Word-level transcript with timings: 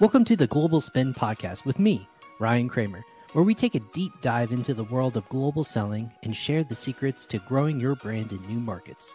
Welcome 0.00 0.24
to 0.24 0.34
the 0.34 0.48
Global 0.48 0.80
Spin 0.80 1.14
Podcast 1.14 1.64
with 1.64 1.78
me, 1.78 2.08
Ryan 2.40 2.68
Cramer, 2.68 3.04
where 3.32 3.44
we 3.44 3.54
take 3.54 3.76
a 3.76 3.80
deep 3.92 4.10
dive 4.20 4.50
into 4.50 4.74
the 4.74 4.82
world 4.82 5.16
of 5.16 5.28
global 5.28 5.62
selling 5.62 6.10
and 6.24 6.34
share 6.34 6.64
the 6.64 6.74
secrets 6.74 7.24
to 7.26 7.38
growing 7.38 7.78
your 7.78 7.94
brand 7.94 8.32
in 8.32 8.44
new 8.48 8.58
markets. 8.58 9.14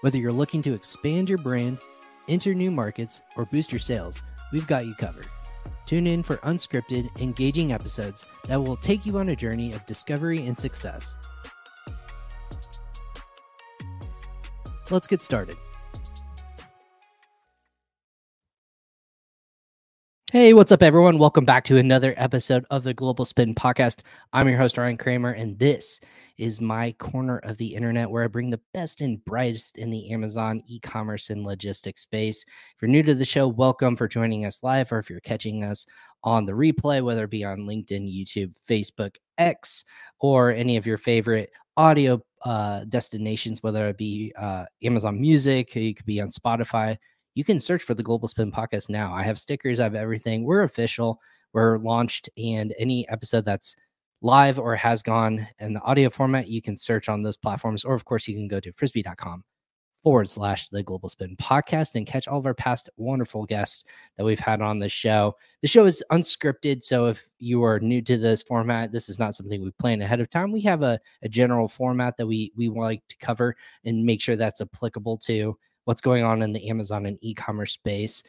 Whether 0.00 0.18
you're 0.18 0.32
looking 0.32 0.62
to 0.62 0.74
expand 0.74 1.28
your 1.28 1.38
brand, 1.38 1.78
enter 2.26 2.54
new 2.54 2.72
markets, 2.72 3.22
or 3.36 3.46
boost 3.46 3.70
your 3.70 3.78
sales, 3.78 4.20
we've 4.52 4.66
got 4.66 4.84
you 4.84 4.96
covered. 4.96 5.28
Tune 5.86 6.08
in 6.08 6.24
for 6.24 6.38
unscripted, 6.38 7.08
engaging 7.20 7.70
episodes 7.70 8.26
that 8.48 8.60
will 8.60 8.76
take 8.76 9.06
you 9.06 9.16
on 9.16 9.28
a 9.28 9.36
journey 9.36 9.72
of 9.72 9.86
discovery 9.86 10.44
and 10.44 10.58
success. 10.58 11.14
Let's 14.90 15.06
get 15.06 15.22
started. 15.22 15.56
Hey, 20.32 20.54
what's 20.54 20.70
up, 20.70 20.84
everyone? 20.84 21.18
Welcome 21.18 21.44
back 21.44 21.64
to 21.64 21.78
another 21.78 22.14
episode 22.16 22.64
of 22.70 22.84
the 22.84 22.94
Global 22.94 23.24
Spin 23.24 23.52
Podcast. 23.52 24.02
I'm 24.32 24.48
your 24.48 24.58
host, 24.58 24.78
Ryan 24.78 24.96
Cramer, 24.96 25.32
and 25.32 25.58
this 25.58 26.00
is 26.38 26.60
my 26.60 26.92
corner 27.00 27.38
of 27.38 27.56
the 27.56 27.74
internet 27.74 28.08
where 28.08 28.22
I 28.22 28.28
bring 28.28 28.48
the 28.48 28.60
best 28.72 29.00
and 29.00 29.24
brightest 29.24 29.76
in 29.76 29.90
the 29.90 30.12
Amazon 30.12 30.62
e 30.68 30.78
commerce 30.78 31.30
and 31.30 31.42
logistics 31.42 32.02
space. 32.02 32.44
If 32.44 32.80
you're 32.80 32.88
new 32.88 33.02
to 33.02 33.14
the 33.16 33.24
show, 33.24 33.48
welcome 33.48 33.96
for 33.96 34.06
joining 34.06 34.46
us 34.46 34.62
live, 34.62 34.92
or 34.92 35.00
if 35.00 35.10
you're 35.10 35.18
catching 35.18 35.64
us 35.64 35.84
on 36.22 36.46
the 36.46 36.52
replay, 36.52 37.02
whether 37.02 37.24
it 37.24 37.30
be 37.30 37.42
on 37.42 37.66
LinkedIn, 37.66 38.08
YouTube, 38.08 38.52
Facebook, 38.68 39.16
X, 39.36 39.84
or 40.20 40.52
any 40.52 40.76
of 40.76 40.86
your 40.86 40.98
favorite 40.98 41.50
audio 41.76 42.22
uh, 42.44 42.84
destinations, 42.84 43.64
whether 43.64 43.88
it 43.88 43.98
be 43.98 44.32
uh, 44.38 44.66
Amazon 44.84 45.20
Music, 45.20 45.74
you 45.74 45.92
could 45.92 46.06
be 46.06 46.20
on 46.20 46.28
Spotify 46.28 46.96
you 47.34 47.44
can 47.44 47.60
search 47.60 47.82
for 47.82 47.94
the 47.94 48.02
Global 48.02 48.28
Spin 48.28 48.50
podcast 48.50 48.88
now. 48.88 49.12
I 49.12 49.22
have 49.22 49.38
stickers, 49.38 49.80
I 49.80 49.84
have 49.84 49.94
everything. 49.94 50.44
We're 50.44 50.62
official, 50.62 51.20
we're 51.52 51.78
launched, 51.78 52.28
and 52.36 52.74
any 52.78 53.08
episode 53.08 53.44
that's 53.44 53.76
live 54.22 54.58
or 54.58 54.76
has 54.76 55.02
gone 55.02 55.46
in 55.60 55.72
the 55.72 55.80
audio 55.82 56.10
format, 56.10 56.48
you 56.48 56.60
can 56.60 56.76
search 56.76 57.08
on 57.08 57.22
those 57.22 57.36
platforms. 57.36 57.84
Or, 57.84 57.94
of 57.94 58.04
course, 58.04 58.28
you 58.28 58.34
can 58.34 58.48
go 58.48 58.60
to 58.60 58.72
frisbi.com 58.72 59.44
forward 60.02 60.28
slash 60.28 60.68
the 60.68 60.82
Global 60.82 61.08
Spin 61.08 61.36
podcast 61.36 61.94
and 61.94 62.06
catch 62.06 62.26
all 62.26 62.38
of 62.38 62.46
our 62.46 62.54
past 62.54 62.88
wonderful 62.96 63.44
guests 63.44 63.84
that 64.16 64.24
we've 64.24 64.40
had 64.40 64.62
on 64.62 64.78
the 64.78 64.88
show. 64.88 65.36
The 65.62 65.68
show 65.68 65.84
is 65.84 66.02
unscripted. 66.10 66.82
So 66.82 67.06
if 67.06 67.28
you 67.38 67.62
are 67.64 67.80
new 67.80 68.00
to 68.02 68.16
this 68.16 68.42
format, 68.42 68.92
this 68.92 69.08
is 69.08 69.18
not 69.18 69.34
something 69.34 69.62
we 69.62 69.70
plan 69.72 70.00
ahead 70.00 70.20
of 70.20 70.30
time. 70.30 70.52
We 70.52 70.62
have 70.62 70.82
a, 70.82 70.98
a 71.22 71.28
general 71.28 71.68
format 71.68 72.16
that 72.16 72.26
we 72.26 72.52
we 72.56 72.68
like 72.68 73.02
to 73.08 73.16
cover 73.18 73.56
and 73.84 74.04
make 74.04 74.20
sure 74.20 74.36
that's 74.36 74.60
applicable 74.60 75.18
to 75.18 75.56
what's 75.90 76.00
going 76.00 76.22
on 76.22 76.40
in 76.40 76.52
the 76.52 76.68
Amazon 76.68 77.04
and 77.04 77.18
e-commerce 77.20 77.72
space. 77.72 78.22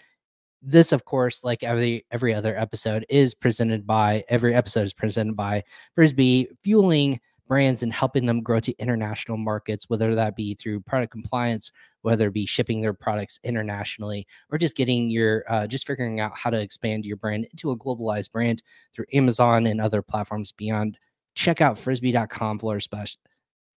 This, 0.64 0.92
of 0.92 1.06
course, 1.06 1.44
like 1.44 1.62
every 1.62 2.08
every 2.10 2.34
other 2.34 2.58
episode, 2.58 3.06
is 3.08 3.36
presented 3.36 3.86
by 3.86 4.24
every 4.30 4.56
episode 4.56 4.82
is 4.82 4.96
presented 4.96 5.36
by 5.36 5.64
Frisbi, 5.96 6.48
fueling 6.64 7.20
brands 7.48 7.84
and 7.84 7.94
helping 7.94 8.26
them 8.26 8.42
grow 8.42 8.60
to 8.62 8.76
international 8.80 9.38
markets, 9.38 9.88
whether 9.90 10.16
that 10.16 10.36
be 10.36 10.56
through 10.56 10.82
product 10.82 11.12
compliance, 11.12 11.72
whether 12.02 12.30
it 12.30 12.34
be 12.34 12.48
shipping 12.48 12.82
their 12.82 12.96
products 12.96 13.40
internationally, 13.44 14.26
or 14.52 14.58
just 14.58 14.76
getting 14.76 15.12
your 15.12 15.44
uh, 15.48 15.68
just 15.68 15.86
figuring 15.86 16.20
out 16.20 16.36
how 16.36 16.50
to 16.50 16.60
expand 16.60 17.06
your 17.06 17.18
brand 17.18 17.46
into 17.52 17.70
a 17.70 17.78
globalized 17.78 18.32
brand 18.32 18.64
through 18.92 19.06
Amazon 19.14 19.68
and 19.68 19.80
other 19.80 20.02
platforms 20.02 20.52
beyond. 20.52 20.98
Check 21.36 21.62
out 21.62 21.78
frisbi.com 21.78 22.58
forward 22.58 22.82
slash 22.82 23.18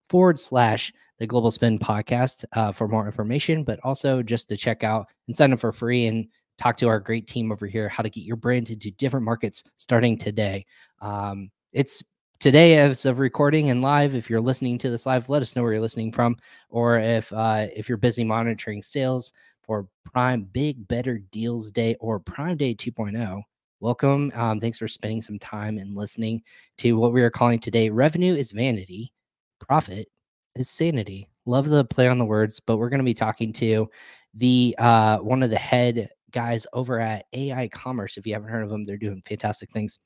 forward 0.09 0.41
slash 0.41 0.91
the 1.19 1.27
Global 1.27 1.51
Spin 1.51 1.79
podcast 1.79 2.45
uh, 2.53 2.73
for 2.73 2.89
more 2.89 3.07
information, 3.07 3.65
but 3.65 3.79
also 3.85 4.23
just 4.23 4.49
to 4.49 4.57
check 4.57 4.83
out 4.83 5.07
and 5.27 5.37
sign 5.37 5.53
up 5.53 5.61
for 5.61 5.73
free 5.73 6.07
and 6.07 6.29
talk 6.59 6.77
to 6.79 6.89
our 6.89 7.01
great 7.01 7.27
team 7.27 7.51
over 7.51 7.67
here 7.67 7.89
how 7.89 8.03
to 8.03 8.11
get 8.11 8.25
your 8.25 8.37
brand 8.37 8.71
into 8.71 8.91
different 8.93 9.25
markets 9.25 9.63
starting 9.77 10.17
today. 10.17 10.65
Um, 11.01 11.51
it's 11.73 12.03
today 12.41 12.77
as 12.79 13.07
of 13.07 13.19
recording 13.19 13.71
and 13.71 13.83
live. 13.83 14.15
If 14.15 14.29
you're 14.29 14.41
listening 14.41 14.79
to 14.79 14.91
this 14.91 15.07
live, 15.07 15.29
let 15.29 15.43
us 15.43 15.55
know 15.55 15.63
where 15.63 15.73
you're 15.73 15.83
listening 15.83 16.13
from, 16.13 16.37
or 16.69 16.99
if 16.99 17.33
uh, 17.33 17.67
if 17.75 17.89
you're 17.89 17.99
busy 17.99 18.25
monitoring 18.25 18.83
sales 18.83 19.33
for 19.63 19.89
Prime 20.13 20.45
Big 20.53 20.87
Better 20.89 21.19
Deals 21.33 21.71
Day 21.71 21.97
or 22.01 22.21
Prime 22.21 22.57
Day 22.57 22.75
2.0. 22.75 23.43
Welcome. 23.81 24.31
Um, 24.35 24.61
thanks 24.61 24.79
for 24.79 24.89
spending 24.89 25.23
some 25.23 25.39
time 25.39 25.79
and 25.79 25.97
listening 25.97 26.43
to 26.79 26.97
what 26.97 27.13
we 27.13 27.23
are 27.23 27.31
calling 27.31 27.59
today. 27.59 27.91
Revenue 27.91 28.35
is 28.35 28.53
vanity, 28.53 29.13
profit 29.59 30.09
is 30.57 30.69
sanity. 30.69 31.29
Love 31.47 31.69
the 31.69 31.85
play 31.85 32.09
on 32.09 32.19
the 32.19 32.25
words, 32.25 32.61
but 32.61 32.77
we're 32.77 32.89
going 32.89 32.99
to 32.99 33.05
be 33.05 33.15
talking 33.15 33.53
to 33.55 33.89
the 34.35 34.75
uh, 34.79 35.19
one 35.19 35.43
of 35.43 35.51
the 35.51 35.57
head 35.57 36.09
guys 36.31 36.67
over 36.73 37.01
at 37.01 37.27
aiCommerce. 37.33 38.17
If 38.17 38.27
you 38.27 38.35
haven't 38.35 38.49
heard 38.49 38.65
of 38.65 38.71
them, 38.71 38.85
they're 38.85 38.97
doing 38.97 39.23
fantastic 39.27 39.71
things 39.71 39.99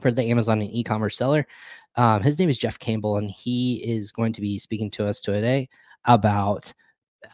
for 0.00 0.10
the 0.10 0.24
Amazon 0.24 0.60
and 0.60 0.70
e-commerce 0.70 1.16
seller. 1.16 1.46
Um, 1.96 2.22
his 2.22 2.38
name 2.38 2.48
is 2.48 2.58
Jeff 2.58 2.78
Campbell, 2.78 3.16
and 3.16 3.30
he 3.30 3.76
is 3.76 4.12
going 4.12 4.32
to 4.32 4.40
be 4.40 4.58
speaking 4.58 4.90
to 4.92 5.06
us 5.06 5.20
today 5.20 5.68
about 6.04 6.72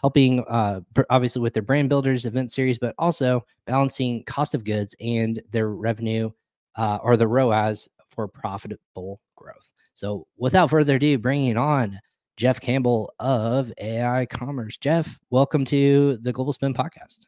helping, 0.01 0.45
uh, 0.49 0.81
obviously, 1.11 1.43
with 1.43 1.55
their 1.55 1.63
brand 1.63 1.89
builders 1.89 2.27
event 2.27 2.53
series, 2.53 2.79
but 2.79 2.95
also 2.99 3.45
balancing 3.67 4.25
cost 4.25 4.55
of 4.55 4.65
goods 4.65 4.95
and 5.01 5.43
their 5.51 5.71
revenue 5.71 6.31
uh, 6.77 6.99
or 7.03 7.17
the 7.17 7.29
ROAS 7.29 7.89
for 8.09 8.27
profitable 8.27 9.21
growth. 9.37 9.71
So, 9.95 10.27
without 10.37 10.71
further 10.71 10.97
ado, 10.97 11.19
bringing 11.19 11.57
on 11.57 11.99
Jeff 12.37 12.61
Campbell 12.61 13.15
of 13.19 13.73
aiCommerce. 13.81 14.79
Jeff, 14.79 15.19
welcome 15.31 15.65
to 15.67 16.19
the 16.19 16.33
Global 16.33 16.53
Spin 16.53 16.75
podcast. 16.75 17.27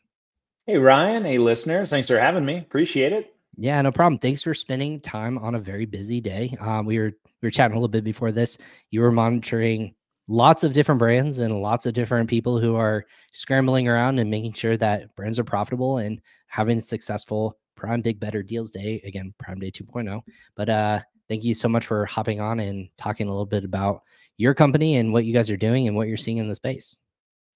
Hey, 0.67 0.77
Ryan. 0.77 1.25
Hey, 1.25 1.39
listeners. 1.39 1.89
Thanks 1.89 2.09
for 2.09 2.19
having 2.19 2.45
me. 2.45 2.59
Appreciate 2.59 3.13
it. 3.13 3.35
Yeah, 3.57 3.81
no 3.81 3.91
problem. 3.91 4.19
Thanks 4.19 4.43
for 4.43 4.53
spending 4.53 5.01
time 5.01 5.39
on 5.39 5.55
a 5.55 5.59
very 5.59 5.87
busy 5.87 6.21
day. 6.21 6.55
Um, 6.61 6.85
we 6.85 6.99
were 6.99 7.13
we 7.41 7.47
were 7.47 7.51
chatting 7.51 7.75
a 7.75 7.79
little 7.79 7.89
bit 7.89 8.05
before 8.05 8.33
this. 8.33 8.59
You 8.91 9.01
were 9.01 9.11
monitoring 9.11 9.95
lots 10.29 10.63
of 10.63 10.75
different 10.75 10.99
brands 10.99 11.39
and 11.39 11.63
lots 11.63 11.87
of 11.87 11.95
different 11.95 12.29
people 12.29 12.61
who 12.61 12.77
are 12.77 13.07
scrambling 13.33 13.89
around 13.89 14.19
and 14.19 14.31
making 14.31 14.53
sure 14.53 14.77
that 14.77 15.15
brands 15.17 15.39
are 15.39 15.45
profitable 15.45 15.99
and 15.99 16.21
having 16.49 16.81
successful 16.81 17.59
Prime 17.77 18.03
Big 18.03 18.21
Better 18.21 18.43
Deals 18.43 18.71
Day. 18.71 19.01
Again, 19.05 19.33
Prime 19.39 19.59
Day 19.59 19.71
2.0. 19.71 20.21
But 20.55 20.69
uh, 20.69 21.01
thank 21.29 21.45
you 21.45 21.55
so 21.55 21.69
much 21.69 21.87
for 21.87 22.05
hopping 22.05 22.41
on 22.41 22.61
and 22.61 22.89
talking 22.99 23.27
a 23.27 23.31
little 23.31 23.47
bit 23.47 23.65
about 23.65 24.03
your 24.39 24.55
company 24.55 24.97
and 24.97 25.13
what 25.13 25.25
you 25.25 25.35
guys 25.35 25.51
are 25.51 25.57
doing 25.57 25.87
and 25.87 25.97
what 25.97 26.09
you're 26.09 26.17
seeing 26.17 26.39
in 26.39 26.49
the 26.49 26.55
space. 26.55 26.99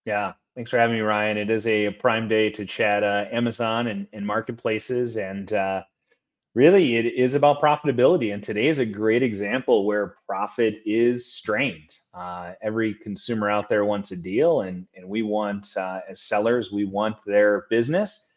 Yeah, 0.04 0.32
thanks 0.54 0.70
for 0.70 0.78
having 0.78 0.96
me, 0.96 1.00
Ryan. 1.00 1.38
It 1.38 1.48
is 1.48 1.66
a 1.66 1.90
prime 1.90 2.28
day 2.28 2.50
to 2.50 2.66
chat 2.66 3.04
uh, 3.04 3.26
Amazon 3.30 3.86
and, 3.86 4.06
and 4.12 4.26
marketplaces, 4.26 5.16
and 5.16 5.52
uh, 5.52 5.84
really, 6.54 6.96
it 6.96 7.06
is 7.06 7.36
about 7.36 7.62
profitability. 7.62 8.34
And 8.34 8.42
today 8.42 8.66
is 8.66 8.80
a 8.80 8.84
great 8.84 9.22
example 9.22 9.86
where 9.86 10.16
profit 10.26 10.82
is 10.84 11.32
strained. 11.32 11.94
Uh, 12.12 12.54
every 12.62 12.94
consumer 12.94 13.48
out 13.48 13.68
there 13.68 13.84
wants 13.84 14.10
a 14.10 14.16
deal, 14.16 14.62
and 14.62 14.86
and 14.96 15.08
we 15.08 15.22
want 15.22 15.68
uh, 15.76 16.00
as 16.10 16.20
sellers, 16.20 16.72
we 16.72 16.84
want 16.84 17.16
their 17.24 17.66
business. 17.70 18.28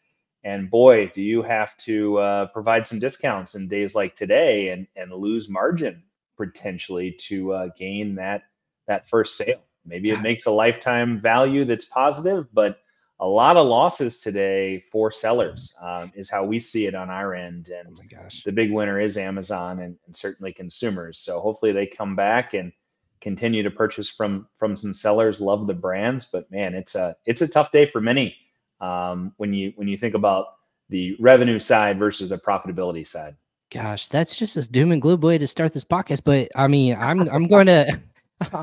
And 0.44 0.70
boy, 0.70 1.10
do 1.12 1.22
you 1.22 1.42
have 1.42 1.76
to 1.78 2.18
uh, 2.18 2.46
provide 2.46 2.86
some 2.86 3.00
discounts 3.00 3.56
in 3.56 3.66
days 3.66 3.96
like 3.96 4.14
today 4.14 4.68
and 4.68 4.86
and 4.94 5.12
lose 5.12 5.48
margin 5.48 6.04
potentially 6.36 7.12
to 7.12 7.52
uh, 7.52 7.68
gain 7.78 8.14
that 8.16 8.44
that 8.86 9.08
first 9.08 9.36
sale. 9.36 9.60
Maybe 9.84 10.10
it 10.10 10.20
makes 10.20 10.46
a 10.46 10.50
lifetime 10.50 11.20
value 11.20 11.64
that's 11.64 11.84
positive, 11.84 12.46
but 12.52 12.80
a 13.20 13.26
lot 13.26 13.56
of 13.56 13.66
losses 13.66 14.20
today 14.20 14.80
for 14.92 15.10
sellers 15.10 15.74
um, 15.80 16.12
is 16.14 16.28
how 16.28 16.44
we 16.44 16.60
see 16.60 16.86
it 16.86 16.94
on 16.94 17.08
our 17.08 17.34
end. 17.34 17.68
And 17.68 17.98
oh 17.98 18.28
the 18.44 18.52
big 18.52 18.72
winner 18.72 19.00
is 19.00 19.16
Amazon 19.16 19.80
and, 19.80 19.96
and, 20.06 20.14
certainly 20.14 20.52
consumers. 20.52 21.18
So 21.18 21.40
hopefully 21.40 21.72
they 21.72 21.86
come 21.86 22.14
back 22.14 22.52
and 22.52 22.72
continue 23.20 23.62
to 23.62 23.70
purchase 23.70 24.08
from 24.08 24.46
from 24.58 24.76
some 24.76 24.92
sellers. 24.92 25.40
Love 25.40 25.66
the 25.66 25.74
brands, 25.74 26.26
but 26.26 26.50
man, 26.50 26.74
it's 26.74 26.94
a 26.94 27.16
it's 27.24 27.42
a 27.42 27.48
tough 27.48 27.72
day 27.72 27.86
for 27.86 28.00
many 28.00 28.36
um, 28.80 29.32
when 29.38 29.54
you 29.54 29.72
when 29.76 29.88
you 29.88 29.96
think 29.96 30.14
about 30.14 30.46
the 30.90 31.16
revenue 31.18 31.58
side 31.58 31.98
versus 31.98 32.28
the 32.28 32.38
profitability 32.38 33.06
side. 33.06 33.34
Gosh, 33.72 34.08
that's 34.08 34.36
just 34.36 34.56
a 34.56 34.62
doom 34.62 34.92
and 34.92 35.02
gloom 35.02 35.20
way 35.20 35.38
to 35.38 35.46
start 35.46 35.72
this 35.72 35.84
podcast. 35.84 36.22
But 36.24 36.48
I 36.54 36.68
mean, 36.68 36.96
I'm 36.98 37.28
I'm 37.28 37.46
going 37.46 37.66
to. 37.66 38.00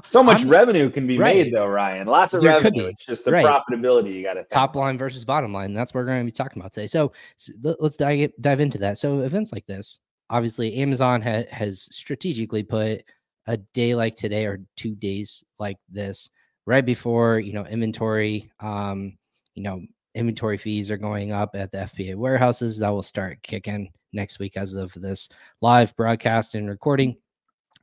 so 0.08 0.24
much 0.24 0.44
I'm, 0.44 0.50
revenue 0.50 0.90
can 0.90 1.08
be 1.08 1.18
right. 1.18 1.36
made 1.36 1.54
though, 1.54 1.66
Ryan. 1.66 2.08
Lots 2.08 2.34
of 2.34 2.42
there 2.42 2.54
revenue. 2.54 2.86
It's 2.86 3.06
just 3.06 3.26
the 3.26 3.32
right. 3.32 3.46
profitability 3.46 4.14
you 4.14 4.24
got 4.24 4.36
to 4.36 4.44
top 4.46 4.76
line 4.76 4.98
versus 4.98 5.26
bottom 5.26 5.52
line. 5.52 5.74
That's 5.74 5.94
what 5.94 6.02
we're 6.02 6.06
going 6.06 6.22
to 6.22 6.26
be 6.26 6.32
talking 6.32 6.62
about 6.62 6.72
today. 6.72 6.88
So, 6.88 7.12
so 7.38 7.54
let's 7.80 7.98
dive 7.98 8.32
dive 8.40 8.60
into 8.60 8.78
that. 8.78 8.98
So 8.98 9.22
events 9.22 9.52
like 9.52 9.66
this, 9.66 10.00
obviously, 10.30 10.76
Amazon 10.76 11.22
ha- 11.22 11.48
has 11.52 11.82
strategically 11.92 12.64
put 12.64 13.04
a 13.48 13.58
day 13.58 13.96
like 13.96 14.16
today 14.16 14.46
or 14.46 14.60
two 14.78 14.96
days 14.96 15.44
like 15.60 15.78
this 15.90 16.30
right 16.66 16.86
before 16.86 17.40
you 17.40 17.52
know 17.52 17.66
inventory. 17.66 18.50
Um, 18.62 19.18
you 19.56 19.64
know, 19.64 19.82
inventory 20.16 20.58
fees 20.58 20.90
are 20.92 20.98
going 20.98 21.34
up 21.34 21.56
at 21.56 21.72
the 21.72 21.80
FBA 21.80 22.16
warehouses. 22.16 22.78
That 22.78 22.90
will 22.90 23.04
start 23.04 23.44
kicking 23.44 23.90
next 24.14 24.40
week 24.40 24.58
as 24.58 24.74
of 24.74 24.94
this 24.94 25.30
live 25.62 25.96
broadcast 25.96 26.56
and 26.56 26.70
recording. 26.70 27.18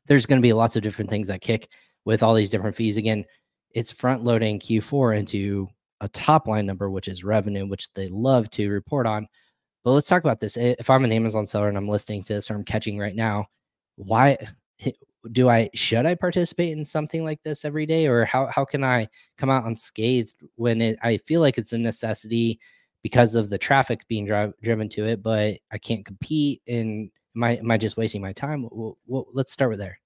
There's 0.07 0.27
going 0.27 0.41
to 0.41 0.47
be 0.47 0.53
lots 0.53 0.77
of 0.77 0.83
different 0.83 1.11
things 1.11 1.29
that 1.29 1.41
kick 1.41 1.69
with 2.05 2.23
all 2.23 2.35
these 2.35 2.51
different 2.51 2.77
fees. 2.77 2.97
Again, 2.97 3.25
it's 3.73 3.93
front 3.93 4.25
loading 4.25 4.59
Q4 4.59 5.19
into 5.19 5.69
a 6.01 6.09
top 6.09 6.47
line 6.47 6.67
number, 6.67 6.91
which 6.91 7.09
is 7.09 7.25
revenue, 7.25 7.67
which 7.67 7.93
they 7.93 8.09
love 8.09 8.51
to 8.51 8.71
report 8.71 9.07
on. 9.07 9.29
but 9.85 9.93
let's 9.93 10.09
talk 10.09 10.25
about 10.25 10.41
this. 10.41 10.57
If 10.57 10.91
I'm 10.91 11.05
an 11.05 11.13
Amazon 11.13 11.47
seller 11.47 11.69
and 11.69 11.77
I'm 11.77 11.89
listening 11.89 12.25
to 12.25 12.35
this 12.35 12.51
or 12.51 12.55
I'm 12.55 12.65
catching 12.65 12.99
right 12.99 13.15
now, 13.15 13.47
why 13.97 14.39
do 15.33 15.49
I 15.51 15.69
should 15.75 16.07
I 16.07 16.15
participate 16.15 16.77
in 16.77 16.85
something 16.85 17.25
like 17.25 17.43
this 17.43 17.65
every 17.65 17.87
day, 17.87 18.07
or 18.07 18.25
how 18.25 18.47
how 18.47 18.65
can 18.65 18.83
I 18.83 19.09
come 19.37 19.51
out 19.51 19.67
unscathed 19.67 20.37
when 20.57 20.81
it, 20.81 20.99
I 21.03 21.19
feel 21.19 21.41
like 21.41 21.59
it's 21.59 21.75
a 21.75 21.79
necessity 21.79 22.59
because 23.03 23.35
of 23.35 23.51
the 23.51 23.59
traffic 23.59 24.07
being 24.09 24.27
drive, 24.27 24.53
driven 24.63 24.89
to 24.91 25.07
it, 25.07 25.23
but 25.23 25.59
I 25.73 25.79
can't 25.79 26.05
compete 26.05 26.63
and 26.67 27.11
am 27.37 27.45
I 27.45 27.57
am 27.57 27.71
I 27.71 27.79
just 27.79 27.97
wasting 27.97 28.23
my 28.23 28.33
time? 28.33 28.69
Well, 28.71 28.99
well, 29.07 29.27
let's 29.33 29.53
start 29.53 29.71
with 29.71 29.79
there. 29.79 29.99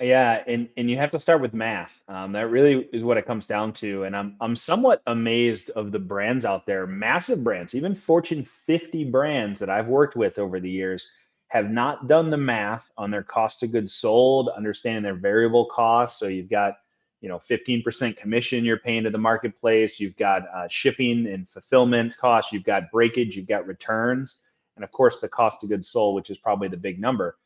Yeah, 0.00 0.44
and 0.46 0.68
and 0.76 0.88
you 0.88 0.96
have 0.96 1.10
to 1.10 1.18
start 1.18 1.40
with 1.40 1.54
math. 1.54 2.02
Um, 2.06 2.32
that 2.32 2.50
really 2.50 2.88
is 2.92 3.02
what 3.02 3.16
it 3.16 3.26
comes 3.26 3.46
down 3.46 3.72
to. 3.74 4.04
And 4.04 4.16
I'm 4.16 4.36
I'm 4.40 4.54
somewhat 4.54 5.02
amazed 5.06 5.70
of 5.70 5.90
the 5.90 5.98
brands 5.98 6.44
out 6.44 6.66
there, 6.66 6.86
massive 6.86 7.42
brands, 7.42 7.74
even 7.74 7.94
Fortune 7.94 8.44
50 8.44 9.04
brands 9.04 9.58
that 9.58 9.70
I've 9.70 9.88
worked 9.88 10.14
with 10.14 10.38
over 10.38 10.60
the 10.60 10.70
years 10.70 11.10
have 11.48 11.70
not 11.70 12.08
done 12.08 12.30
the 12.30 12.36
math 12.36 12.90
on 12.96 13.10
their 13.10 13.22
cost 13.22 13.62
of 13.62 13.72
goods 13.72 13.94
sold, 13.94 14.50
understanding 14.56 15.02
their 15.02 15.14
variable 15.14 15.66
costs. 15.66 16.20
So 16.20 16.28
you've 16.28 16.50
got, 16.50 16.74
you 17.20 17.28
know, 17.28 17.38
15% 17.38 18.16
commission 18.16 18.64
you're 18.64 18.78
paying 18.78 19.04
to 19.04 19.10
the 19.10 19.18
marketplace. 19.18 19.98
You've 19.98 20.16
got 20.16 20.42
uh, 20.54 20.68
shipping 20.68 21.26
and 21.26 21.48
fulfillment 21.48 22.16
costs. 22.16 22.52
You've 22.52 22.64
got 22.64 22.90
breakage. 22.90 23.36
You've 23.36 23.48
got 23.48 23.66
returns, 23.66 24.42
and 24.76 24.84
of 24.84 24.92
course 24.92 25.20
the 25.20 25.28
cost 25.28 25.62
of 25.64 25.70
goods 25.70 25.88
sold, 25.88 26.14
which 26.14 26.30
is 26.30 26.38
probably 26.38 26.68
the 26.68 26.76
big 26.76 27.00
number. 27.00 27.36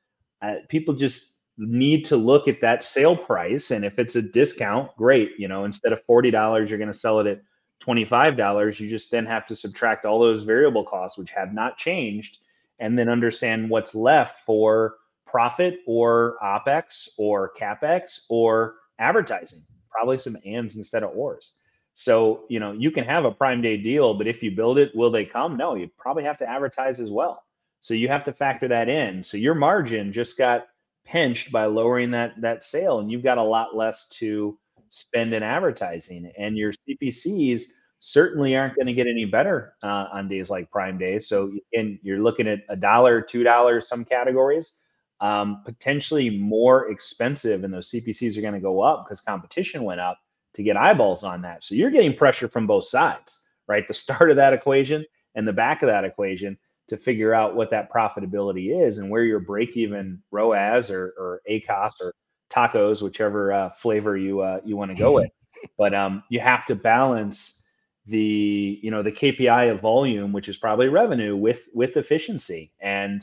Uh, 0.40 0.56
people 0.69 0.94
just 0.94 1.36
need 1.58 2.04
to 2.06 2.16
look 2.16 2.48
at 2.48 2.60
that 2.60 2.84
sale 2.84 3.16
price, 3.16 3.70
and 3.70 3.84
if 3.84 3.98
it's 3.98 4.16
a 4.16 4.22
discount, 4.22 4.94
great. 4.96 5.32
You 5.38 5.48
know, 5.48 5.64
instead 5.64 5.92
of 5.92 6.02
forty 6.02 6.30
dollars, 6.30 6.70
you're 6.70 6.78
going 6.78 6.92
to 6.92 6.94
sell 6.94 7.20
it 7.20 7.26
at 7.26 7.42
twenty-five 7.80 8.36
dollars. 8.36 8.78
You 8.78 8.88
just 8.88 9.10
then 9.10 9.26
have 9.26 9.46
to 9.46 9.56
subtract 9.56 10.04
all 10.04 10.20
those 10.20 10.42
variable 10.42 10.84
costs, 10.84 11.16
which 11.16 11.30
have 11.30 11.54
not 11.54 11.78
changed 11.78 12.38
and 12.82 12.98
then 12.98 13.08
understand 13.08 13.70
what's 13.70 13.94
left 13.94 14.44
for 14.44 14.96
profit 15.25 15.78
or 15.86 16.36
opex 16.42 17.08
or 17.16 17.52
capex 17.58 18.20
or 18.28 18.75
advertising 18.98 19.62
probably 19.90 20.18
some 20.18 20.36
ands 20.46 20.76
instead 20.76 21.02
of 21.02 21.10
ors. 21.14 21.52
So 21.94 22.44
you 22.48 22.60
know 22.60 22.72
you 22.72 22.90
can 22.90 23.04
have 23.04 23.24
a 23.24 23.30
prime 23.30 23.60
day 23.62 23.76
deal 23.76 24.14
but 24.14 24.26
if 24.26 24.42
you 24.42 24.50
build 24.50 24.78
it 24.78 24.94
will 24.94 25.10
they 25.10 25.24
come? 25.24 25.56
No 25.56 25.74
you 25.74 25.90
probably 25.98 26.24
have 26.24 26.38
to 26.38 26.48
advertise 26.48 27.00
as 27.00 27.10
well. 27.10 27.42
So 27.80 27.94
you 27.94 28.08
have 28.08 28.24
to 28.24 28.32
factor 28.32 28.68
that 28.68 28.88
in. 28.88 29.22
So 29.22 29.36
your 29.36 29.54
margin 29.54 30.12
just 30.12 30.38
got 30.38 30.66
pinched 31.04 31.50
by 31.52 31.66
lowering 31.66 32.10
that 32.12 32.40
that 32.40 32.64
sale 32.64 33.00
and 33.00 33.10
you've 33.10 33.24
got 33.24 33.38
a 33.38 33.42
lot 33.42 33.76
less 33.76 34.08
to 34.20 34.58
spend 34.90 35.34
in 35.34 35.42
advertising. 35.42 36.32
And 36.38 36.56
your 36.56 36.72
cpcs 36.88 37.62
certainly 38.00 38.56
aren't 38.56 38.74
going 38.74 38.86
to 38.86 38.92
get 38.92 39.06
any 39.06 39.24
better 39.24 39.74
uh, 39.82 40.06
on 40.12 40.28
days 40.28 40.50
like 40.50 40.70
Prime 40.70 40.98
Day. 40.98 41.18
So 41.20 41.52
again, 41.72 41.98
you're 42.02 42.22
looking 42.22 42.48
at 42.48 42.60
a 42.68 42.76
dollar, 42.76 43.22
two 43.22 43.44
dollars, 43.44 43.88
some 43.88 44.04
categories, 44.04 44.74
um, 45.22 45.62
potentially 45.64 46.28
more 46.28 46.90
expensive, 46.90 47.62
and 47.62 47.72
those 47.72 47.90
CPCs 47.90 48.36
are 48.36 48.42
going 48.42 48.54
to 48.54 48.60
go 48.60 48.82
up 48.82 49.04
because 49.04 49.20
competition 49.20 49.84
went 49.84 50.00
up 50.00 50.19
to 50.54 50.64
get 50.64 50.76
eyeballs 50.76 51.22
on 51.22 51.40
that. 51.42 51.62
So 51.62 51.76
you're 51.76 51.92
getting 51.92 52.12
pressure 52.12 52.48
from 52.48 52.66
both 52.66 52.84
sides, 52.84 53.40
right? 53.69 53.86
The 53.86 53.94
start 53.94 54.30
of 54.30 54.36
that 54.36 54.52
equation 54.52 55.06
and 55.36 55.46
the 55.46 55.52
back 55.52 55.82
of 55.82 55.86
that 55.86 56.04
equation 56.04 56.58
to 56.88 56.96
figure 56.96 57.32
out 57.32 57.54
what 57.54 57.70
that 57.70 57.90
profitability 57.90 58.84
is 58.84 58.98
and 58.98 59.08
where 59.08 59.22
your 59.22 59.38
break 59.38 59.76
even 59.76 60.20
ROAS 60.32 60.90
or, 60.90 61.14
or 61.16 61.40
ACOS 61.48 61.92
or 62.00 62.12
TACoS, 62.50 63.00
whichever 63.00 63.52
uh, 63.52 63.70
flavor 63.70 64.16
you 64.16 64.40
uh, 64.40 64.60
you 64.64 64.76
want 64.76 64.90
to 64.90 64.96
go 64.96 65.12
with. 65.12 65.30
But 65.78 65.94
um, 65.94 66.25
you 66.28 66.40
have 66.40 66.66
to 66.66 66.75
balance 66.75 67.62
the 68.06 68.80
you 68.82 68.90
know 68.90 69.04
the 69.04 69.12
KPI 69.12 69.70
of 69.70 69.80
volume, 69.80 70.32
which 70.32 70.48
is 70.48 70.58
probably 70.58 70.88
revenue, 70.88 71.36
with 71.36 71.68
with 71.72 71.96
efficiency, 71.96 72.72
and 72.80 73.22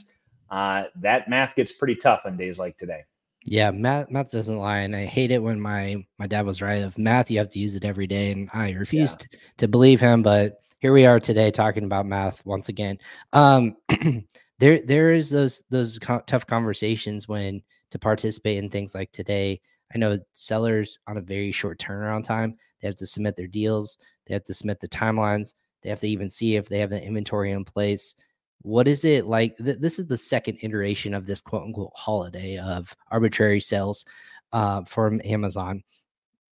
uh, 0.51 0.85
that 0.95 1.29
math 1.29 1.55
gets 1.55 1.71
pretty 1.71 1.95
tough 1.95 2.21
on 2.25 2.37
days 2.37 2.59
like 2.59 2.77
today. 2.77 3.03
Yeah, 3.45 3.71
math 3.71 4.11
math 4.11 4.31
doesn't 4.31 4.57
lie, 4.57 4.79
and 4.79 4.95
I 4.95 5.05
hate 5.05 5.31
it 5.31 5.41
when 5.41 5.59
my 5.59 6.05
my 6.17 6.27
dad 6.27 6.45
was 6.45 6.61
right. 6.61 6.83
Of 6.83 6.97
math, 6.97 7.31
you 7.31 7.37
have 7.39 7.49
to 7.51 7.59
use 7.59 7.75
it 7.75 7.85
every 7.85 8.07
day, 8.07 8.31
and 8.31 8.49
I 8.53 8.71
refused 8.71 9.27
yeah. 9.31 9.39
to 9.57 9.67
believe 9.67 10.01
him. 10.01 10.21
But 10.21 10.59
here 10.79 10.93
we 10.93 11.05
are 11.05 11.19
today 11.19 11.51
talking 11.51 11.85
about 11.85 12.05
math 12.05 12.45
once 12.45 12.69
again. 12.69 12.97
Um, 13.33 13.77
there 14.59 14.81
there 14.85 15.11
is 15.13 15.29
those 15.29 15.63
those 15.69 15.99
co- 15.99 16.23
tough 16.27 16.45
conversations 16.45 17.27
when 17.27 17.61
to 17.91 17.99
participate 17.99 18.57
in 18.57 18.69
things 18.69 18.93
like 18.93 19.11
today. 19.11 19.61
I 19.93 19.97
know 19.97 20.19
sellers 20.33 20.99
on 21.07 21.17
a 21.17 21.21
very 21.21 21.51
short 21.51 21.79
turnaround 21.79 22.23
time. 22.23 22.55
They 22.81 22.87
have 22.87 22.97
to 22.97 23.05
submit 23.05 23.35
their 23.35 23.47
deals. 23.47 23.97
They 24.25 24.33
have 24.33 24.43
to 24.43 24.53
submit 24.53 24.79
the 24.79 24.87
timelines. 24.87 25.55
They 25.81 25.89
have 25.89 26.01
to 26.01 26.09
even 26.09 26.29
see 26.29 26.55
if 26.55 26.69
they 26.69 26.79
have 26.79 26.89
the 26.89 27.03
inventory 27.03 27.51
in 27.51 27.65
place. 27.65 28.15
What 28.61 28.87
is 28.87 29.05
it 29.05 29.25
like? 29.25 29.57
Th- 29.57 29.77
this 29.79 29.99
is 29.99 30.07
the 30.07 30.17
second 30.17 30.57
iteration 30.61 31.13
of 31.13 31.25
this 31.25 31.41
quote 31.41 31.63
unquote 31.63 31.91
holiday 31.95 32.57
of 32.57 32.93
arbitrary 33.11 33.59
sales 33.59 34.05
uh, 34.51 34.83
from 34.83 35.21
Amazon. 35.23 35.83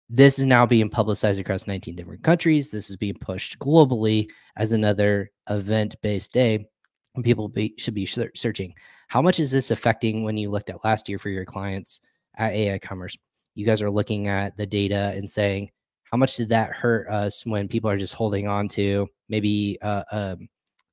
This 0.09 0.39
is 0.39 0.45
now 0.45 0.65
being 0.67 0.89
publicized 0.89 1.41
across 1.41 1.67
19 1.67 1.97
different 1.97 2.23
countries. 2.23 2.71
This 2.71 2.91
is 2.91 2.97
being 2.97 3.17
pushed 3.21 3.59
globally 3.59 4.29
as 4.57 4.71
another 4.71 5.33
event 5.51 5.97
based 6.01 6.33
day. 6.33 6.65
And 7.17 7.25
people 7.25 7.49
be, 7.49 7.75
should 7.79 7.95
be 7.95 8.07
searching. 8.07 8.75
How 9.09 9.23
much 9.23 9.41
is 9.41 9.51
this 9.51 9.71
affecting 9.71 10.23
when 10.23 10.37
you 10.37 10.51
looked 10.51 10.71
at 10.71 10.85
last 10.85 11.09
year 11.09 11.19
for 11.19 11.31
your 11.31 11.45
clients 11.45 12.01
at 12.37 12.53
aiCommerce? 12.53 13.17
You 13.55 13.67
guys 13.67 13.81
are 13.81 13.91
looking 13.91 14.29
at 14.29 14.57
the 14.57 14.67
data 14.67 15.13
and 15.17 15.29
saying, 15.29 15.71
how 16.05 16.19
much 16.19 16.37
did 16.37 16.51
that 16.51 16.71
hurt 16.71 17.09
us 17.09 17.45
when 17.45 17.69
people 17.69 17.91
are 17.91 17.97
just 17.97 18.15
holding 18.15 18.47
on 18.47 18.69
to 18.69 19.09
maybe 19.29 19.79
a, 19.83 20.05
a, 20.13 20.37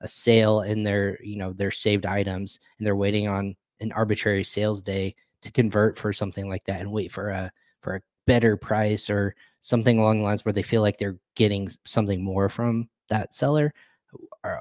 a 0.04 0.08
sale 0.08 0.62
in 0.62 0.84
their 0.84 1.18
you 1.24 1.36
know 1.36 1.54
their 1.54 1.72
saved 1.72 2.06
items 2.06 2.60
and 2.78 2.86
they're 2.86 2.96
waiting 2.96 3.28
on 3.28 3.56
an 3.80 3.92
arbitrary 3.94 4.44
sales 4.44 4.82
day 4.82 5.16
to 5.42 5.52
convert 5.52 5.98
for 5.98 6.14
something 6.14 6.48
like 6.48 6.64
that 6.66 6.82
and 6.82 6.92
wait 6.92 7.12
for 7.12 7.30
a 7.30 7.52
for 7.82 7.96
a 7.96 8.02
better 8.28 8.56
price 8.56 9.10
or 9.10 9.36
something 9.60 10.00
along 10.00 10.20
the 10.20 10.24
lines 10.24 10.46
where 10.46 10.54
they 10.54 10.62
feel 10.62 10.82
like 10.82 10.98
they're 10.98 11.18
getting 11.36 11.68
something 11.86 12.24
more 12.24 12.50
from 12.50 12.88
that 13.10 13.34
seller 13.34 13.74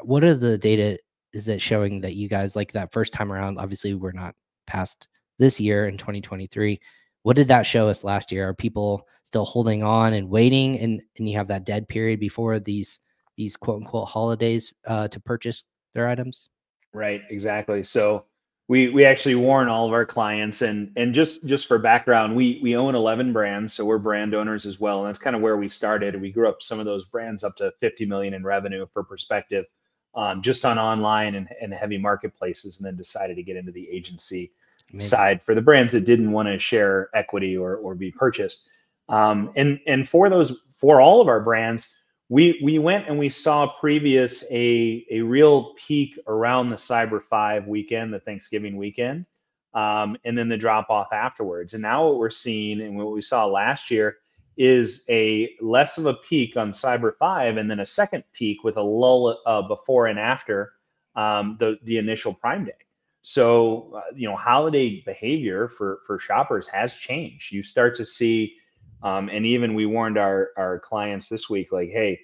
what 0.02 0.24
are 0.24 0.34
the 0.34 0.56
data 0.56 0.98
is 1.32 1.48
it 1.48 1.60
showing 1.60 2.00
that 2.00 2.14
you 2.14 2.28
guys 2.28 2.56
like 2.56 2.72
that 2.72 2.92
first 2.92 3.12
time 3.12 3.32
around 3.32 3.58
obviously 3.58 3.94
we're 3.94 4.12
not 4.12 4.34
past 4.66 5.08
this 5.38 5.60
year 5.60 5.88
in 5.88 5.98
2023 5.98 6.80
what 7.22 7.36
did 7.36 7.48
that 7.48 7.62
show 7.62 7.88
us 7.88 8.04
last 8.04 8.32
year? 8.32 8.48
Are 8.48 8.54
people 8.54 9.06
still 9.22 9.44
holding 9.44 9.82
on 9.82 10.12
and 10.12 10.28
waiting, 10.28 10.78
and 10.80 11.00
and 11.16 11.28
you 11.28 11.36
have 11.36 11.48
that 11.48 11.64
dead 11.64 11.88
period 11.88 12.20
before 12.20 12.58
these 12.58 13.00
these 13.36 13.56
quote 13.56 13.82
unquote 13.82 14.08
holidays 14.08 14.72
uh, 14.86 15.08
to 15.08 15.20
purchase 15.20 15.64
their 15.94 16.08
items? 16.08 16.48
Right, 16.92 17.22
exactly. 17.30 17.82
So 17.82 18.24
we 18.68 18.88
we 18.90 19.04
actually 19.04 19.34
warn 19.34 19.68
all 19.68 19.86
of 19.86 19.92
our 19.92 20.06
clients, 20.06 20.62
and 20.62 20.92
and 20.96 21.14
just 21.14 21.44
just 21.44 21.66
for 21.66 21.78
background, 21.78 22.36
we 22.36 22.60
we 22.62 22.76
own 22.76 22.94
eleven 22.94 23.32
brands, 23.32 23.74
so 23.74 23.84
we're 23.84 23.98
brand 23.98 24.34
owners 24.34 24.66
as 24.66 24.78
well, 24.78 25.00
and 25.00 25.08
that's 25.08 25.18
kind 25.18 25.36
of 25.36 25.42
where 25.42 25.56
we 25.56 25.68
started. 25.68 26.20
We 26.20 26.30
grew 26.30 26.48
up 26.48 26.62
some 26.62 26.78
of 26.78 26.84
those 26.84 27.04
brands 27.04 27.44
up 27.44 27.56
to 27.56 27.72
fifty 27.80 28.06
million 28.06 28.34
in 28.34 28.44
revenue 28.44 28.86
for 28.92 29.02
perspective, 29.02 29.66
um, 30.14 30.42
just 30.42 30.64
on 30.64 30.78
online 30.78 31.34
and, 31.34 31.48
and 31.60 31.74
heavy 31.74 31.98
marketplaces, 31.98 32.78
and 32.78 32.86
then 32.86 32.96
decided 32.96 33.36
to 33.36 33.42
get 33.42 33.56
into 33.56 33.72
the 33.72 33.88
agency 33.90 34.52
Amazing. 34.92 35.08
side 35.08 35.42
for 35.42 35.54
the 35.54 35.60
brands 35.60 35.92
that 35.92 36.04
didn't 36.04 36.32
want 36.32 36.48
to 36.48 36.58
share 36.58 37.08
equity 37.14 37.56
or, 37.56 37.76
or 37.76 37.94
be 37.94 38.10
purchased. 38.10 38.68
Um, 39.08 39.52
and 39.56 39.80
and 39.86 40.08
for 40.08 40.30
those 40.30 40.60
for 40.70 41.00
all 41.00 41.20
of 41.20 41.28
our 41.28 41.40
brands, 41.40 41.94
we 42.32 42.58
we 42.64 42.78
went 42.78 43.06
and 43.08 43.18
we 43.18 43.28
saw 43.28 43.66
previous 43.78 44.42
a 44.50 45.04
a 45.10 45.20
real 45.20 45.74
peak 45.74 46.18
around 46.26 46.70
the 46.70 46.76
Cyber 46.76 47.22
Five 47.22 47.66
weekend, 47.66 48.14
the 48.14 48.20
Thanksgiving 48.20 48.78
weekend, 48.78 49.26
um, 49.74 50.16
and 50.24 50.36
then 50.36 50.48
the 50.48 50.56
drop 50.56 50.88
off 50.88 51.12
afterwards. 51.12 51.74
And 51.74 51.82
now 51.82 52.06
what 52.06 52.16
we're 52.16 52.30
seeing 52.30 52.80
and 52.80 52.96
what 52.96 53.12
we 53.12 53.20
saw 53.20 53.44
last 53.44 53.90
year 53.90 54.16
is 54.56 55.04
a 55.10 55.50
less 55.60 55.98
of 55.98 56.06
a 56.06 56.14
peak 56.14 56.56
on 56.56 56.72
Cyber 56.72 57.14
Five, 57.18 57.58
and 57.58 57.70
then 57.70 57.80
a 57.80 57.86
second 57.86 58.24
peak 58.32 58.64
with 58.64 58.78
a 58.78 58.82
lull 58.82 59.38
uh, 59.44 59.60
before 59.60 60.06
and 60.06 60.18
after 60.18 60.72
um, 61.16 61.58
the 61.60 61.78
the 61.82 61.98
initial 61.98 62.32
Prime 62.32 62.64
Day. 62.64 62.72
So, 63.20 63.92
uh, 63.94 64.14
you 64.16 64.26
know, 64.26 64.36
holiday 64.36 65.02
behavior 65.04 65.68
for 65.68 66.00
for 66.06 66.18
shoppers 66.18 66.66
has 66.68 66.96
changed. 66.96 67.52
You 67.52 67.62
start 67.62 67.94
to 67.96 68.06
see, 68.06 68.56
um, 69.02 69.28
and 69.28 69.44
even 69.46 69.74
we 69.74 69.86
warned 69.86 70.18
our 70.18 70.50
our 70.56 70.78
clients 70.80 71.28
this 71.28 71.48
week, 71.50 71.72
like, 71.72 71.90
hey, 71.90 72.20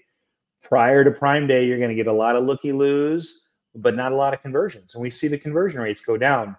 prior 0.63 1.05
to 1.05 1.11
Prime 1.11 1.47
Day, 1.47 1.67
you're 1.67 1.79
going 1.79 1.91
to 1.91 1.95
get 1.95 2.07
a 2.07 2.13
lot 2.13 2.37
of 2.37 2.45
looky 2.45 2.73
loos, 2.73 3.43
but 3.75 3.97
not 3.97 4.13
a 4.13 4.17
lot 4.17 4.35
of 4.35 4.43
conversions. 4.43 4.95
And 4.95 5.03
we 5.03 5.11
see 5.11 5.29
the 5.29 5.39
conversion 5.39 5.81
rates 5.81 6.01
go 6.01 6.17
down. 6.17 6.57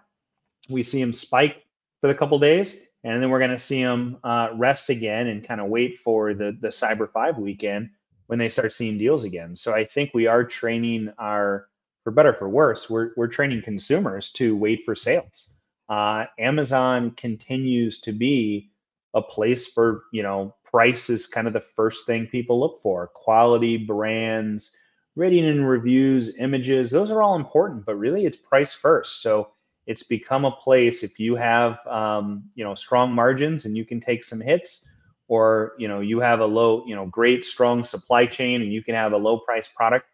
We 0.68 0.82
see 0.82 1.00
them 1.00 1.12
spike 1.12 1.64
for 2.00 2.08
the 2.08 2.14
couple 2.14 2.38
days, 2.38 2.86
and 3.04 3.22
then 3.22 3.30
we're 3.30 3.38
going 3.38 3.50
to 3.50 3.58
see 3.58 3.82
them 3.82 4.18
uh, 4.24 4.48
rest 4.54 4.90
again 4.90 5.28
and 5.28 5.46
kind 5.46 5.60
of 5.60 5.68
wait 5.68 5.98
for 5.98 6.34
the 6.34 6.56
the 6.60 6.68
Cyber 6.68 7.10
Five 7.10 7.38
weekend 7.38 7.90
when 8.26 8.38
they 8.38 8.48
start 8.48 8.72
seeing 8.72 8.98
deals 8.98 9.24
again. 9.24 9.56
So 9.56 9.74
I 9.74 9.84
think 9.84 10.10
we 10.14 10.26
are 10.26 10.44
training 10.44 11.12
our 11.18 11.66
for 12.04 12.10
better 12.10 12.32
for 12.32 12.48
worse, 12.48 12.88
we're 12.88 13.10
we're 13.16 13.28
training 13.28 13.62
consumers 13.62 14.30
to 14.32 14.56
wait 14.56 14.84
for 14.84 14.94
sales. 14.94 15.52
Uh, 15.88 16.24
Amazon 16.38 17.10
continues 17.12 18.00
to 18.00 18.12
be 18.12 18.70
a 19.14 19.22
place 19.22 19.66
for 19.66 20.04
you 20.12 20.22
know 20.22 20.54
price 20.64 21.10
is 21.10 21.26
kind 21.26 21.46
of 21.46 21.52
the 21.52 21.60
first 21.60 22.06
thing 22.06 22.26
people 22.26 22.60
look 22.60 22.78
for. 22.80 23.08
Quality 23.14 23.76
brands, 23.76 24.76
rating 25.16 25.46
and 25.46 25.68
reviews, 25.68 26.38
images, 26.38 26.90
those 26.90 27.10
are 27.10 27.22
all 27.22 27.36
important, 27.36 27.84
but 27.84 27.96
really 27.96 28.24
it's 28.26 28.36
price 28.36 28.72
first. 28.72 29.22
So 29.22 29.48
it's 29.86 30.02
become 30.04 30.44
a 30.44 30.52
place 30.52 31.02
if 31.02 31.18
you 31.18 31.34
have 31.36 31.84
um, 31.86 32.44
you 32.54 32.64
know 32.64 32.74
strong 32.74 33.12
margins 33.12 33.64
and 33.64 33.76
you 33.76 33.84
can 33.84 34.00
take 34.00 34.24
some 34.24 34.40
hits, 34.40 34.88
or 35.28 35.72
you 35.78 35.88
know 35.88 36.00
you 36.00 36.20
have 36.20 36.40
a 36.40 36.46
low 36.46 36.84
you 36.86 36.94
know 36.94 37.06
great 37.06 37.44
strong 37.44 37.82
supply 37.84 38.26
chain 38.26 38.62
and 38.62 38.72
you 38.72 38.82
can 38.82 38.94
have 38.94 39.12
a 39.12 39.16
low 39.16 39.38
price 39.38 39.68
product 39.68 40.06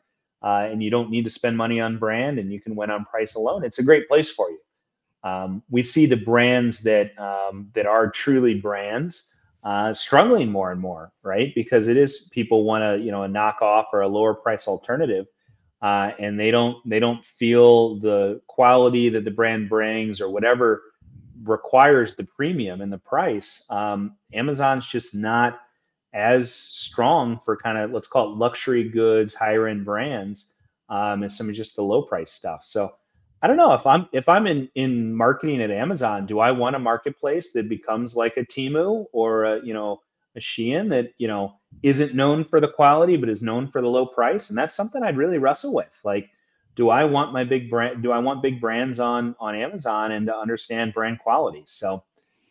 uh, 0.43 0.69
and 0.71 0.83
you 0.83 0.91
don't 0.91 1.11
need 1.11 1.25
to 1.25 1.31
spend 1.31 1.57
money 1.57 1.81
on 1.81 1.99
brand 1.99 2.39
and 2.39 2.53
you 2.53 2.61
can 2.61 2.77
win 2.77 2.91
on 2.91 3.05
price 3.07 3.35
alone. 3.35 3.65
It's 3.65 3.79
a 3.79 3.83
great 3.83 4.09
place 4.09 4.31
for 4.31 4.51
you. 4.51 4.59
Um, 5.25 5.63
we 5.71 5.83
see 5.83 6.07
the 6.07 6.17
brands 6.17 6.81
that 6.83 7.19
um, 7.19 7.71
that 7.75 7.87
are 7.87 8.11
truly 8.11 8.55
brands 8.55 9.35
uh, 9.67 9.93
struggling 9.93 10.51
more 10.51 10.71
and 10.71 10.81
more, 10.81 11.13
right? 11.25 11.53
Because 11.57 11.89
it 11.89 11.97
is 11.97 12.29
people 12.31 12.63
want 12.63 12.85
a 12.85 13.03
you 13.03 13.11
know 13.11 13.25
a 13.25 13.29
knockoff 13.29 13.87
or 13.93 14.03
a 14.03 14.09
lower 14.09 14.33
price 14.33 14.69
alternative, 14.69 15.27
uh, 15.83 16.13
and 16.21 16.39
they 16.39 16.53
don't 16.53 16.79
they 16.89 17.01
don't 17.01 17.25
feel 17.25 17.99
the 17.99 18.41
quality 18.47 19.09
that 19.09 19.25
the 19.25 19.31
brand 19.31 19.69
brings 19.69 20.21
or 20.21 20.31
whatever 20.31 20.83
requires 21.43 22.15
the 22.15 22.25
premium 22.25 22.81
and 22.81 22.93
the 22.93 22.99
price. 22.99 23.67
Um, 23.69 24.17
Amazon's 24.33 24.87
just 24.87 25.15
not 25.17 25.59
as 26.15 26.53
strong 26.53 27.41
for 27.45 27.57
kind 27.57 27.77
of 27.77 27.91
let's 27.91 28.09
call 28.09 28.33
it 28.33 28.37
luxury 28.37 28.89
goods, 28.89 29.35
higher 29.35 29.67
end 29.67 29.85
brands, 29.85 30.53
um, 30.89 31.25
as 31.25 31.37
some 31.37 31.49
of 31.49 31.57
just 31.57 31.75
the 31.75 31.83
low 31.83 32.03
price 32.03 32.31
stuff. 32.31 32.63
So 32.63 32.95
I 33.43 33.47
don't 33.47 33.57
know 33.57 33.75
if 33.75 33.87
I'm 33.87 34.09
if 34.13 34.29
I'm 34.29 34.47
in 34.47 34.69
in 34.75 35.15
marketing 35.15 35.61
at 35.61 35.71
Amazon, 35.71 36.27
do 36.27 36.41
I 36.41 36.53
want 36.53 36.77
a 36.77 36.81
marketplace 36.81 37.53
that 37.53 37.69
becomes 37.69 38.17
like 38.17 38.37
a 38.37 38.45
Temu 38.45 39.07
or 39.13 39.45
a, 39.45 39.65
you 39.65 39.75
know 39.75 40.01
a 40.37 40.41
Shein 40.41 40.89
that 40.91 41.13
you 41.19 41.29
know 41.29 41.55
isn't 41.83 42.15
known 42.15 42.45
for 42.45 42.61
the 42.61 42.69
quality 42.69 43.17
but 43.17 43.29
is 43.29 43.43
known 43.43 43.69
for 43.69 43.83
the 43.83 43.89
low 43.89 44.07
price? 44.07 44.49
And 44.49 44.59
that's 44.59 44.75
something 44.75 45.03
I'd 45.03 45.19
really 45.19 45.39
wrestle 45.39 45.75
with. 45.75 45.99
Like, 46.03 46.31
do 46.77 46.89
I 46.89 47.05
want 47.05 47.35
my 47.35 47.45
big 47.45 47.69
brand? 47.69 48.03
Do 48.03 48.11
I 48.11 48.19
want 48.19 48.43
big 48.43 48.61
brands 48.61 48.99
on 48.99 49.37
on 49.39 49.55
Amazon 49.55 50.13
and 50.13 50.27
to 50.27 50.35
understand 50.35 50.95
brand 50.95 51.19
quality? 51.19 51.65
So 51.67 52.05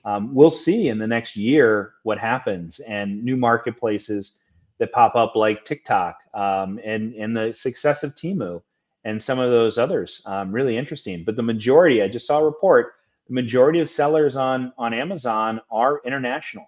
um, 0.05 0.35
we'll 0.35 0.51
see 0.51 0.89
in 0.89 0.99
the 0.99 1.07
next 1.07 1.35
year 1.35 1.93
what 2.03 2.19
happens 2.19 2.79
and 2.79 3.23
new 3.23 3.35
marketplaces 3.35 4.37
that 4.77 4.91
pop 4.91 5.15
up 5.15 5.35
like 5.35 5.65
TikTok 5.65 6.19
um, 6.35 6.79
and 6.85 7.15
and 7.15 7.35
the 7.35 7.53
success 7.53 8.03
of 8.03 8.13
Temu 8.15 8.61
and 9.05 9.21
some 9.21 9.39
of 9.39 9.51
those 9.51 9.77
others. 9.77 10.21
Um, 10.25 10.51
really 10.51 10.75
interesting. 10.75 11.23
But 11.23 11.35
the 11.37 11.43
majority, 11.43 12.01
I 12.01 12.07
just 12.07 12.27
saw 12.27 12.39
a 12.39 12.43
report, 12.43 12.95
the 13.27 13.33
majority 13.33 13.79
of 13.79 13.87
sellers 13.87 14.35
on 14.35 14.73
on 14.77 14.93
Amazon 14.93 15.61
are 15.71 16.01
international. 16.05 16.65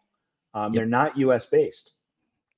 Um, 0.54 0.66
yep. 0.66 0.74
They're 0.74 0.86
not 0.86 1.18
U.S. 1.18 1.46
based. 1.48 1.94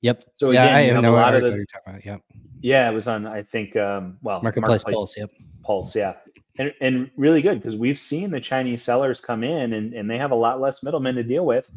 Yep. 0.02 0.24
So 0.36 0.52
yeah, 0.52 0.78
again, 0.78 0.90
you 0.90 0.96
have 0.96 1.04
a 1.04 1.12
lot 1.12 1.36
of 1.36 1.42
the. 1.44 1.66
Yep. 2.06 2.22
Yeah, 2.62 2.90
it 2.90 2.94
was 2.94 3.08
on. 3.08 3.26
I 3.26 3.42
think. 3.42 3.76
Um, 3.76 4.18
well, 4.22 4.42
marketplace, 4.42 4.84
marketplace 4.86 4.96
Pulse. 4.96 5.18
Yep. 5.18 5.32
Pulse. 5.64 5.96
Yeah. 5.96 6.14
And, 6.58 6.74
and 6.82 7.10
really 7.16 7.42
good 7.42 7.60
because 7.60 7.78
we've 7.78 8.00
seen 8.00 8.32
the 8.32 8.40
Chinese 8.42 8.84
sellers 8.84 9.22
come 9.22 9.46
in 9.46 9.72
and, 9.72 9.94
and 9.94 10.10
they 10.10 10.18
have 10.18 10.32
a 10.32 10.36
lot 10.36 10.60
less 10.60 10.84
middlemen 10.84 11.16
to 11.16 11.24
deal 11.24 11.46
with, 11.46 11.72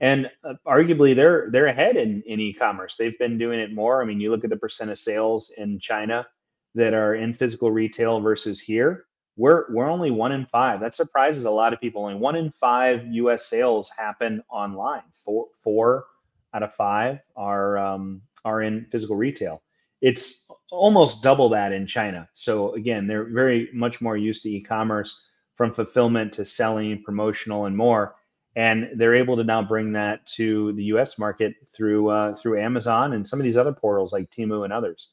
and 0.00 0.30
uh, 0.44 0.54
arguably 0.64 1.14
they're 1.14 1.50
they're 1.50 1.66
ahead 1.66 1.96
in, 1.96 2.22
in 2.22 2.38
e-commerce. 2.38 2.96
They've 2.96 3.18
been 3.18 3.36
doing 3.36 3.58
it 3.58 3.72
more. 3.72 4.00
I 4.00 4.04
mean, 4.04 4.20
you 4.20 4.30
look 4.30 4.44
at 4.44 4.50
the 4.50 4.56
percent 4.56 4.92
of 4.92 4.98
sales 4.98 5.50
in 5.58 5.80
China 5.80 6.24
that 6.78 6.94
are 6.94 7.16
in 7.16 7.34
physical 7.34 7.72
retail 7.72 8.20
versus 8.20 8.60
here, 8.60 9.06
we're 9.36 9.64
we're 9.68 9.90
only 9.90 10.12
one 10.12 10.30
in 10.30 10.46
five. 10.46 10.80
That 10.80 10.94
surprises 10.94 11.44
a 11.44 11.50
lot 11.50 11.72
of 11.72 11.80
people. 11.80 12.04
Only 12.04 12.14
one 12.14 12.36
in 12.36 12.50
five 12.50 13.04
U.S. 13.08 13.46
sales 13.46 13.90
happen 13.90 14.42
online. 14.48 15.02
Four 15.12 15.48
four 15.58 16.06
out 16.54 16.62
of 16.62 16.72
five 16.72 17.18
are 17.36 17.78
um, 17.78 18.22
are 18.44 18.62
in 18.62 18.86
physical 18.92 19.16
retail. 19.16 19.60
It's 20.00 20.48
almost 20.70 21.24
double 21.24 21.48
that 21.48 21.72
in 21.72 21.84
China. 21.84 22.28
So 22.32 22.74
again, 22.74 23.08
they're 23.08 23.24
very 23.24 23.68
much 23.74 24.00
more 24.00 24.16
used 24.16 24.44
to 24.44 24.50
e-commerce 24.50 25.20
from 25.56 25.74
fulfillment 25.74 26.32
to 26.34 26.46
selling, 26.46 27.02
promotional, 27.02 27.66
and 27.66 27.76
more. 27.76 28.14
And 28.54 28.90
they're 28.94 29.16
able 29.16 29.36
to 29.36 29.42
now 29.42 29.62
bring 29.62 29.90
that 29.94 30.24
to 30.36 30.72
the 30.74 30.84
U.S. 30.84 31.18
market 31.18 31.56
through 31.74 32.10
uh, 32.10 32.34
through 32.34 32.60
Amazon 32.60 33.14
and 33.14 33.26
some 33.26 33.40
of 33.40 33.44
these 33.44 33.56
other 33.56 33.72
portals 33.72 34.12
like 34.12 34.30
Temu 34.30 34.62
and 34.62 34.72
others 34.72 35.08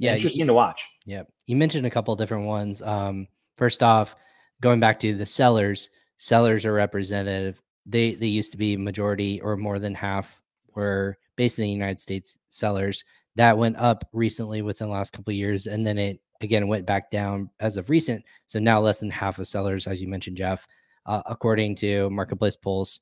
yeah, 0.00 0.14
interesting 0.14 0.40
you, 0.40 0.46
to 0.46 0.54
watch. 0.54 0.88
Yeah, 1.04 1.22
you 1.46 1.56
mentioned 1.56 1.86
a 1.86 1.90
couple 1.90 2.16
different 2.16 2.46
ones. 2.46 2.80
Um, 2.82 3.28
first 3.56 3.82
off, 3.82 4.16
going 4.62 4.80
back 4.80 4.98
to 5.00 5.14
the 5.14 5.26
sellers, 5.26 5.90
sellers 6.16 6.64
are 6.64 6.72
representative. 6.72 7.60
They 7.86 8.14
they 8.14 8.26
used 8.26 8.50
to 8.52 8.58
be 8.58 8.76
majority 8.76 9.40
or 9.42 9.56
more 9.56 9.78
than 9.78 9.94
half 9.94 10.40
were 10.74 11.18
based 11.36 11.58
in 11.58 11.64
the 11.64 11.70
United 11.70 12.00
States 12.00 12.38
sellers. 12.48 13.04
That 13.36 13.58
went 13.58 13.76
up 13.76 14.08
recently 14.12 14.62
within 14.62 14.88
the 14.88 14.94
last 14.94 15.12
couple 15.12 15.32
years, 15.34 15.66
and 15.66 15.84
then 15.84 15.98
it 15.98 16.20
again 16.40 16.66
went 16.66 16.86
back 16.86 17.10
down 17.10 17.50
as 17.60 17.76
of 17.76 17.90
recent. 17.90 18.24
So 18.46 18.58
now 18.58 18.80
less 18.80 19.00
than 19.00 19.10
half 19.10 19.38
of 19.38 19.46
sellers, 19.46 19.86
as 19.86 20.00
you 20.00 20.08
mentioned, 20.08 20.38
Jeff, 20.38 20.66
uh, 21.04 21.22
according 21.26 21.74
to 21.76 22.08
Marketplace 22.08 22.56
Pulse, 22.56 23.00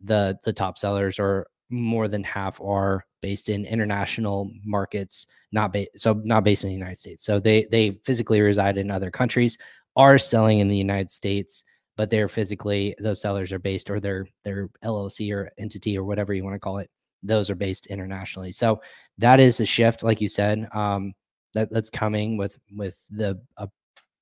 the 0.00 0.38
the 0.44 0.52
top 0.52 0.78
sellers 0.78 1.18
are 1.18 1.46
more 1.68 2.08
than 2.08 2.24
half 2.24 2.58
are 2.62 3.04
based 3.20 3.48
in 3.48 3.64
international 3.64 4.50
markets, 4.64 5.26
not 5.52 5.72
ba- 5.72 5.86
so 5.96 6.20
not 6.24 6.44
based 6.44 6.64
in 6.64 6.70
the 6.70 6.76
United 6.76 6.98
States. 6.98 7.24
So 7.24 7.40
they 7.40 7.66
they 7.70 7.98
physically 8.04 8.40
reside 8.40 8.78
in 8.78 8.90
other 8.90 9.10
countries, 9.10 9.58
are 9.96 10.18
selling 10.18 10.60
in 10.60 10.68
the 10.68 10.76
United 10.76 11.10
States, 11.10 11.64
but 11.96 12.10
they're 12.10 12.28
physically 12.28 12.94
those 13.00 13.20
sellers 13.20 13.52
are 13.52 13.58
based 13.58 13.90
or 13.90 14.00
their 14.00 14.26
their 14.44 14.68
LLC 14.84 15.32
or 15.32 15.50
entity 15.58 15.98
or 15.98 16.04
whatever 16.04 16.32
you 16.34 16.44
want 16.44 16.54
to 16.54 16.60
call 16.60 16.78
it. 16.78 16.90
Those 17.22 17.50
are 17.50 17.56
based 17.56 17.86
internationally. 17.86 18.52
So 18.52 18.80
that 19.18 19.40
is 19.40 19.60
a 19.60 19.66
shift, 19.66 20.02
like 20.02 20.20
you 20.20 20.28
said, 20.28 20.68
um, 20.72 21.12
that 21.54 21.70
that's 21.72 21.90
coming 21.90 22.36
with 22.36 22.58
with 22.76 22.98
the 23.10 23.40
uh, 23.56 23.66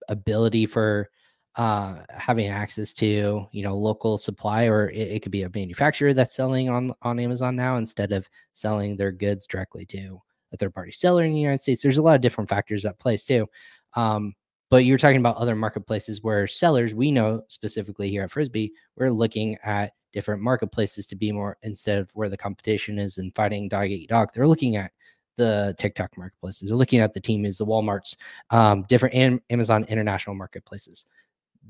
ability 0.08 0.66
for 0.66 1.10
uh, 1.56 1.96
having 2.10 2.48
access 2.48 2.92
to 2.92 3.46
you 3.50 3.62
know 3.62 3.76
local 3.76 4.18
supply 4.18 4.66
or 4.66 4.90
it, 4.90 5.08
it, 5.08 5.22
could 5.22 5.32
be 5.32 5.42
a 5.42 5.50
manufacturer 5.54 6.12
that's 6.12 6.34
selling 6.34 6.68
on 6.68 6.92
on 7.00 7.18
amazon 7.18 7.56
now 7.56 7.76
instead 7.76 8.12
of 8.12 8.28
selling 8.52 8.94
their 8.94 9.10
goods 9.10 9.46
directly 9.46 9.86
to 9.86 10.20
a 10.52 10.56
third 10.58 10.74
party 10.74 10.92
seller 10.92 11.24
in 11.24 11.32
the 11.32 11.40
united 11.40 11.58
states 11.58 11.82
there's 11.82 11.96
a 11.96 12.02
lot 12.02 12.14
of 12.14 12.20
different 12.20 12.50
factors 12.50 12.84
at 12.84 12.98
play 12.98 13.16
too 13.16 13.46
um, 13.94 14.34
but 14.68 14.84
you're 14.84 14.98
talking 14.98 15.20
about 15.20 15.36
other 15.36 15.56
marketplaces 15.56 16.22
where 16.22 16.46
sellers 16.46 16.94
we 16.94 17.10
know 17.10 17.42
specifically 17.48 18.10
here 18.10 18.22
at 18.22 18.30
frisbi 18.30 18.70
we're 18.96 19.10
looking 19.10 19.56
at 19.64 19.92
different 20.12 20.42
marketplaces 20.42 21.06
to 21.06 21.16
be 21.16 21.32
more 21.32 21.56
instead 21.62 21.98
of 21.98 22.10
where 22.12 22.28
the 22.28 22.36
competition 22.36 22.98
is 22.98 23.16
and 23.16 23.34
fighting 23.34 23.66
dog 23.66 23.88
eat 23.88 24.10
dog 24.10 24.28
they're 24.34 24.46
looking 24.46 24.76
at 24.76 24.92
the 25.38 25.74
TikTok 25.78 26.16
marketplaces. 26.16 26.66
They're 26.66 26.78
looking 26.78 27.00
at 27.00 27.12
the 27.12 27.20
Temus 27.20 27.58
the 27.58 27.66
WalMarts, 27.66 28.16
um, 28.48 28.84
different 28.88 29.42
Amazon 29.50 29.84
international 29.84 30.34
marketplaces 30.34 31.04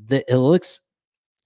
the, 0.06 0.24
it 0.32 0.36
looks 0.36 0.80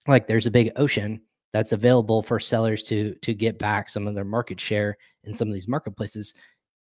like 0.07 0.27
there's 0.27 0.47
a 0.47 0.51
big 0.51 0.71
ocean 0.75 1.21
that's 1.53 1.71
available 1.71 2.21
for 2.21 2.39
sellers 2.39 2.83
to 2.83 3.13
to 3.21 3.33
get 3.33 3.59
back 3.59 3.89
some 3.89 4.07
of 4.07 4.15
their 4.15 4.25
market 4.25 4.59
share 4.59 4.97
in 5.23 5.33
some 5.33 5.47
of 5.47 5.53
these 5.53 5.67
marketplaces. 5.67 6.33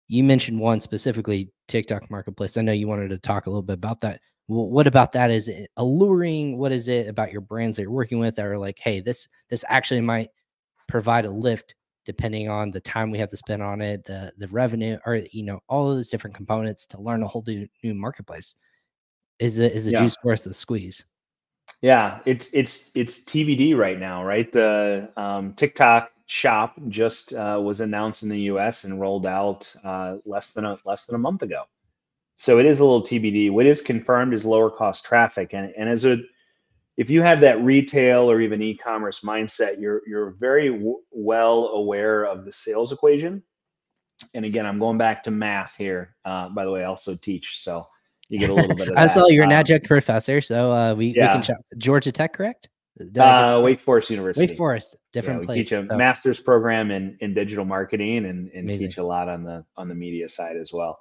You 0.09 0.25
mentioned 0.25 0.59
one 0.59 0.81
specifically, 0.81 1.51
TikTok 1.69 2.11
marketplace. 2.11 2.57
I 2.57 2.63
know 2.63 2.73
you 2.73 2.89
wanted 2.89 3.09
to 3.11 3.19
talk 3.19 3.47
a 3.47 3.51
little 3.51 3.63
bit 3.63 3.75
about 3.75 4.01
that. 4.01 4.21
Well, 4.49 4.69
what 4.69 4.87
about 4.87 5.13
that? 5.13 5.31
Is 5.31 5.49
it 5.49 5.71
alluring? 5.77 6.59
What 6.59 6.73
is 6.73 6.89
it 6.89 7.09
about 7.09 7.33
your 7.33 7.41
brands 7.41 7.77
that 7.77 7.83
you're 7.83 7.91
working 7.91 8.19
with 8.19 8.37
that 8.37 8.47
are 8.47 8.59
like, 8.59 8.79
hey, 8.79 9.01
this 9.01 9.29
this 9.49 9.65
actually 9.69 10.01
might 10.01 10.29
provide 10.89 11.25
a 11.25 11.31
lift 11.31 11.75
depending 12.05 12.49
on 12.49 12.71
the 12.71 12.81
time 12.81 13.11
we 13.11 13.19
have 13.19 13.31
to 13.31 13.37
spend 13.37 13.63
on 13.63 13.81
it, 13.81 14.05
the 14.05 14.33
the 14.39 14.49
revenue, 14.49 14.99
or 15.07 15.23
you 15.33 15.43
know, 15.45 15.61
all 15.69 15.91
of 15.91 15.97
those 15.97 16.11
different 16.11 16.37
components 16.37 16.87
to 16.87 17.01
learn 17.01 17.23
a 17.23 17.29
whole 17.29 17.45
new, 17.47 17.67
new 17.83 17.95
marketplace. 17.95 18.57
Is 19.39 19.59
it 19.59 19.73
is 19.73 19.87
the 19.87 19.93
yeah. 19.93 20.03
juice 20.03 20.17
worth 20.25 20.45
the 20.45 20.55
squeeze? 20.55 21.05
Yeah, 21.83 22.21
it's 22.27 22.51
it's 22.55 22.93
it's 22.95 23.21
TBD 23.25 23.77
right 23.77 23.99
now, 23.99 24.25
right? 24.25 24.51
The 24.53 25.11
um, 25.17 25.55
TikTok 25.55 26.13
shop 26.27 26.77
just 26.89 27.33
uh, 27.35 27.61
was 27.63 27.81
announced 27.81 28.23
in 28.23 28.29
the 28.29 28.41
U.S. 28.43 28.85
and 28.85 29.01
rolled 29.01 29.27
out 29.27 29.75
uh, 29.85 30.19
less 30.25 30.53
than 30.53 30.65
a 30.65 30.79
less 30.87 31.07
than 31.07 31.17
a 31.17 31.19
month 31.19 31.43
ago. 31.43 31.65
So 32.37 32.59
it 32.59 32.67
is 32.67 32.81
a 32.81 32.85
little 32.85 33.03
TBD. 33.03 33.53
What 33.53 33.67
is 33.67 33.83
confirmed 33.83 34.35
is 34.35 34.47
lower 34.47 34.71
cost 34.71 35.05
traffic, 35.05 35.55
and 35.55 35.73
and 35.77 35.89
as 35.89 36.05
a 36.05 36.19
if 36.99 37.11
you 37.11 37.23
have 37.23 37.41
that 37.43 37.63
retail 37.63 38.31
or 38.31 38.41
even 38.41 38.63
e-commerce 38.63 39.21
mindset, 39.21 39.81
you're 39.81 40.03
you're 40.07 40.33
very 40.33 40.71
w- 40.71 41.01
well 41.13 41.69
aware 41.69 42.25
of 42.25 42.45
the 42.45 42.53
sales 42.53 42.93
equation. 42.93 43.43
And 44.35 44.45
again, 44.45 44.67
I'm 44.67 44.79
going 44.79 44.99
back 44.99 45.25
to 45.25 45.31
math 45.31 45.77
here. 45.77 46.17
Uh, 46.25 46.49
by 46.51 46.65
the 46.65 46.71
way, 46.71 46.83
I 46.83 46.87
also 46.87 47.17
teach, 47.17 47.59
so 47.63 47.89
you 48.33 48.39
get 48.39 48.51
a 48.51 48.55
little 48.55 48.75
bit 48.75 48.89
of 48.89 48.97
I 48.97 49.07
saw 49.07 49.29
you're 49.29 49.45
an 49.45 49.53
adjunct 49.53 49.87
professor, 49.87 50.41
so 50.41 50.73
uh, 50.73 50.95
we, 50.95 51.09
yeah. 51.09 51.29
we 51.29 51.33
can 51.35 51.43
check. 51.43 51.57
Georgia 51.77 52.11
Tech, 52.11 52.33
correct? 52.33 52.69
Uh, 53.19 53.61
Wake 53.63 53.81
Forest 53.81 54.11
University. 54.11 54.47
Wake 54.47 54.57
Forest, 54.57 54.97
different 55.13 55.43
yeah, 55.43 55.47
place. 55.47 55.57
Teach 55.69 55.73
a 55.73 55.87
so. 55.87 55.97
master's 55.97 56.41
program 56.41 56.91
in, 56.91 57.17
in 57.21 57.35
digital 57.35 57.65
marketing 57.65 58.27
and, 58.27 58.51
and 58.51 58.69
teach 58.69 58.99
a 58.99 59.03
lot 59.03 59.29
on 59.29 59.45
the 59.45 59.65
on 59.77 59.89
the 59.89 59.95
media 59.95 60.29
side 60.29 60.57
as 60.57 60.73
well. 60.73 60.99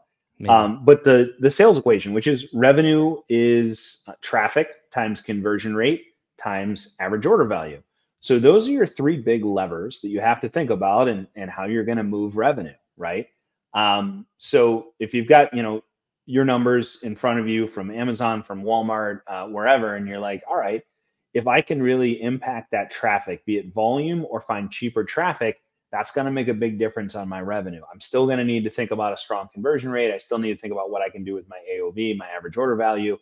Um, 0.50 0.84
but 0.84 1.04
the 1.04 1.36
the 1.40 1.50
sales 1.50 1.78
equation, 1.78 2.14
which 2.14 2.28
is 2.28 2.50
revenue 2.54 3.18
is 3.30 4.04
uh, 4.08 4.14
traffic 4.22 4.70
times 4.92 5.22
conversion 5.22 5.76
rate 5.76 6.04
times 6.42 6.96
average 7.00 7.26
order 7.26 7.46
value. 7.46 7.82
So 8.22 8.40
those 8.40 8.68
are 8.68 8.72
your 8.72 8.86
three 8.86 9.18
big 9.18 9.46
levers 9.46 10.00
that 10.02 10.10
you 10.10 10.20
have 10.20 10.42
to 10.42 10.50
think 10.50 10.70
about 10.70 11.08
and 11.08 11.28
and 11.36 11.50
how 11.50 11.66
you're 11.66 11.86
going 11.86 11.98
to 11.98 12.04
move 12.04 12.36
revenue, 12.36 12.74
right? 12.98 13.28
Um, 13.74 14.26
so 14.38 14.94
if 15.00 15.14
you've 15.14 15.28
got 15.28 15.54
you 15.54 15.64
know 15.64 15.84
your 16.26 16.46
numbers 16.46 17.00
in 17.04 17.16
front 17.16 17.40
of 17.40 17.48
you 17.48 17.68
from 17.68 17.92
Amazon, 17.92 18.44
from 18.44 18.64
Walmart, 18.64 19.22
uh, 19.28 19.48
wherever, 19.48 19.96
and 19.96 20.08
you're 20.08 20.20
like, 20.20 20.44
all 20.50 20.58
right, 20.58 20.82
if 21.34 21.48
I 21.48 21.62
can 21.62 21.82
really 21.82 22.22
impact 22.22 22.72
that 22.72 22.92
traffic, 22.92 23.46
be 23.46 23.58
it 23.58 23.74
volume 23.74 24.26
or 24.30 24.42
find 24.42 24.70
cheaper 24.72 25.04
traffic, 25.04 25.62
that's 25.92 26.12
going 26.12 26.26
to 26.26 26.32
make 26.32 26.48
a 26.48 26.54
big 26.54 26.80
difference 26.80 27.16
on 27.16 27.28
my 27.28 27.42
revenue. 27.42 27.82
I'm 27.92 28.00
still 28.00 28.26
going 28.26 28.38
to 28.38 28.44
need 28.46 28.64
to 28.64 28.70
think 28.70 28.92
about 28.92 29.14
a 29.14 29.18
strong 29.18 29.50
conversion 29.54 29.92
rate. 29.92 30.14
I 30.14 30.18
still 30.18 30.38
need 30.38 30.54
to 30.54 30.60
think 30.60 30.72
about 30.72 30.90
what 30.90 31.02
I 31.02 31.10
can 31.10 31.24
do 31.24 31.34
with 31.34 31.50
my 31.50 31.60
AOV, 31.74 32.18
my 32.18 32.28
average 32.28 32.58
order 32.58 32.76
value. 32.76 33.18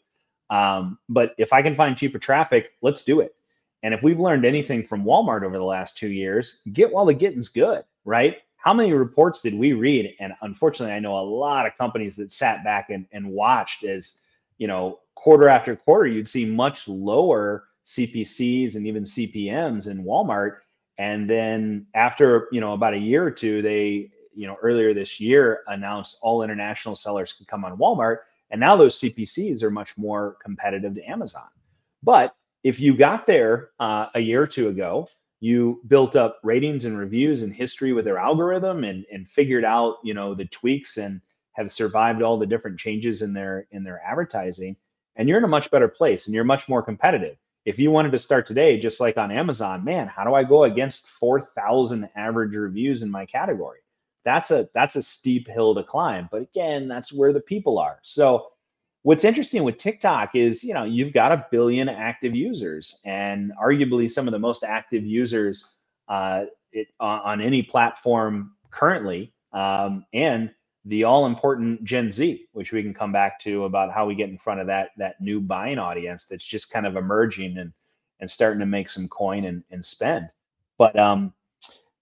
Um, 0.49 0.99
but 1.07 1.33
if 1.37 1.53
I 1.53 1.61
can 1.61 1.75
find 1.75 1.97
cheaper 1.97 2.19
traffic, 2.19 2.71
let's 2.81 3.03
do 3.03 3.21
it. 3.21 3.33
And 3.81 3.93
if 3.93 4.03
we've 4.03 4.19
learned 4.19 4.45
anything 4.45 4.85
from 4.85 5.03
Walmart 5.03 5.43
over 5.43 5.57
the 5.57 5.63
last 5.63 5.97
two 5.97 6.11
years, 6.11 6.61
get 6.71 6.91
while 6.91 7.05
the 7.05 7.13
getting's 7.13 7.49
good, 7.49 7.83
right? 8.05 8.37
How 8.59 8.73
many 8.73 8.91
reports 8.91 9.41
did 9.41 9.55
we 9.55 9.73
read? 9.73 10.15
And 10.19 10.33
unfortunately, 10.41 10.93
I 10.93 10.99
know 10.99 11.17
a 11.17 11.23
lot 11.23 11.65
of 11.65 11.77
companies 11.77 12.17
that 12.17 12.31
sat 12.31 12.63
back 12.63 12.89
and, 12.89 13.07
and 13.13 13.27
watched 13.27 13.85
as, 13.85 14.15
you 14.57 14.67
know, 14.67 14.99
quarter 15.15 15.47
after 15.47 15.75
quarter, 15.75 16.07
you'd 16.07 16.27
see 16.27 16.45
much 16.45 16.87
lower 16.87 17.65
CPCs 17.85 18.75
and 18.75 18.85
even 18.85 19.03
CPMs 19.03 19.89
in 19.89 20.03
Walmart. 20.03 20.57
And 20.97 21.29
then 21.29 21.87
after, 21.93 22.49
you 22.51 22.59
know, 22.59 22.73
about 22.73 22.93
a 22.93 22.97
year 22.97 23.23
or 23.23 23.31
two, 23.31 23.61
they, 23.61 24.11
you 24.33 24.45
know, 24.45 24.57
earlier 24.61 24.93
this 24.93 25.21
year 25.21 25.61
announced 25.67 26.17
all 26.21 26.43
international 26.43 26.97
sellers 26.97 27.31
could 27.31 27.47
come 27.47 27.63
on 27.63 27.77
Walmart. 27.77 28.17
And 28.51 28.59
now 28.59 28.75
those 28.75 28.99
CPCs 28.99 29.63
are 29.63 29.71
much 29.71 29.97
more 29.97 30.35
competitive 30.43 30.95
to 30.95 31.03
Amazon. 31.09 31.47
But 32.03 32.35
if 32.63 32.79
you 32.79 32.95
got 32.95 33.25
there 33.25 33.69
uh, 33.79 34.07
a 34.15 34.19
year 34.19 34.41
or 34.41 34.47
two 34.47 34.67
ago, 34.67 35.07
you 35.39 35.81
built 35.87 36.15
up 36.15 36.39
ratings 36.43 36.85
and 36.85 36.97
reviews 36.97 37.41
and 37.41 37.53
history 37.53 37.93
with 37.93 38.05
their 38.05 38.17
algorithm 38.17 38.83
and, 38.83 39.05
and 39.11 39.27
figured 39.27 39.63
out, 39.63 39.97
you 40.03 40.13
know, 40.13 40.35
the 40.35 40.45
tweaks 40.45 40.97
and 40.97 41.21
have 41.53 41.71
survived 41.71 42.21
all 42.21 42.37
the 42.37 42.45
different 42.45 42.79
changes 42.79 43.21
in 43.21 43.33
their 43.33 43.67
in 43.71 43.83
their 43.83 44.01
advertising, 44.05 44.75
and 45.15 45.27
you're 45.27 45.37
in 45.37 45.43
a 45.43 45.47
much 45.47 45.71
better 45.71 45.87
place 45.87 46.25
and 46.25 46.35
you're 46.35 46.43
much 46.43 46.69
more 46.69 46.83
competitive 46.83 47.37
if 47.65 47.77
you 47.77 47.91
wanted 47.91 48.11
to 48.11 48.19
start 48.19 48.47
today, 48.47 48.79
just 48.79 48.99
like 48.99 49.17
on 49.17 49.31
Amazon, 49.31 49.83
man, 49.83 50.07
how 50.07 50.23
do 50.23 50.33
I 50.33 50.43
go 50.43 50.63
against 50.63 51.07
4,000 51.07 52.09
average 52.15 52.55
reviews 52.55 53.01
in 53.01 53.11
my 53.11 53.27
category? 53.27 53.79
That's 54.25 54.51
a 54.51 54.67
that's 54.73 54.95
a 54.95 55.03
steep 55.03 55.47
hill 55.47 55.75
to 55.75 55.83
climb. 55.83 56.29
But 56.31 56.41
again, 56.41 56.87
that's 56.87 57.13
where 57.13 57.31
the 57.31 57.39
people 57.39 57.77
are. 57.77 57.99
So 58.01 58.47
what's 59.03 59.23
interesting 59.23 59.63
with 59.63 59.77
TikTok 59.77 60.35
is, 60.35 60.63
you 60.63 60.73
know, 60.73 60.83
you've 60.83 61.13
got 61.13 61.31
a 61.31 61.45
billion 61.51 61.89
active 61.89 62.35
users 62.35 63.01
and 63.05 63.51
arguably 63.61 64.09
some 64.09 64.27
of 64.27 64.31
the 64.31 64.39
most 64.39 64.63
active 64.63 65.05
users 65.05 65.75
uh, 66.07 66.45
it, 66.71 66.87
on 66.99 67.41
any 67.41 67.61
platform 67.61 68.51
currently. 68.71 69.33
Um, 69.53 70.05
and 70.13 70.53
the 70.85 71.03
all 71.03 71.25
important 71.25 71.83
Gen 71.83 72.11
Z, 72.11 72.47
which 72.53 72.71
we 72.71 72.81
can 72.81 72.93
come 72.93 73.11
back 73.11 73.39
to 73.39 73.65
about 73.65 73.91
how 73.91 74.05
we 74.05 74.15
get 74.15 74.29
in 74.29 74.37
front 74.37 74.59
of 74.59 74.67
that 74.67 74.91
that 74.97 75.19
new 75.19 75.39
buying 75.39 75.77
audience 75.77 76.25
that's 76.25 76.45
just 76.45 76.71
kind 76.71 76.85
of 76.85 76.95
emerging 76.95 77.57
and 77.57 77.73
and 78.21 78.29
starting 78.29 78.59
to 78.59 78.65
make 78.65 78.89
some 78.89 79.07
coin 79.07 79.45
and, 79.45 79.63
and 79.71 79.83
spend. 79.83 80.29
But 80.77 80.97
um, 80.97 81.33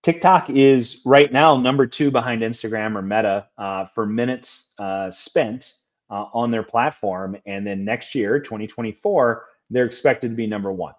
TikTok 0.04 0.50
is 0.50 1.02
right 1.06 1.32
now 1.32 1.58
number 1.58 1.86
two 1.86 2.12
behind 2.12 2.42
Instagram 2.42 2.96
or 2.96 3.02
Meta 3.02 3.48
uh, 3.58 3.86
for 3.88 4.06
minutes 4.06 4.74
uh, 4.80 5.12
spent 5.12 5.74
uh, 6.10 6.26
on 6.34 6.52
their 6.52 6.64
platform, 6.64 7.38
and 7.46 7.66
then 7.66 7.84
next 7.84 8.16
year, 8.16 8.40
2024, 8.40 9.46
they're 9.70 9.86
expected 9.86 10.30
to 10.30 10.36
be 10.36 10.48
number 10.48 10.72
one. 10.72 10.94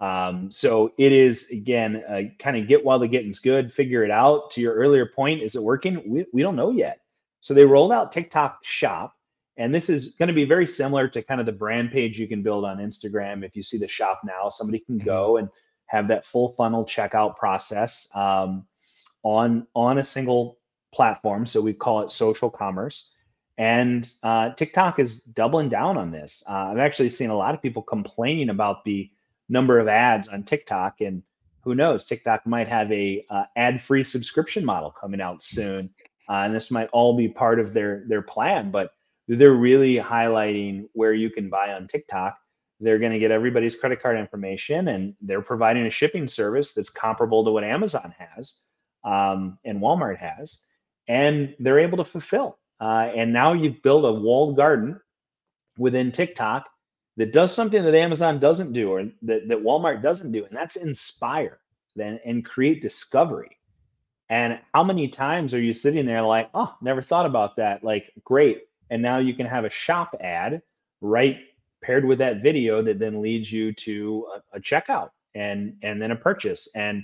Um, 0.00 0.50
so 0.50 0.92
it 0.96 1.12
is 1.12 1.50
again, 1.50 2.02
uh, 2.08 2.22
kind 2.38 2.56
of 2.56 2.66
get 2.66 2.84
while 2.84 2.98
the 2.98 3.08
getting's 3.08 3.38
good, 3.38 3.72
figure 3.72 4.02
it 4.02 4.10
out. 4.10 4.50
To 4.52 4.60
your 4.60 4.74
earlier 4.74 5.06
point, 5.06 5.42
is 5.42 5.54
it 5.54 5.62
working? 5.62 6.02
We, 6.06 6.26
we 6.32 6.42
don't 6.42 6.56
know 6.56 6.70
yet. 6.70 7.00
So 7.42 7.54
they 7.54 7.64
rolled 7.64 7.92
out 7.92 8.12
TikTok 8.12 8.64
Shop, 8.64 9.14
and 9.56 9.74
this 9.74 9.90
is 9.90 10.14
going 10.14 10.28
to 10.28 10.34
be 10.34 10.44
very 10.44 10.66
similar 10.66 11.06
to 11.08 11.22
kind 11.22 11.40
of 11.40 11.46
the 11.46 11.52
brand 11.52 11.90
page 11.90 12.18
you 12.18 12.26
can 12.26 12.42
build 12.42 12.64
on 12.64 12.78
Instagram. 12.78 13.44
If 13.44 13.54
you 13.54 13.62
see 13.62 13.78
the 13.78 13.88
shop 13.88 14.22
now, 14.24 14.48
somebody 14.48 14.78
can 14.80 14.98
mm-hmm. 14.98 15.06
go 15.06 15.36
and 15.36 15.48
have 15.86 16.08
that 16.08 16.24
full 16.24 16.50
funnel 16.50 16.84
checkout 16.84 17.36
process 17.36 18.08
um, 18.14 18.66
on 19.22 19.66
on 19.74 19.98
a 19.98 20.04
single 20.04 20.58
platform. 20.94 21.46
So 21.46 21.60
we 21.60 21.72
call 21.74 22.02
it 22.02 22.10
social 22.10 22.48
commerce. 22.48 23.10
And 23.60 24.10
uh, 24.22 24.54
TikTok 24.54 24.98
is 24.98 25.22
doubling 25.22 25.68
down 25.68 25.98
on 25.98 26.10
this. 26.10 26.42
Uh, 26.48 26.70
I've 26.72 26.78
actually 26.78 27.10
seen 27.10 27.28
a 27.28 27.36
lot 27.36 27.54
of 27.54 27.60
people 27.60 27.82
complaining 27.82 28.48
about 28.48 28.84
the 28.84 29.10
number 29.50 29.78
of 29.78 29.86
ads 29.86 30.28
on 30.28 30.44
TikTok, 30.44 31.00
and 31.02 31.22
who 31.62 31.74
knows, 31.74 32.06
TikTok 32.06 32.46
might 32.46 32.68
have 32.68 32.90
a 32.90 33.24
uh, 33.28 33.44
ad-free 33.56 34.04
subscription 34.04 34.64
model 34.64 34.90
coming 34.90 35.20
out 35.20 35.42
soon 35.42 35.90
uh, 36.30 36.44
and 36.44 36.54
this 36.54 36.70
might 36.70 36.88
all 36.92 37.16
be 37.16 37.28
part 37.28 37.58
of 37.58 37.74
their 37.74 38.04
their 38.06 38.22
plan. 38.22 38.70
But 38.70 38.92
they're 39.26 39.52
really 39.52 39.96
highlighting 39.96 40.88
where 40.92 41.12
you 41.12 41.28
can 41.28 41.50
buy 41.50 41.72
on 41.72 41.88
TikTok. 41.88 42.38
They're 42.78 43.00
going 43.00 43.12
to 43.12 43.18
get 43.18 43.32
everybody's 43.32 43.76
credit 43.76 44.00
card 44.00 44.16
information, 44.16 44.88
and 44.88 45.14
they're 45.20 45.42
providing 45.42 45.86
a 45.86 45.90
shipping 45.90 46.28
service 46.28 46.72
that's 46.72 46.88
comparable 46.88 47.44
to 47.44 47.50
what 47.50 47.64
Amazon 47.64 48.14
has 48.16 48.54
um, 49.04 49.58
and 49.64 49.80
Walmart 49.80 50.18
has, 50.18 50.62
and 51.08 51.54
they're 51.58 51.80
able 51.80 51.98
to 51.98 52.04
fulfill. 52.04 52.58
Uh, 52.80 53.10
and 53.14 53.32
now 53.32 53.52
you've 53.52 53.82
built 53.82 54.04
a 54.04 54.12
walled 54.12 54.56
garden 54.56 54.98
within 55.76 56.10
TikTok 56.10 56.68
that 57.16 57.32
does 57.32 57.54
something 57.54 57.84
that 57.84 57.94
Amazon 57.94 58.38
doesn't 58.38 58.72
do 58.72 58.90
or 58.90 59.04
that, 59.22 59.48
that 59.48 59.62
Walmart 59.62 60.02
doesn't 60.02 60.32
do, 60.32 60.44
and 60.44 60.56
that's 60.56 60.76
inspire 60.76 61.58
then 61.96 62.18
and 62.24 62.44
create 62.44 62.80
discovery. 62.80 63.58
And 64.30 64.60
how 64.72 64.84
many 64.84 65.08
times 65.08 65.52
are 65.52 65.60
you 65.60 65.72
sitting 65.74 66.06
there 66.06 66.22
like, 66.22 66.48
oh, 66.54 66.74
never 66.80 67.02
thought 67.02 67.26
about 67.26 67.56
that? 67.56 67.82
Like, 67.82 68.10
great. 68.24 68.62
And 68.88 69.02
now 69.02 69.18
you 69.18 69.34
can 69.34 69.46
have 69.46 69.64
a 69.64 69.70
shop 69.70 70.14
ad 70.20 70.62
right 71.00 71.38
paired 71.82 72.04
with 72.04 72.18
that 72.18 72.42
video 72.42 72.80
that 72.82 72.98
then 72.98 73.20
leads 73.20 73.52
you 73.52 73.72
to 73.72 74.26
a, 74.34 74.58
a 74.58 74.60
checkout 74.60 75.10
and 75.34 75.76
and 75.82 76.00
then 76.00 76.12
a 76.12 76.16
purchase. 76.16 76.68
And 76.74 77.02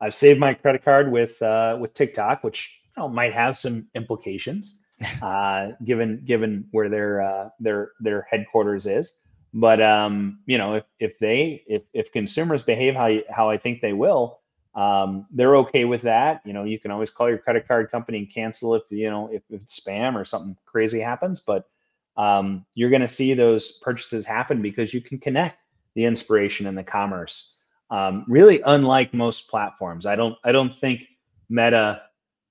I've 0.00 0.14
saved 0.14 0.40
my 0.40 0.54
credit 0.54 0.84
card 0.84 1.10
with 1.10 1.40
uh, 1.42 1.78
with 1.80 1.94
TikTok, 1.94 2.42
which 2.42 2.80
you 2.84 3.02
know, 3.02 3.08
might 3.08 3.32
have 3.32 3.56
some 3.56 3.86
implications 3.94 4.80
uh, 5.22 5.68
given 5.84 6.22
given 6.24 6.66
where 6.70 6.88
their 6.88 7.22
uh, 7.22 7.48
their 7.60 7.92
their 8.00 8.26
headquarters 8.30 8.86
is. 8.86 9.14
But 9.52 9.80
um, 9.80 10.40
you 10.46 10.58
know, 10.58 10.74
if 10.74 10.84
if 10.98 11.18
they 11.18 11.62
if 11.66 11.82
if 11.92 12.12
consumers 12.12 12.62
behave 12.62 12.94
how 12.94 13.06
you, 13.06 13.22
how 13.30 13.50
I 13.50 13.56
think 13.56 13.80
they 13.80 13.92
will, 13.92 14.40
um, 14.74 15.26
they're 15.30 15.56
okay 15.58 15.84
with 15.84 16.02
that. 16.02 16.42
You 16.44 16.52
know, 16.52 16.64
you 16.64 16.78
can 16.78 16.90
always 16.90 17.10
call 17.10 17.28
your 17.28 17.38
credit 17.38 17.68
card 17.68 17.90
company 17.90 18.18
and 18.18 18.32
cancel 18.32 18.74
if 18.74 18.82
you 18.90 19.10
know 19.10 19.28
if, 19.32 19.42
if 19.50 19.62
it's 19.62 19.78
spam 19.78 20.14
or 20.14 20.24
something 20.24 20.56
crazy 20.66 21.00
happens. 21.00 21.40
But 21.40 21.68
um, 22.16 22.64
you're 22.74 22.90
going 22.90 23.02
to 23.02 23.08
see 23.08 23.34
those 23.34 23.72
purchases 23.78 24.26
happen 24.26 24.62
because 24.62 24.92
you 24.94 25.00
can 25.00 25.18
connect 25.18 25.58
the 25.94 26.04
inspiration 26.04 26.66
and 26.66 26.76
the 26.76 26.84
commerce. 26.84 27.56
Um, 27.90 28.24
really, 28.28 28.60
unlike 28.66 29.14
most 29.14 29.48
platforms, 29.48 30.06
I 30.06 30.16
don't 30.16 30.36
I 30.44 30.52
don't 30.52 30.74
think 30.74 31.02
Meta 31.48 32.02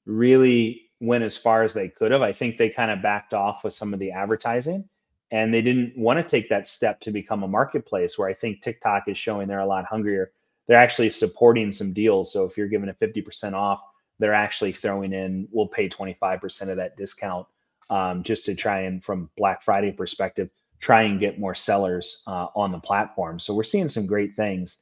really 0.06 0.83
went 1.04 1.24
as 1.24 1.38
far 1.38 1.63
as 1.63 1.74
they 1.74 1.89
could 1.89 2.12
have. 2.12 2.22
I 2.22 2.34
think 2.34 2.58
they 2.58 2.70
kind 2.70 2.92
of 2.92 3.02
backed 3.02 3.34
off 3.34 3.63
with 3.63 3.74
some 3.74 3.94
of 3.94 4.00
the 4.00 4.12
advertising 4.12 4.89
and 5.32 5.54
they 5.54 5.62
didn't 5.62 5.98
want 5.98 6.20
to 6.20 6.24
take 6.24 6.50
that 6.50 6.68
step 6.68 7.02
to 7.02 7.12
become 7.12 7.44
a 7.44 7.48
marketplace 7.48 8.18
where 8.18 8.30
I 8.30 8.34
think 8.34 8.62
TikTok 8.62 9.06
is 9.08 9.18
showing 9.18 9.48
they're 9.48 9.60
a 9.60 9.66
lot 9.66 9.86
hungrier 9.86 10.32
they're 10.68 10.78
actually 10.78 11.10
supporting 11.10 11.72
some 11.72 11.94
deals. 11.94 12.32
So 12.32 12.46
if 12.46 12.58
you're 12.58 12.68
giving 12.68 12.89
a 12.89 12.94
50% 12.94 13.54
off, 13.54 13.82
they're 14.20 14.34
actually 14.34 14.72
throwing 14.72 15.13
in, 15.13 15.48
we'll 15.52 15.68
pay 15.68 15.89
25% 15.89 16.70
of 16.70 16.78
that 16.78 16.96
discount 16.96 17.48
um, 17.89 18.24
just 18.24 18.46
to 18.46 18.56
try 18.56 18.82
and, 18.82 19.04
from 19.04 19.30
Black 19.38 19.63
Friday 19.63 19.92
perspective, 19.92 20.50
try 20.80 21.04
and 21.04 21.20
get 21.20 21.39
more 21.39 21.56
sellers 21.56 22.24
uh, 22.28 22.48
on 22.56 22.72
the 22.72 22.80
platform. 22.80 23.39
So 23.39 23.54
we're 23.54 23.63
seeing 23.63 23.89
some 23.89 24.06
great 24.06 24.36
things. 24.36 24.80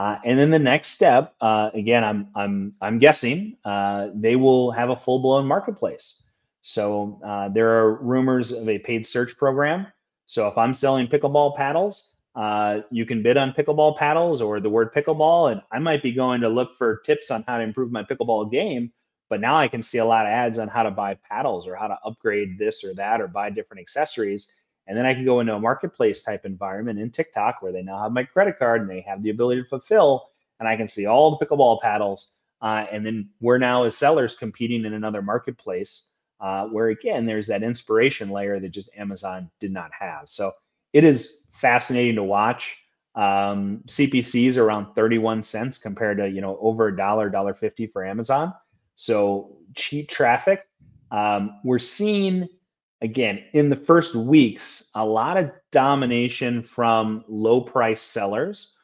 Uh, 0.00 0.18
and 0.24 0.40
then 0.40 0.50
the 0.50 0.58
next 0.58 0.88
step, 0.92 1.34
uh, 1.42 1.70
again, 1.74 2.02
I'm 2.02 2.28
I'm 2.34 2.74
I'm 2.80 2.98
guessing 2.98 3.58
uh, 3.66 4.08
they 4.14 4.34
will 4.34 4.72
have 4.72 4.88
a 4.88 4.96
full 4.96 5.20
blown 5.20 5.46
marketplace. 5.46 6.22
So 6.62 7.20
uh, 7.26 7.50
there 7.50 7.68
are 7.80 7.96
rumors 7.96 8.50
of 8.52 8.66
a 8.70 8.78
paid 8.78 9.06
search 9.06 9.36
program. 9.36 9.88
So 10.26 10.48
if 10.48 10.58
I'm 10.58 10.72
selling 10.72 11.06
pickleball 11.06 11.54
paddles, 11.54 12.16
uh, 12.34 12.80
you 12.90 13.04
can 13.04 13.22
bid 13.22 13.36
on 13.36 13.52
pickleball 13.52 13.98
paddles 13.98 14.40
or 14.40 14.60
the 14.60 14.70
word 14.70 14.94
pickleball. 14.94 15.52
And 15.52 15.62
I 15.70 15.80
might 15.80 16.02
be 16.02 16.12
going 16.12 16.40
to 16.40 16.48
look 16.48 16.78
for 16.78 17.02
tips 17.04 17.30
on 17.30 17.44
how 17.46 17.58
to 17.58 17.64
improve 17.64 17.92
my 17.92 18.04
pickleball 18.04 18.50
game. 18.50 18.92
But 19.28 19.42
now 19.42 19.58
I 19.58 19.68
can 19.68 19.82
see 19.82 19.98
a 19.98 20.06
lot 20.06 20.26
of 20.26 20.30
ads 20.30 20.58
on 20.58 20.68
how 20.68 20.84
to 20.84 20.92
buy 20.92 21.18
paddles 21.30 21.68
or 21.68 21.76
how 21.76 21.88
to 21.88 21.98
upgrade 22.06 22.58
this 22.58 22.84
or 22.84 22.94
that 22.94 23.20
or 23.20 23.28
buy 23.28 23.50
different 23.50 23.82
accessories. 23.82 24.52
And 24.90 24.98
then 24.98 25.06
I 25.06 25.14
can 25.14 25.24
go 25.24 25.38
into 25.38 25.54
a 25.54 25.60
marketplace 25.60 26.20
type 26.20 26.44
environment 26.44 26.98
in 26.98 27.12
TikTok 27.12 27.62
where 27.62 27.70
they 27.70 27.80
now 27.80 28.02
have 28.02 28.10
my 28.10 28.24
credit 28.24 28.58
card 28.58 28.80
and 28.80 28.90
they 28.90 29.02
have 29.02 29.22
the 29.22 29.30
ability 29.30 29.62
to 29.62 29.68
fulfill. 29.68 30.30
And 30.58 30.68
I 30.68 30.76
can 30.76 30.88
see 30.88 31.06
all 31.06 31.30
the 31.30 31.46
pickleball 31.46 31.80
paddles. 31.80 32.32
Uh, 32.60 32.86
and 32.90 33.06
then 33.06 33.30
we're 33.40 33.58
now 33.58 33.84
as 33.84 33.96
sellers 33.96 34.34
competing 34.34 34.84
in 34.84 34.92
another 34.92 35.22
marketplace 35.22 36.10
uh, 36.40 36.66
where, 36.66 36.88
again, 36.88 37.24
there's 37.24 37.46
that 37.46 37.62
inspiration 37.62 38.30
layer 38.30 38.58
that 38.58 38.70
just 38.70 38.90
Amazon 38.96 39.48
did 39.60 39.70
not 39.70 39.92
have. 39.96 40.28
So 40.28 40.50
it 40.92 41.04
is 41.04 41.44
fascinating 41.52 42.16
to 42.16 42.24
watch. 42.24 42.76
Um, 43.14 43.84
CPCs 43.86 44.56
around 44.56 44.92
31 44.96 45.44
cents 45.44 45.78
compared 45.78 46.18
to, 46.18 46.28
you 46.28 46.40
know, 46.40 46.58
over 46.60 46.88
a 46.88 46.96
dollar, 46.96 47.28
dollar 47.28 47.54
50 47.54 47.86
for 47.86 48.04
Amazon. 48.04 48.52
So 48.96 49.56
cheap 49.76 50.08
traffic. 50.08 50.66
Um, 51.12 51.60
we're 51.62 51.78
seeing 51.78 52.48
again, 53.02 53.42
in 53.52 53.70
the 53.70 53.76
first 53.76 54.14
weeks, 54.14 54.90
a 54.94 55.04
lot 55.04 55.36
of 55.36 55.50
domination 55.72 56.62
from 56.62 57.24
low 57.28 57.60
price 57.60 58.02
sellers. 58.02 58.74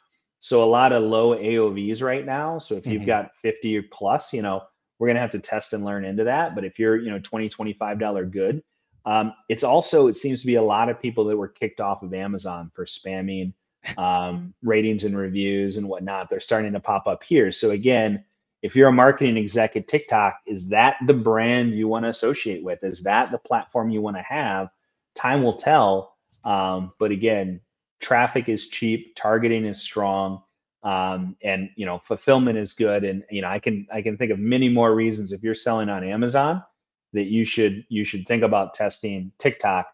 So 0.40 0.62
a 0.62 0.66
lot 0.66 0.92
of 0.92 1.02
low 1.02 1.36
AOVs 1.36 2.02
right 2.02 2.24
now. 2.24 2.58
So 2.58 2.76
if 2.76 2.86
you've 2.86 3.02
mm-hmm. 3.02 3.06
got 3.06 3.36
50 3.36 3.82
plus, 3.92 4.32
you 4.32 4.42
know, 4.42 4.62
we're 4.98 5.08
going 5.08 5.16
to 5.16 5.20
have 5.20 5.32
to 5.32 5.38
test 5.38 5.72
and 5.72 5.84
learn 5.84 6.04
into 6.04 6.24
that. 6.24 6.54
But 6.54 6.64
if 6.64 6.78
you're, 6.78 6.96
you 6.96 7.10
know, 7.10 7.18
20, 7.18 7.48
$25 7.48 8.30
good, 8.30 8.62
um, 9.04 9.34
it's 9.48 9.64
also, 9.64 10.08
it 10.08 10.16
seems 10.16 10.40
to 10.40 10.46
be 10.46 10.56
a 10.56 10.62
lot 10.62 10.88
of 10.88 11.00
people 11.00 11.24
that 11.26 11.36
were 11.36 11.48
kicked 11.48 11.80
off 11.80 12.02
of 12.02 12.14
Amazon 12.14 12.70
for 12.74 12.84
spamming 12.84 13.52
um, 13.98 14.54
ratings 14.62 15.04
and 15.04 15.16
reviews 15.16 15.76
and 15.76 15.88
whatnot. 15.88 16.28
They're 16.30 16.40
starting 16.40 16.72
to 16.72 16.80
pop 16.80 17.06
up 17.06 17.22
here. 17.22 17.52
So 17.52 17.70
again, 17.70 18.24
if 18.66 18.74
you're 18.74 18.88
a 18.88 18.92
marketing 18.92 19.38
exec 19.38 19.76
at 19.76 19.86
TikTok, 19.86 20.40
is 20.44 20.68
that 20.70 20.96
the 21.06 21.14
brand 21.14 21.72
you 21.72 21.86
want 21.86 22.04
to 22.04 22.08
associate 22.08 22.64
with? 22.64 22.82
Is 22.82 23.04
that 23.04 23.30
the 23.30 23.38
platform 23.38 23.90
you 23.90 24.02
want 24.02 24.16
to 24.16 24.22
have? 24.22 24.70
Time 25.14 25.44
will 25.44 25.54
tell. 25.54 26.16
Um, 26.44 26.92
but 26.98 27.12
again, 27.12 27.60
traffic 28.00 28.48
is 28.48 28.66
cheap, 28.66 29.14
targeting 29.14 29.66
is 29.66 29.80
strong, 29.80 30.42
um, 30.82 31.36
and 31.42 31.70
you 31.76 31.86
know 31.86 32.00
fulfillment 32.00 32.58
is 32.58 32.72
good. 32.72 33.04
And 33.04 33.22
you 33.30 33.40
know 33.40 33.48
I 33.48 33.60
can 33.60 33.86
I 33.92 34.02
can 34.02 34.16
think 34.16 34.32
of 34.32 34.40
many 34.40 34.68
more 34.68 34.96
reasons 34.96 35.30
if 35.30 35.44
you're 35.44 35.54
selling 35.54 35.88
on 35.88 36.02
Amazon 36.02 36.60
that 37.12 37.28
you 37.28 37.44
should 37.44 37.84
you 37.88 38.04
should 38.04 38.26
think 38.26 38.42
about 38.42 38.74
testing 38.74 39.30
TikTok 39.38 39.86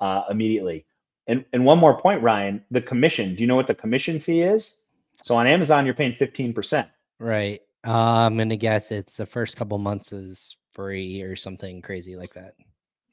uh, 0.00 0.24
immediately. 0.28 0.84
And 1.26 1.46
and 1.54 1.64
one 1.64 1.78
more 1.78 1.98
point, 1.98 2.22
Ryan, 2.22 2.62
the 2.70 2.82
commission. 2.82 3.34
Do 3.34 3.42
you 3.42 3.46
know 3.46 3.56
what 3.56 3.68
the 3.68 3.74
commission 3.74 4.20
fee 4.20 4.42
is? 4.42 4.82
So 5.24 5.34
on 5.34 5.46
Amazon, 5.46 5.86
you're 5.86 5.94
paying 5.94 6.12
15%. 6.12 6.88
Right. 7.18 7.62
Uh, 7.86 8.26
I'm 8.26 8.36
gonna 8.36 8.56
guess 8.56 8.90
it's 8.90 9.16
the 9.16 9.26
first 9.26 9.56
couple 9.56 9.78
months 9.78 10.12
is 10.12 10.56
free 10.72 11.22
or 11.22 11.36
something 11.36 11.80
crazy 11.82 12.16
like 12.16 12.34
that. 12.34 12.54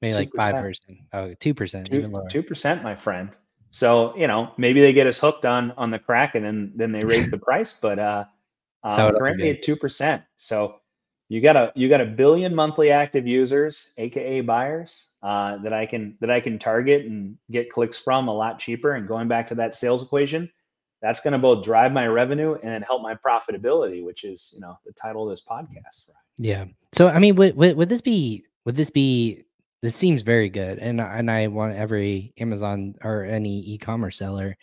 Maybe 0.02 0.14
2%. 0.14 0.18
like 0.18 0.32
five 0.36 0.62
percent. 0.62 0.98
Oh, 1.14 1.34
two 1.40 1.54
percent, 1.54 1.92
even 1.92 2.12
lower. 2.12 2.28
Two 2.30 2.44
percent, 2.44 2.84
my 2.84 2.96
friend. 2.96 3.30
So 3.72 4.16
you 4.18 4.28
know, 4.28 4.52
maybe 4.58 4.82
they 4.82 4.94
get 4.94 5.08
us 5.08 5.20
hooked 5.20 5.46
on 5.46 5.72
on 5.72 5.92
the 5.92 6.00
crack, 6.00 6.36
and 6.36 6.46
then 6.46 6.72
then 6.76 6.92
they 6.92 7.06
raise 7.06 7.30
the 7.30 7.38
price. 7.50 7.74
But 7.80 8.00
uh, 8.00 8.26
uh 8.84 9.12
currently 9.12 9.50
at 9.50 9.64
two 9.64 9.76
percent. 9.76 10.24
So 10.38 10.80
you 11.28 11.42
got 11.42 11.56
a 11.56 11.72
you 11.76 11.90
got 11.90 12.02
a 12.02 12.06
billion 12.06 12.54
monthly 12.54 12.92
active 12.92 13.26
users, 13.26 13.94
aka 13.98 14.42
buyers, 14.42 15.10
uh, 15.24 15.58
that 15.58 15.74
I 15.74 15.86
can 15.86 16.18
that 16.22 16.30
I 16.30 16.40
can 16.40 16.60
target 16.60 17.06
and 17.06 17.38
get 17.50 17.72
clicks 17.72 17.98
from 17.98 18.28
a 18.28 18.34
lot 18.34 18.60
cheaper. 18.60 18.94
And 18.94 19.08
going 19.08 19.28
back 19.28 19.48
to 19.48 19.56
that 19.56 19.74
sales 19.74 20.04
equation, 20.04 20.52
that's 21.06 21.22
going 21.22 21.34
to 21.34 21.38
both 21.38 21.64
drive 21.64 21.92
my 21.92 22.08
revenue 22.08 22.58
and 22.64 22.84
help 22.84 23.04
my 23.04 23.14
profitability, 23.14 24.04
which 24.04 24.24
is 24.24 24.52
you 24.56 24.60
know 24.60 24.76
the 24.88 24.92
title 24.94 25.24
of 25.24 25.30
this 25.30 25.46
podcast. 25.48 26.10
Yeah. 26.38 26.66
So 26.94 27.10
I 27.10 27.20
mean, 27.20 27.36
would, 27.36 27.56
would 27.56 27.78
would 27.78 27.90
this 27.90 28.02
be 28.02 28.44
would 28.66 28.76
this 28.76 28.90
be 28.90 29.44
this 29.84 29.96
seems 29.96 30.24
very 30.24 30.50
good, 30.50 30.80
and 30.80 31.00
and 31.00 31.30
I 31.30 31.46
want 31.46 31.76
every 31.76 32.34
Amazon 32.40 32.96
or 33.04 33.24
any 33.24 33.60
e-commerce 33.70 34.18
seller 34.18 34.58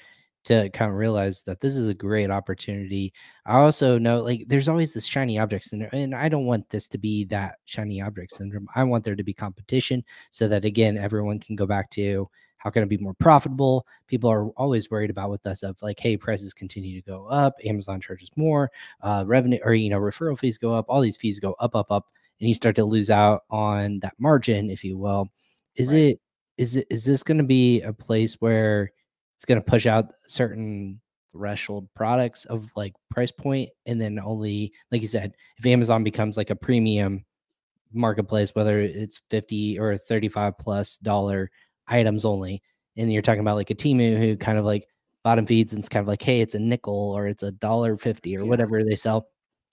to 0.44 0.68
kind 0.70 0.90
of 0.90 0.96
realize 0.96 1.42
that 1.42 1.60
this 1.60 1.76
is 1.76 1.86
a 1.86 1.94
great 1.94 2.28
opportunity. 2.28 3.12
I 3.46 3.58
also 3.58 3.96
know 3.96 4.20
like 4.20 4.42
there's 4.48 4.68
always 4.68 4.92
this 4.92 5.06
shiny 5.06 5.38
object 5.38 5.66
syndrome, 5.66 5.90
and 5.92 6.12
I 6.12 6.28
don't 6.28 6.46
want 6.46 6.68
this 6.70 6.88
to 6.88 6.98
be 6.98 7.24
that 7.26 7.58
shiny 7.66 8.02
object 8.02 8.32
syndrome. 8.32 8.66
I 8.74 8.82
want 8.82 9.04
there 9.04 9.14
to 9.14 9.22
be 9.22 9.32
competition 9.32 10.02
so 10.32 10.48
that 10.48 10.64
again 10.64 10.98
everyone 10.98 11.38
can 11.38 11.54
go 11.54 11.66
back 11.66 11.88
to 11.90 12.28
how 12.62 12.70
can 12.70 12.82
it 12.82 12.88
be 12.88 12.96
more 12.98 13.14
profitable? 13.14 13.86
People 14.06 14.30
are 14.30 14.48
always 14.50 14.90
worried 14.90 15.10
about 15.10 15.30
with 15.30 15.46
us 15.46 15.62
of 15.62 15.76
like, 15.82 15.98
hey, 15.98 16.16
prices 16.16 16.54
continue 16.54 17.00
to 17.00 17.10
go 17.10 17.26
up, 17.26 17.54
Amazon 17.64 18.00
charges 18.00 18.30
more, 18.36 18.70
uh, 19.02 19.24
revenue 19.26 19.58
or 19.64 19.74
you 19.74 19.90
know, 19.90 19.98
referral 19.98 20.38
fees 20.38 20.58
go 20.58 20.72
up, 20.72 20.86
all 20.88 21.00
these 21.00 21.16
fees 21.16 21.40
go 21.40 21.54
up, 21.58 21.74
up, 21.74 21.90
up, 21.90 22.06
and 22.40 22.48
you 22.48 22.54
start 22.54 22.76
to 22.76 22.84
lose 22.84 23.10
out 23.10 23.42
on 23.50 23.98
that 24.00 24.14
margin, 24.18 24.70
if 24.70 24.84
you 24.84 24.96
will. 24.96 25.28
Is 25.74 25.92
right. 25.92 26.00
it 26.00 26.20
is 26.56 26.76
it 26.76 26.86
is 26.90 27.04
this 27.04 27.22
going 27.22 27.38
to 27.38 27.44
be 27.44 27.80
a 27.82 27.92
place 27.92 28.34
where 28.34 28.92
it's 29.36 29.44
going 29.44 29.60
to 29.60 29.70
push 29.70 29.86
out 29.86 30.12
certain 30.26 31.00
threshold 31.32 31.88
products 31.96 32.44
of 32.44 32.70
like 32.76 32.92
price 33.10 33.32
point 33.32 33.70
and 33.86 34.00
then 34.00 34.18
only 34.18 34.70
like 34.90 35.00
you 35.00 35.08
said 35.08 35.32
if 35.56 35.64
amazon 35.64 36.04
becomes 36.04 36.36
like 36.36 36.50
a 36.50 36.54
premium 36.54 37.24
marketplace 37.94 38.54
whether 38.54 38.80
it's 38.80 39.22
50 39.30 39.78
or 39.78 39.96
35 39.96 40.58
plus 40.58 40.98
dollar 40.98 41.50
items 41.92 42.24
only. 42.24 42.62
And 42.96 43.12
you're 43.12 43.22
talking 43.22 43.40
about 43.40 43.56
like 43.56 43.70
a 43.70 43.74
Temu 43.74 44.18
who 44.18 44.36
kind 44.36 44.58
of 44.58 44.64
like 44.64 44.88
bottom 45.22 45.46
feeds 45.46 45.72
and 45.72 45.80
it's 45.80 45.88
kind 45.88 46.02
of 46.02 46.08
like, 46.08 46.22
hey, 46.22 46.40
it's 46.40 46.54
a 46.54 46.58
nickel 46.58 47.12
or 47.12 47.26
it's 47.28 47.42
a 47.42 47.52
dollar 47.52 47.96
fifty 47.96 48.36
or 48.36 48.40
yeah. 48.40 48.46
whatever 48.46 48.82
they 48.82 48.96
sell. 48.96 49.28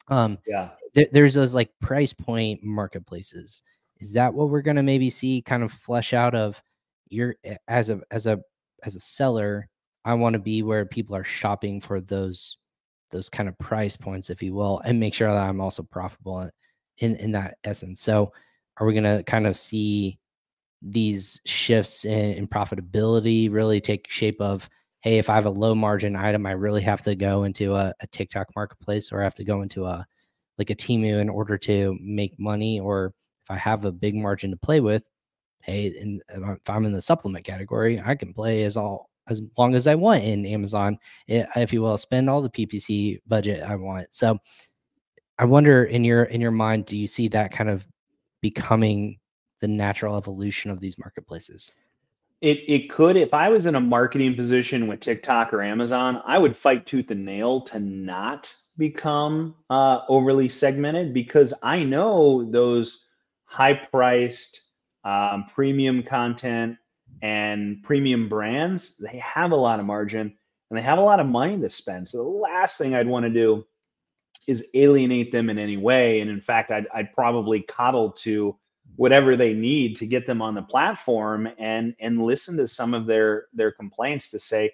Um, 0.08 0.38
yeah, 0.48 0.70
th- 0.96 1.10
there's 1.12 1.34
those 1.34 1.54
like 1.54 1.72
price 1.82 2.14
point 2.14 2.64
marketplaces. 2.64 3.62
Is 4.00 4.14
that 4.14 4.34
what 4.34 4.50
we're 4.50 4.62
gonna 4.62 4.84
maybe 4.84 5.10
see 5.10 5.42
kind 5.42 5.64
of 5.64 5.72
flesh 5.72 6.14
out 6.14 6.36
of 6.36 6.62
your 7.10 7.36
as 7.68 7.90
a 7.90 8.02
as 8.12 8.28
a 8.28 8.40
as 8.84 8.96
a 8.96 9.00
seller? 9.00 9.68
I 10.06 10.14
want 10.14 10.34
to 10.34 10.40
be 10.40 10.64
where 10.64 10.86
people 10.86 11.16
are 11.16 11.24
shopping 11.24 11.82
for 11.82 12.00
those 12.00 12.58
those 13.12 13.30
kind 13.30 13.50
of 13.50 13.58
price 13.58 13.98
points, 13.98 14.30
if 14.30 14.42
you 14.42 14.54
will, 14.54 14.80
and 14.86 15.00
make 15.00 15.14
sure 15.14 15.32
that 15.32 15.44
I'm 15.44 15.62
also 15.62 15.84
profitable 15.84 16.50
in 17.00 17.16
in 17.18 17.32
that 17.32 17.58
essence. 17.64 18.02
So, 18.02 18.32
are 18.78 18.88
we 18.88 18.94
gonna 18.94 19.24
kind 19.24 19.48
of 19.48 19.58
see 19.58 20.20
these 20.82 21.42
shifts 21.46 22.06
in, 22.06 22.34
in, 22.34 22.48
profitability 22.48 23.52
really 23.52 23.82
take 23.82 24.10
shape 24.10 24.40
of 24.40 24.70
hey 25.02 25.18
if 25.18 25.30
i 25.30 25.36
have 25.36 25.46
a 25.46 25.50
low 25.50 25.76
margin 25.76 26.16
item 26.16 26.46
i 26.46 26.52
really 26.52 26.82
have 26.82 27.02
to 27.02 27.16
go 27.16 27.44
into 27.44 27.76
a, 27.76 27.94
a 28.00 28.08
tiktok 28.08 28.48
marketplace 28.56 29.12
or 29.12 29.20
i 29.20 29.24
have 29.24 29.36
to 29.36 29.44
go 29.44 29.62
into 29.62 29.86
a 29.86 30.06
like 30.58 30.70
a 30.70 30.76
Temu 30.76 31.20
in 31.20 31.30
order 31.30 31.58
to 31.58 31.98
make 32.02 32.40
money 32.40 32.80
or 32.80 33.14
if 33.44 33.52
i 33.52 33.56
have 33.56 33.84
a 33.86 33.92
big 33.92 34.16
margin 34.16 34.52
to 34.52 34.58
play 34.58 34.80
with 34.80 35.04
hey 35.62 35.94
and 36.00 36.22
if 36.30 36.70
i'm 36.70 36.86
in 36.86 36.94
the 36.94 37.02
supplement 37.02 37.44
category 37.44 38.02
i 38.06 38.16
can 38.16 38.34
play 38.34 38.64
as 38.64 38.78
all 38.78 39.10
as 39.28 39.42
long 39.58 39.76
as 39.76 39.86
i 39.86 39.96
want 39.96 40.24
in 40.24 40.46
amazon 40.46 40.98
eh, 41.28 41.46
if 41.58 41.74
you 41.74 41.82
will 41.82 41.98
spend 41.98 42.30
all 42.30 42.42
the 42.42 42.50
ppc 42.50 43.20
budget 43.28 43.64
i 43.64 43.76
want. 43.76 44.08
So 44.14 44.38
i 45.38 45.44
wonder 45.44 45.84
in 45.84 46.06
your 46.06 46.24
in 46.24 46.40
your 46.40 46.52
mind 46.52 46.86
do 46.86 46.98
you 46.98 47.08
see 47.08 47.28
that 47.30 47.52
kind 47.52 47.70
of 47.70 47.86
becoming 48.42 49.19
the 49.60 49.68
natural 49.68 50.18
evolution 50.18 50.72
of 50.72 50.80
these 50.80 50.98
marketplaces? 50.98 51.72
It 52.42 52.60
it 52.68 52.90
could 52.90 53.18
if 53.18 53.34
I 53.34 53.50
was 53.50 53.66
in 53.66 53.76
a 53.76 53.82
marketing 53.82 54.36
position 54.36 54.88
with 54.88 55.02
TikTok 55.02 55.54
or 55.54 55.62
Amazon, 55.62 56.22
I 56.26 56.38
would 56.38 56.56
fight 56.56 56.86
tooth 56.86 57.12
and 57.12 57.26
nail 57.26 57.62
to 57.62 57.80
not 57.80 58.54
become 58.78 59.56
uh, 59.70 60.00
overly 60.08 60.48
segmented 60.48 61.14
because 61.14 61.54
I 61.62 61.84
know 61.84 62.50
those 62.50 63.06
high 63.44 63.74
priced 63.74 64.72
um, 65.04 65.46
premium 65.54 66.02
content 66.04 66.78
and 67.22 67.84
premium 67.84 68.30
brands 68.30 68.98
they 68.98 69.18
have 69.18 69.52
a 69.52 69.56
lot 69.56 69.80
of 69.80 69.86
margin 69.86 70.34
and 70.70 70.78
they 70.78 70.84
have 70.84 71.00
a 71.00 71.04
lot 71.04 71.20
of 71.20 71.28
money 71.28 71.60
to 71.60 71.70
spend. 71.70 72.08
So 72.08 72.18
the 72.18 72.30
last 72.30 72.78
thing 72.78 72.94
I'd 72.94 73.08
want 73.08 73.26
to 73.26 73.30
do 73.30 73.66
is 74.48 74.68
alienate 74.74 75.32
them 75.32 75.50
in 75.50 75.58
any 75.58 75.78
way. 75.78 76.22
And 76.22 76.30
in 76.30 76.42
fact, 76.42 76.72
I'd, 76.72 76.88
I'd 76.94 77.14
probably 77.14 77.62
coddle 77.62 78.12
to 78.12 78.58
whatever 79.00 79.38
they 79.38 79.54
need 79.54 79.96
to 79.96 80.06
get 80.06 80.26
them 80.26 80.42
on 80.42 80.54
the 80.54 80.62
platform 80.62 81.48
and 81.58 81.96
and 82.02 82.22
listen 82.22 82.58
to 82.58 82.68
some 82.68 82.94
of 82.94 83.06
their 83.06 83.46
their 83.54 83.72
complaints 83.72 84.30
to 84.30 84.38
say 84.38 84.70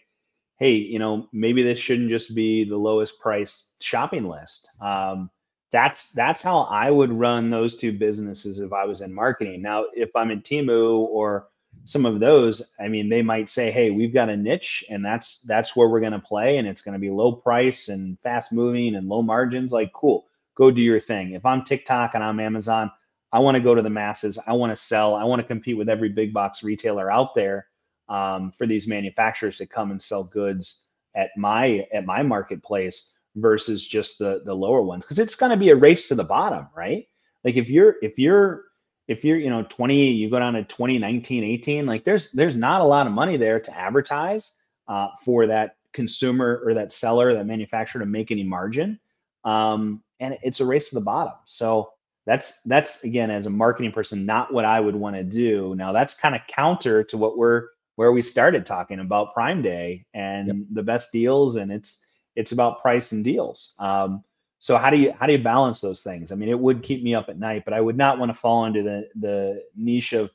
hey 0.58 0.72
you 0.72 0.98
know 0.98 1.30
maybe 1.32 1.62
this 1.62 1.78
shouldn't 1.78 2.10
just 2.10 2.34
be 2.34 2.64
the 2.64 2.76
lowest 2.76 3.20
price 3.20 3.74
shopping 3.80 4.28
list. 4.28 4.68
Um, 4.82 5.30
that's 5.72 6.10
that's 6.14 6.42
how 6.42 6.62
i 6.62 6.90
would 6.90 7.12
run 7.12 7.52
those 7.52 7.76
two 7.76 7.92
businesses 7.92 8.58
if 8.58 8.74
i 8.74 8.84
was 8.84 9.02
in 9.02 9.14
marketing. 9.14 9.62
Now 9.62 9.86
if 9.94 10.10
i'm 10.16 10.32
in 10.32 10.42
Temu 10.42 11.02
or 11.02 11.50
some 11.84 12.08
of 12.08 12.20
those 12.20 12.74
i 12.80 12.88
mean 12.88 13.10
they 13.10 13.22
might 13.22 13.48
say 13.48 13.70
hey 13.70 13.92
we've 13.92 14.14
got 14.14 14.30
a 14.30 14.36
niche 14.36 14.84
and 14.90 15.06
that's 15.06 15.42
that's 15.42 15.76
where 15.76 15.88
we're 15.88 16.00
going 16.00 16.14
to 16.14 16.20
play 16.20 16.58
and 16.58 16.68
it's 16.68 16.82
going 16.82 16.94
to 16.94 17.00
be 17.00 17.12
low 17.12 17.32
price 17.32 17.90
and 17.90 18.18
fast 18.22 18.52
moving 18.52 18.96
and 18.96 19.08
low 19.08 19.22
margins. 19.22 19.72
Like 19.72 19.94
cool. 19.94 20.26
Go 20.56 20.72
do 20.72 20.82
your 20.82 21.00
thing. 21.00 21.34
If 21.34 21.46
i'm 21.46 21.64
tiktok 21.64 22.16
and 22.16 22.24
i'm 22.24 22.40
amazon 22.40 22.90
I 23.36 23.40
want 23.40 23.56
to 23.56 23.62
go 23.62 23.76
to 23.76 23.82
the 23.82 23.90
masses. 23.90 24.40
I 24.48 24.54
want 24.54 24.72
to 24.72 24.78
sell. 24.82 25.14
I 25.14 25.26
want 25.26 25.42
to 25.42 25.48
compete 25.48 25.78
with 25.78 25.90
every 25.90 26.08
big 26.08 26.34
box 26.34 26.64
retailer 26.64 27.12
out 27.12 27.36
there 27.36 27.68
um, 28.08 28.50
for 28.50 28.66
these 28.66 28.88
manufacturers 28.88 29.58
to 29.58 29.66
come 29.66 29.92
and 29.92 30.02
sell 30.02 30.24
goods 30.24 30.86
at 31.18 31.32
my 31.36 31.86
at 31.94 32.06
my 32.06 32.24
marketplace 32.24 33.12
versus 33.36 33.86
just 33.86 34.20
the 34.20 34.42
the 34.46 34.54
lower 34.54 34.82
ones 34.82 35.04
because 35.04 35.20
it's 35.20 35.36
going 35.36 35.50
to 35.50 35.58
be 35.58 35.70
a 35.70 35.76
race 35.76 36.08
to 36.08 36.16
the 36.16 36.24
bottom, 36.24 36.70
right? 36.74 37.10
Like 37.44 37.58
if 37.58 37.70
you're 37.70 37.98
if 38.02 38.18
you're 38.18 38.64
if 39.10 39.26
you're 39.26 39.38
you 39.38 39.50
know 39.50 39.64
20 39.64 40.12
you 40.12 40.30
go 40.30 40.40
down 40.40 40.54
to 40.54 40.64
2019 40.64 41.44
18 41.44 41.86
like 41.86 42.06
there's 42.06 42.32
there's 42.32 42.56
not 42.56 42.80
a 42.80 42.86
lot 42.86 43.06
of 43.06 43.12
money 43.12 43.36
there 43.36 43.60
to 43.60 43.78
advertise 43.78 44.54
uh, 44.88 45.10
for 45.26 45.46
that 45.46 45.76
consumer 45.92 46.62
or 46.66 46.74
that 46.74 46.94
seller 46.94 47.34
that 47.34 47.46
manufacturer 47.46 48.00
to 48.00 48.06
make 48.06 48.32
any 48.32 48.44
margin 48.44 48.98
um, 49.44 50.02
and 50.22 50.38
it's 50.42 50.62
a 50.62 50.66
race 50.66 50.90
to 50.90 50.96
the 50.96 51.02
bottom 51.02 51.34
so 51.44 51.92
that's 52.26 52.62
that's 52.64 53.04
again 53.04 53.30
as 53.30 53.46
a 53.46 53.50
marketing 53.50 53.92
person 53.92 54.26
not 54.26 54.54
what 54.54 54.66
i 54.66 54.80
would 54.80 54.96
want 54.96 55.16
to 55.16 55.24
do 55.24 55.74
now 55.76 55.92
that's 55.92 56.14
kind 56.14 56.36
of 56.36 56.42
counter 56.48 57.04
to 57.04 57.18
what 57.18 57.38
we're 57.38 57.68
where 57.96 58.12
we 58.12 58.22
started 58.22 58.66
talking 58.66 59.00
about 59.00 59.34
prime 59.34 59.62
day 59.62 60.06
and 60.14 60.48
yep. 60.48 60.58
the 60.72 60.84
best 60.84 61.12
deals 61.12 61.56
and 61.56 61.72
it's 61.72 62.06
it's 62.36 62.52
about 62.52 62.82
price 62.82 63.12
and 63.12 63.24
deals 63.24 63.74
um, 63.80 64.24
so 64.60 64.78
how 64.78 64.90
do 64.90 64.98
you 64.98 65.14
how 65.20 65.26
do 65.26 65.34
you 65.34 65.44
balance 65.44 65.82
those 65.82 66.02
things 66.02 66.32
i 66.32 66.36
mean 66.36 66.50
it 66.50 66.60
would 66.60 66.84
keep 66.84 67.04
me 67.04 67.14
up 67.14 67.30
at 67.30 67.40
night 67.40 67.64
but 67.64 67.74
i 67.74 67.82
would 67.82 67.98
not 67.98 68.20
want 68.20 68.30
to 68.30 68.38
fall 68.38 68.66
into 68.66 68.84
the 68.84 69.08
the 69.20 69.62
niche 69.76 70.14
of 70.14 70.30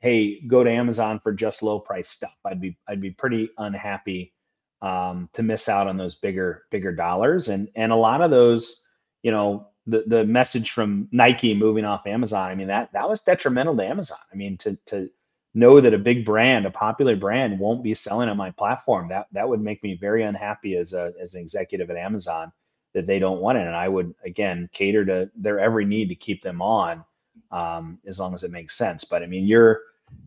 hey, 0.00 0.40
go 0.46 0.62
to 0.62 0.70
Amazon 0.70 1.20
for 1.20 1.32
just 1.32 1.62
low 1.62 1.80
price 1.80 2.08
stuff. 2.08 2.36
I'd 2.44 2.60
be 2.60 2.76
I'd 2.88 3.00
be 3.00 3.10
pretty 3.10 3.50
unhappy 3.58 4.32
um, 4.80 5.28
to 5.32 5.42
miss 5.42 5.68
out 5.68 5.88
on 5.88 5.96
those 5.96 6.14
bigger 6.14 6.64
bigger 6.70 6.92
dollars. 6.92 7.48
And 7.48 7.68
and 7.74 7.92
a 7.92 7.96
lot 7.96 8.22
of 8.22 8.30
those, 8.30 8.82
you 9.22 9.30
know, 9.30 9.68
the 9.88 10.04
the 10.06 10.24
message 10.24 10.70
from 10.70 11.08
Nike 11.12 11.54
moving 11.54 11.84
off 11.84 12.06
Amazon. 12.06 12.50
I 12.50 12.54
mean 12.54 12.68
that 12.68 12.92
that 12.92 13.08
was 13.08 13.22
detrimental 13.22 13.76
to 13.76 13.84
Amazon. 13.84 14.18
I 14.32 14.36
mean 14.36 14.56
to 14.58 14.76
to 14.86 15.10
know 15.54 15.80
that 15.80 15.94
a 15.94 15.98
big 15.98 16.24
brand, 16.24 16.66
a 16.66 16.70
popular 16.70 17.16
brand, 17.16 17.58
won't 17.58 17.82
be 17.82 17.94
selling 17.94 18.28
on 18.28 18.36
my 18.36 18.50
platform. 18.50 19.08
That 19.08 19.26
that 19.32 19.48
would 19.48 19.60
make 19.60 19.82
me 19.82 19.96
very 19.96 20.22
unhappy 20.22 20.76
as 20.76 20.92
a 20.92 21.12
as 21.20 21.34
an 21.34 21.40
executive 21.40 21.90
at 21.90 21.96
Amazon 21.96 22.52
that 22.94 23.06
they 23.06 23.18
don't 23.18 23.40
want 23.40 23.58
it. 23.58 23.66
And 23.66 23.76
I 23.76 23.88
would 23.88 24.14
again 24.24 24.68
cater 24.72 25.04
to 25.06 25.30
their 25.36 25.58
every 25.58 25.84
need 25.84 26.08
to 26.08 26.14
keep 26.14 26.42
them 26.42 26.62
on 26.62 27.04
um, 27.50 27.98
as 28.06 28.18
long 28.18 28.34
as 28.34 28.44
it 28.44 28.50
makes 28.50 28.76
sense. 28.76 29.04
But 29.04 29.22
I 29.22 29.26
mean, 29.26 29.46
you're 29.46 29.80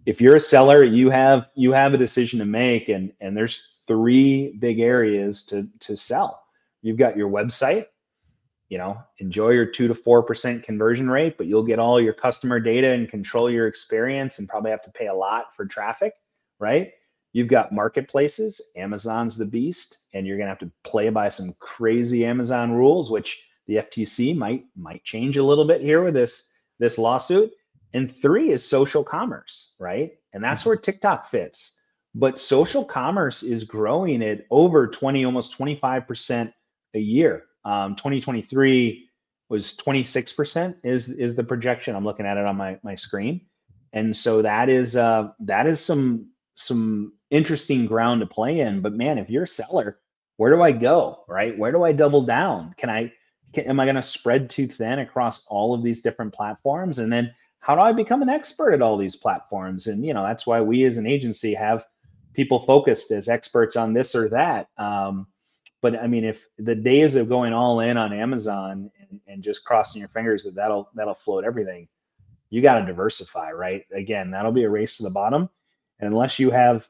if 0.06 0.22
you're 0.22 0.36
a 0.36 0.42
seller, 0.42 0.84
you 0.84 1.10
have 1.10 1.48
you 1.56 1.72
have 1.72 1.94
a 1.94 1.98
decision 1.98 2.40
to 2.40 2.46
make, 2.46 2.90
and 2.90 3.14
and 3.22 3.36
there's 3.36 3.80
three 3.88 4.56
big 4.60 4.80
areas 4.80 5.46
to 5.46 5.68
to 5.82 5.96
sell. 5.96 6.44
You've 6.82 6.98
got 6.98 7.18
your 7.18 7.30
website. 7.30 7.88
You 8.72 8.78
know, 8.78 8.98
enjoy 9.18 9.50
your 9.50 9.66
two 9.66 9.90
to 9.90 9.94
four 9.94 10.24
percent 10.24 10.64
conversion 10.64 11.10
rate, 11.10 11.38
but 11.38 11.46
you'll 11.46 11.62
get 11.62 11.78
all 11.78 12.00
your 12.00 12.14
customer 12.14 12.58
data 12.58 12.90
and 12.90 13.10
control 13.10 13.52
your 13.52 13.68
experience, 13.68 14.40
and 14.40 14.48
probably 14.48 14.72
have 14.72 14.82
to 14.84 14.92
pay 14.92 15.08
a 15.08 15.14
lot 15.14 15.54
for 15.54 15.66
traffic, 15.66 16.14
right? 16.58 16.94
You've 17.34 17.50
got 17.50 17.74
marketplaces. 17.74 18.62
Amazon's 18.78 19.38
the 19.38 19.46
beast, 19.46 20.06
and 20.14 20.26
you're 20.26 20.38
gonna 20.38 20.52
have 20.52 20.60
to 20.60 20.72
play 20.86 21.10
by 21.10 21.28
some 21.28 21.54
crazy 21.60 22.26
Amazon 22.26 22.72
rules, 22.72 23.12
which 23.12 23.46
the 23.68 23.76
FTC 23.76 24.38
might 24.38 24.64
might 24.78 25.04
change 25.04 25.36
a 25.36 25.44
little 25.44 25.66
bit 25.66 25.82
here 25.82 26.02
with 26.02 26.14
this 26.14 26.48
this 26.80 26.98
lawsuit. 26.98 27.52
And 27.94 28.10
three 28.10 28.52
is 28.52 28.66
social 28.66 29.04
commerce, 29.04 29.76
right? 29.80 30.14
And 30.32 30.42
that's 30.42 30.62
mm-hmm. 30.62 30.70
where 30.70 30.78
TikTok 30.78 31.26
fits. 31.26 31.78
But 32.16 32.40
social 32.40 32.86
commerce 32.86 33.44
is 33.44 33.66
growing 33.66 34.24
at 34.24 34.46
over 34.50 34.88
20, 34.88 35.26
almost 35.26 35.58
25% 35.58 36.54
a 36.94 37.00
year. 37.00 37.44
Um, 37.66 37.96
2023 37.96 39.08
was 39.50 39.76
26% 39.76 40.76
is 40.84 41.10
is 41.10 41.36
the 41.36 41.44
projection. 41.44 41.96
I'm 41.96 42.06
looking 42.06 42.26
at 42.26 42.38
it 42.38 42.46
on 42.46 42.56
my 42.56 42.80
my 42.84 42.96
screen. 42.96 43.42
And 43.94 44.16
so 44.16 44.42
that 44.42 44.70
is 44.70 44.96
uh 44.96 45.30
that 45.42 45.68
is 45.68 45.80
some 45.80 46.30
some 46.56 47.14
interesting 47.30 47.86
ground 47.86 48.22
to 48.22 48.28
play 48.28 48.60
in. 48.60 48.82
But 48.82 48.94
man, 48.94 49.18
if 49.18 49.30
you're 49.30 49.44
a 49.44 49.48
seller, 49.48 50.00
where 50.38 50.54
do 50.54 50.62
I 50.62 50.72
go? 50.72 51.24
Right? 51.28 51.58
Where 51.58 51.72
do 51.72 51.84
I 51.84 51.92
double 51.92 52.22
down? 52.22 52.74
Can 52.78 52.90
I 52.90 53.12
can, 53.54 53.66
am 53.66 53.80
I 53.80 53.86
going 53.86 53.96
to 53.96 54.02
spread 54.02 54.50
too 54.50 54.68
thin 54.68 55.00
across 55.00 55.46
all 55.48 55.74
of 55.74 55.84
these 55.84 56.02
different 56.02 56.34
platforms? 56.34 57.00
And 57.00 57.12
then 57.12 57.34
how 57.60 57.76
do 57.76 57.82
I 57.82 57.92
become 57.92 58.22
an 58.22 58.30
expert 58.30 58.74
at 58.74 58.82
all 58.82 58.98
these 58.98 59.16
platforms? 59.16 59.88
And 59.88 60.06
you 60.06 60.14
know, 60.14 60.24
that's 60.24 60.48
why 60.48 60.62
we 60.62 60.86
as 60.86 60.98
an 60.98 61.08
agency 61.08 61.54
have 61.54 61.86
people 62.34 62.60
focused 62.60 63.12
as 63.12 63.28
experts 63.28 63.76
on 63.76 63.94
this 63.94 64.16
or 64.16 64.30
that. 64.30 64.70
Um, 64.78 65.28
but 65.82 66.00
I 66.00 66.08
mean, 66.08 66.24
if 66.24 66.48
the 66.58 66.76
days 66.76 67.16
of 67.16 67.28
going 67.28 67.54
all 67.54 67.80
in 67.80 67.98
on 67.98 68.14
Amazon 68.14 68.92
and, 69.00 69.20
and 69.28 69.44
just 69.44 69.66
crossing 69.66 70.00
your 70.00 70.10
fingers 70.10 70.44
that 70.44 70.56
that'll 70.56 70.90
that'll 70.96 71.16
float 71.16 71.44
everything, 71.44 71.88
you 72.50 72.62
got 72.62 72.80
to 72.80 72.86
diversify, 72.86 73.52
right? 73.52 73.86
Again, 73.92 74.32
that'll 74.32 74.52
be 74.52 74.64
a 74.64 74.70
race 74.70 74.98
to 74.98 75.04
the 75.04 75.10
bottom, 75.10 75.50
and 76.00 76.12
unless 76.12 76.40
you 76.40 76.52
have 76.52 76.88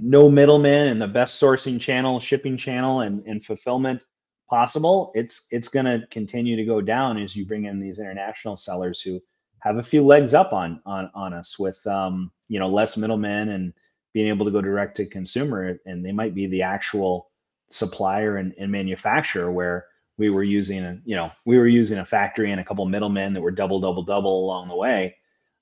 no 0.00 0.28
middlemen 0.30 0.88
and 0.88 1.00
the 1.00 1.06
best 1.06 1.40
sourcing 1.40 1.80
channel, 1.80 2.18
shipping 2.18 2.56
channel, 2.56 3.00
and, 3.00 3.22
and 3.26 3.44
fulfillment 3.44 4.02
possible, 4.48 5.12
it's 5.14 5.46
it's 5.52 5.68
going 5.68 5.86
to 5.86 6.06
continue 6.10 6.56
to 6.56 6.64
go 6.64 6.80
down 6.80 7.16
as 7.16 7.36
you 7.36 7.46
bring 7.46 7.66
in 7.66 7.78
these 7.78 8.00
international 8.00 8.56
sellers 8.56 9.00
who 9.00 9.20
have 9.60 9.76
a 9.76 9.82
few 9.82 10.04
legs 10.04 10.34
up 10.34 10.52
on 10.52 10.80
on 10.84 11.10
on 11.14 11.32
us 11.32 11.58
with 11.58 11.86
um, 11.86 12.32
you 12.48 12.58
know 12.58 12.68
less 12.68 12.96
middlemen 12.96 13.50
and 13.50 13.72
being 14.12 14.26
able 14.26 14.44
to 14.44 14.50
go 14.50 14.60
direct 14.60 14.96
to 14.96 15.06
consumer 15.06 15.78
and 15.86 16.04
they 16.04 16.10
might 16.10 16.34
be 16.34 16.48
the 16.48 16.62
actual 16.62 17.29
supplier 17.70 18.36
and, 18.36 18.54
and 18.58 18.70
manufacturer 18.70 19.50
where 19.50 19.86
we 20.18 20.28
were 20.28 20.42
using 20.42 20.84
a 20.84 21.00
you 21.04 21.16
know 21.16 21.30
we 21.46 21.56
were 21.56 21.66
using 21.66 21.98
a 21.98 22.04
factory 22.04 22.50
and 22.50 22.60
a 22.60 22.64
couple 22.64 22.84
middlemen 22.84 23.32
that 23.32 23.40
were 23.40 23.50
double 23.50 23.80
double 23.80 24.02
double 24.02 24.44
along 24.44 24.68
the 24.68 24.76
way 24.76 25.16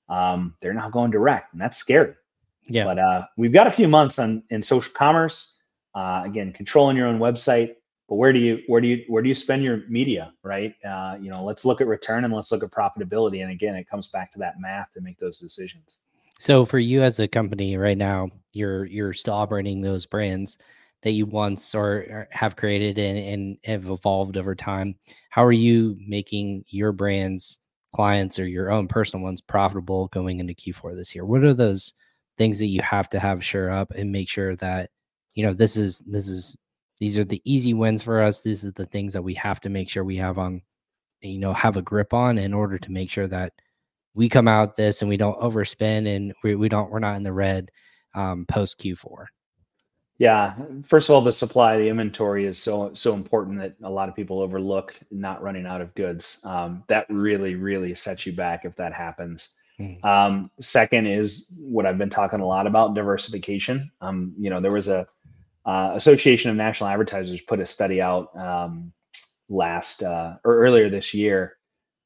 um, 0.09 0.55
they're 0.59 0.73
now 0.73 0.89
going 0.89 1.11
direct 1.11 1.53
and 1.53 1.61
that's 1.61 1.77
scary. 1.77 2.15
Yeah. 2.67 2.83
But 2.83 2.99
uh, 2.99 3.25
we've 3.37 3.53
got 3.53 3.67
a 3.67 3.71
few 3.71 3.87
months 3.87 4.19
on 4.19 4.43
in 4.49 4.61
social 4.61 4.93
commerce 4.93 5.55
uh, 5.95 6.23
again 6.25 6.51
controlling 6.51 6.97
your 6.97 7.07
own 7.07 7.19
website 7.19 7.75
but 8.09 8.15
where 8.15 8.33
do 8.33 8.39
you 8.39 8.59
where 8.67 8.81
do 8.81 8.87
you 8.87 9.03
where 9.07 9.21
do 9.23 9.29
you 9.29 9.35
spend 9.35 9.63
your 9.63 9.83
media 9.87 10.33
right? 10.43 10.73
Uh, 10.83 11.15
you 11.21 11.29
know 11.29 11.43
let's 11.43 11.63
look 11.63 11.79
at 11.79 11.87
return 11.87 12.25
and 12.25 12.33
let's 12.33 12.51
look 12.51 12.63
at 12.63 12.71
profitability 12.71 13.41
and 13.41 13.51
again 13.51 13.75
it 13.75 13.87
comes 13.87 14.09
back 14.09 14.31
to 14.33 14.39
that 14.39 14.59
math 14.59 14.91
to 14.91 15.01
make 15.01 15.19
those 15.19 15.39
decisions. 15.39 15.99
So 16.39 16.65
for 16.65 16.79
you 16.79 17.01
as 17.01 17.19
a 17.19 17.27
company 17.27 17.77
right 17.77 17.97
now 17.97 18.29
you're 18.51 18.85
you're 18.85 19.13
still 19.13 19.35
operating 19.35 19.81
those 19.81 20.05
brands 20.05 20.57
that 21.03 21.11
you 21.11 21.25
once 21.25 21.73
or 21.73 22.27
have 22.31 22.55
created 22.55 22.97
and, 22.97 23.17
and 23.17 23.57
have 23.63 23.89
evolved 23.89 24.37
over 24.37 24.55
time 24.55 24.95
how 25.29 25.43
are 25.43 25.51
you 25.51 25.97
making 26.07 26.63
your 26.67 26.91
brands 26.91 27.59
clients 27.93 28.37
or 28.37 28.47
your 28.47 28.71
own 28.71 28.87
personal 28.87 29.23
ones 29.23 29.41
profitable 29.41 30.07
going 30.09 30.39
into 30.39 30.53
q4 30.53 30.95
this 30.95 31.15
year 31.15 31.25
what 31.25 31.43
are 31.43 31.53
those 31.53 31.93
things 32.37 32.59
that 32.59 32.67
you 32.67 32.81
have 32.81 33.09
to 33.09 33.19
have 33.19 33.43
sure 33.43 33.71
up 33.71 33.91
and 33.91 34.11
make 34.11 34.29
sure 34.29 34.55
that 34.55 34.89
you 35.35 35.43
know 35.43 35.53
this 35.53 35.75
is 35.77 35.99
this 35.99 36.27
is 36.27 36.57
these 36.99 37.17
are 37.17 37.23
the 37.23 37.41
easy 37.45 37.73
wins 37.73 38.03
for 38.03 38.21
us. 38.21 38.41
These 38.41 38.65
are 38.65 38.71
the 38.71 38.85
things 38.85 39.13
that 39.13 39.21
we 39.21 39.33
have 39.35 39.59
to 39.61 39.69
make 39.69 39.89
sure 39.89 40.03
we 40.03 40.17
have 40.17 40.37
on, 40.37 40.61
you 41.21 41.39
know, 41.39 41.53
have 41.53 41.77
a 41.77 41.81
grip 41.81 42.13
on 42.13 42.37
in 42.37 42.53
order 42.53 42.77
to 42.77 42.91
make 42.91 43.09
sure 43.09 43.27
that 43.27 43.53
we 44.15 44.27
come 44.27 44.47
out 44.49 44.75
this 44.75 45.01
and 45.01 45.07
we 45.07 45.15
don't 45.15 45.39
overspend 45.39 46.13
and 46.13 46.33
we, 46.43 46.55
we 46.55 46.67
don't 46.67 46.91
we're 46.91 46.99
not 46.99 47.15
in 47.15 47.23
the 47.23 47.31
red 47.31 47.71
um, 48.15 48.45
post 48.49 48.79
Q4. 48.79 49.25
Yeah, 50.19 50.53
first 50.85 51.07
of 51.07 51.15
all, 51.15 51.21
the 51.21 51.31
supply, 51.31 51.77
the 51.77 51.87
inventory 51.87 52.45
is 52.45 52.59
so 52.59 52.91
so 52.93 53.13
important 53.13 53.57
that 53.59 53.75
a 53.83 53.89
lot 53.89 54.09
of 54.09 54.15
people 54.15 54.41
overlook 54.41 54.93
not 55.11 55.41
running 55.41 55.65
out 55.65 55.79
of 55.79 55.95
goods. 55.95 56.41
Um, 56.43 56.83
that 56.87 57.05
really 57.09 57.55
really 57.55 57.95
sets 57.95 58.25
you 58.25 58.33
back 58.33 58.65
if 58.65 58.75
that 58.75 58.93
happens. 58.93 59.55
Mm. 59.79 60.03
Um, 60.03 60.51
second 60.59 61.07
is 61.07 61.57
what 61.57 61.85
I've 61.85 61.97
been 61.97 62.09
talking 62.09 62.41
a 62.41 62.45
lot 62.45 62.67
about 62.67 62.95
diversification. 62.95 63.89
Um, 64.01 64.33
you 64.37 64.49
know, 64.49 64.59
there 64.59 64.73
was 64.73 64.89
a 64.89 65.07
uh, 65.65 65.93
Association 65.95 66.51
of 66.51 66.57
National 66.57 66.89
Advertisers 66.89 67.41
put 67.41 67.61
a 67.61 67.65
study 67.65 68.01
out 68.01 68.35
um, 68.35 68.91
last 69.47 70.03
uh, 70.03 70.35
or 70.43 70.57
earlier 70.59 70.89
this 70.89 71.13
year, 71.13 71.55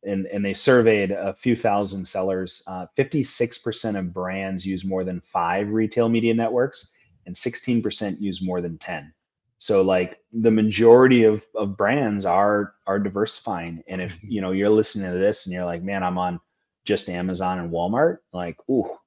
and 0.03 0.27
and 0.27 0.45
they 0.45 0.53
surveyed 0.53 1.09
a 1.09 1.33
few 1.33 1.55
thousand 1.55 2.07
sellers. 2.07 2.61
Uh, 2.67 2.85
fifty-six 2.95 3.57
percent 3.57 3.97
of 3.97 4.13
brands 4.13 4.63
use 4.63 4.85
more 4.85 5.03
than 5.03 5.19
five 5.21 5.69
retail 5.69 6.09
media 6.09 6.33
networks, 6.35 6.93
and 7.25 7.35
sixteen 7.35 7.81
percent 7.81 8.21
use 8.21 8.41
more 8.41 8.61
than 8.61 8.77
ten. 8.77 9.13
So 9.59 9.81
like 9.81 10.19
the 10.33 10.51
majority 10.51 11.23
of, 11.23 11.45
of 11.55 11.77
brands 11.77 12.25
are 12.25 12.73
are 12.85 12.99
diversifying. 12.99 13.83
And 13.87 14.01
if 14.01 14.17
mm-hmm. 14.17 14.31
you 14.31 14.41
know 14.41 14.51
you're 14.51 14.69
listening 14.69 15.11
to 15.11 15.17
this 15.17 15.45
and 15.45 15.53
you're 15.53 15.65
like, 15.65 15.83
man, 15.83 16.03
I'm 16.03 16.17
on 16.17 16.39
just 16.85 17.09
Amazon 17.09 17.59
and 17.59 17.71
Walmart, 17.71 18.17
like, 18.33 18.57
ooh, 18.69 18.97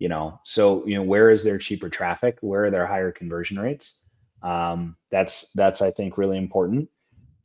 you 0.00 0.08
know 0.08 0.40
so 0.42 0.84
you 0.84 0.96
know 0.96 1.02
where 1.04 1.30
is 1.30 1.44
their 1.44 1.58
cheaper 1.58 1.88
traffic 1.88 2.38
where 2.40 2.64
are 2.64 2.70
their 2.70 2.86
higher 2.86 3.12
conversion 3.12 3.60
rates 3.60 4.06
um, 4.42 4.96
that's 5.10 5.52
that's 5.52 5.80
i 5.80 5.90
think 5.92 6.18
really 6.18 6.38
important 6.38 6.88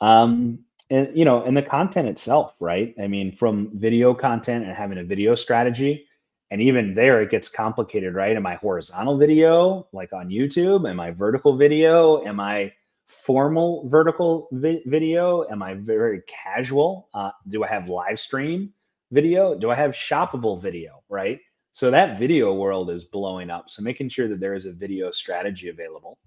um, 0.02 0.58
and 0.90 1.16
you 1.16 1.26
know 1.26 1.44
and 1.44 1.56
the 1.56 1.62
content 1.62 2.08
itself 2.08 2.56
right 2.60 2.96
i 3.00 3.06
mean 3.06 3.36
from 3.36 3.70
video 3.78 4.16
content 4.16 4.66
and 4.66 4.74
having 4.74 4.98
a 4.98 5.04
video 5.04 5.36
strategy 5.36 6.08
and 6.56 6.62
even 6.62 6.94
there 6.94 7.22
it 7.22 7.30
gets 7.30 7.50
complicated 7.50 8.15
right? 8.15 8.34
Am 8.34 8.46
i 8.46 8.56
horizontal 8.56 9.18
video 9.18 9.89
like 9.91 10.13
on 10.13 10.30
youtube? 10.30 10.89
Am 10.89 11.02
i 11.02 11.12
vertical 11.12 11.58
video? 11.58 12.24
Am 12.24 12.39
i 12.39 12.72
formal 13.08 13.86
vertical 13.89 14.48
vi- 14.54 14.82
video? 14.86 15.46
Am 15.50 15.62
i 15.62 15.74
very 15.74 16.22
casual? 16.30 17.10
Uh, 17.13 17.32
do 17.50 17.65
i 17.65 17.68
have 17.68 17.89
live 17.89 18.22
stream 18.22 18.72
video? 19.12 19.54
Do 19.54 19.70
i 19.70 19.76
have 19.76 19.91
shoppable 19.91 20.62
video 20.62 21.04
right? 21.10 21.41
So 21.74 21.91
that 21.91 22.18
video 22.18 22.54
world 22.54 22.89
is 22.89 23.04
blowing 23.04 23.50
up. 23.50 23.70
So 23.70 23.84
making 23.84 24.08
sure 24.08 24.30
that 24.30 24.39
there 24.39 24.54
is 24.54 24.65
a 24.65 24.72
video 24.72 25.12
strategy 25.12 25.68
available. 25.68 26.18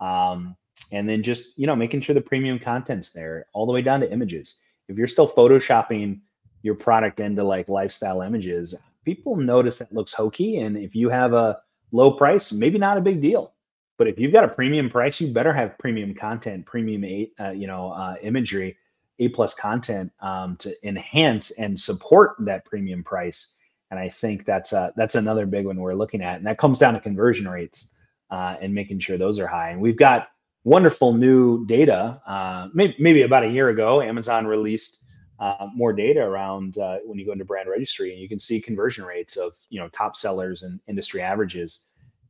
Um, 0.00 0.56
and 0.90 1.08
then 1.08 1.22
just, 1.22 1.56
you 1.56 1.68
know, 1.68 1.76
making 1.76 2.00
sure 2.00 2.14
the 2.16 2.20
premium 2.20 2.58
content's 2.58 3.12
there 3.12 3.46
all 3.52 3.66
the 3.66 3.72
way 3.72 3.82
down 3.82 4.00
to 4.00 4.12
images. 4.12 4.58
If 4.88 4.98
you're 4.98 5.06
still 5.06 5.28
photoshopping 5.28 6.22
your 6.62 6.74
product 6.74 7.20
into 7.20 7.44
like 7.44 7.68
lifestyle 7.68 8.22
images, 8.22 8.74
people 9.06 9.36
notice 9.36 9.78
that 9.78 9.94
looks 9.94 10.12
hokey. 10.12 10.58
And 10.58 10.76
if 10.76 10.94
you 10.94 11.08
have 11.08 11.32
a 11.32 11.58
low 11.92 12.10
price, 12.10 12.52
maybe 12.52 12.78
not 12.78 12.98
a 12.98 13.00
big 13.00 13.22
deal. 13.22 13.54
But 13.96 14.08
if 14.08 14.18
you've 14.18 14.32
got 14.32 14.44
a 14.44 14.48
premium 14.48 14.90
price, 14.90 15.18
you 15.18 15.32
better 15.32 15.54
have 15.54 15.78
premium 15.78 16.12
content, 16.14 16.66
premium, 16.66 17.28
uh, 17.40 17.50
you 17.52 17.66
know, 17.66 17.92
uh, 17.92 18.16
imagery, 18.20 18.76
A 19.20 19.30
plus 19.30 19.54
content 19.54 20.12
um, 20.20 20.56
to 20.58 20.74
enhance 20.86 21.52
and 21.52 21.80
support 21.80 22.36
that 22.40 22.66
premium 22.66 23.02
price 23.02 23.56
and 23.90 24.00
I 24.00 24.08
think 24.08 24.44
that's 24.44 24.72
uh, 24.72 24.90
that's 24.96 25.14
another 25.14 25.46
big 25.46 25.66
one 25.66 25.76
we're 25.76 25.94
looking 25.94 26.22
at, 26.22 26.38
and 26.38 26.46
that 26.46 26.58
comes 26.58 26.78
down 26.78 26.94
to 26.94 27.00
conversion 27.00 27.48
rates 27.48 27.94
uh, 28.30 28.56
and 28.60 28.74
making 28.74 28.98
sure 28.98 29.16
those 29.16 29.38
are 29.38 29.46
high. 29.46 29.70
And 29.70 29.80
we've 29.80 29.96
got 29.96 30.28
wonderful 30.64 31.12
new 31.12 31.64
data. 31.66 32.20
Uh, 32.26 32.68
maybe, 32.74 32.96
maybe 32.98 33.22
about 33.22 33.44
a 33.44 33.48
year 33.48 33.68
ago, 33.68 34.02
Amazon 34.02 34.46
released 34.46 35.04
uh, 35.38 35.68
more 35.74 35.92
data 35.92 36.20
around 36.20 36.78
uh, 36.78 36.98
when 37.04 37.18
you 37.18 37.26
go 37.26 37.32
into 37.32 37.44
brand 37.44 37.68
registry 37.68 38.12
and 38.12 38.20
you 38.20 38.28
can 38.28 38.38
see 38.38 38.60
conversion 38.60 39.04
rates 39.04 39.36
of 39.36 39.52
you 39.68 39.78
know 39.78 39.88
top 39.88 40.16
sellers 40.16 40.62
and 40.62 40.80
industry 40.88 41.20
averages. 41.20 41.80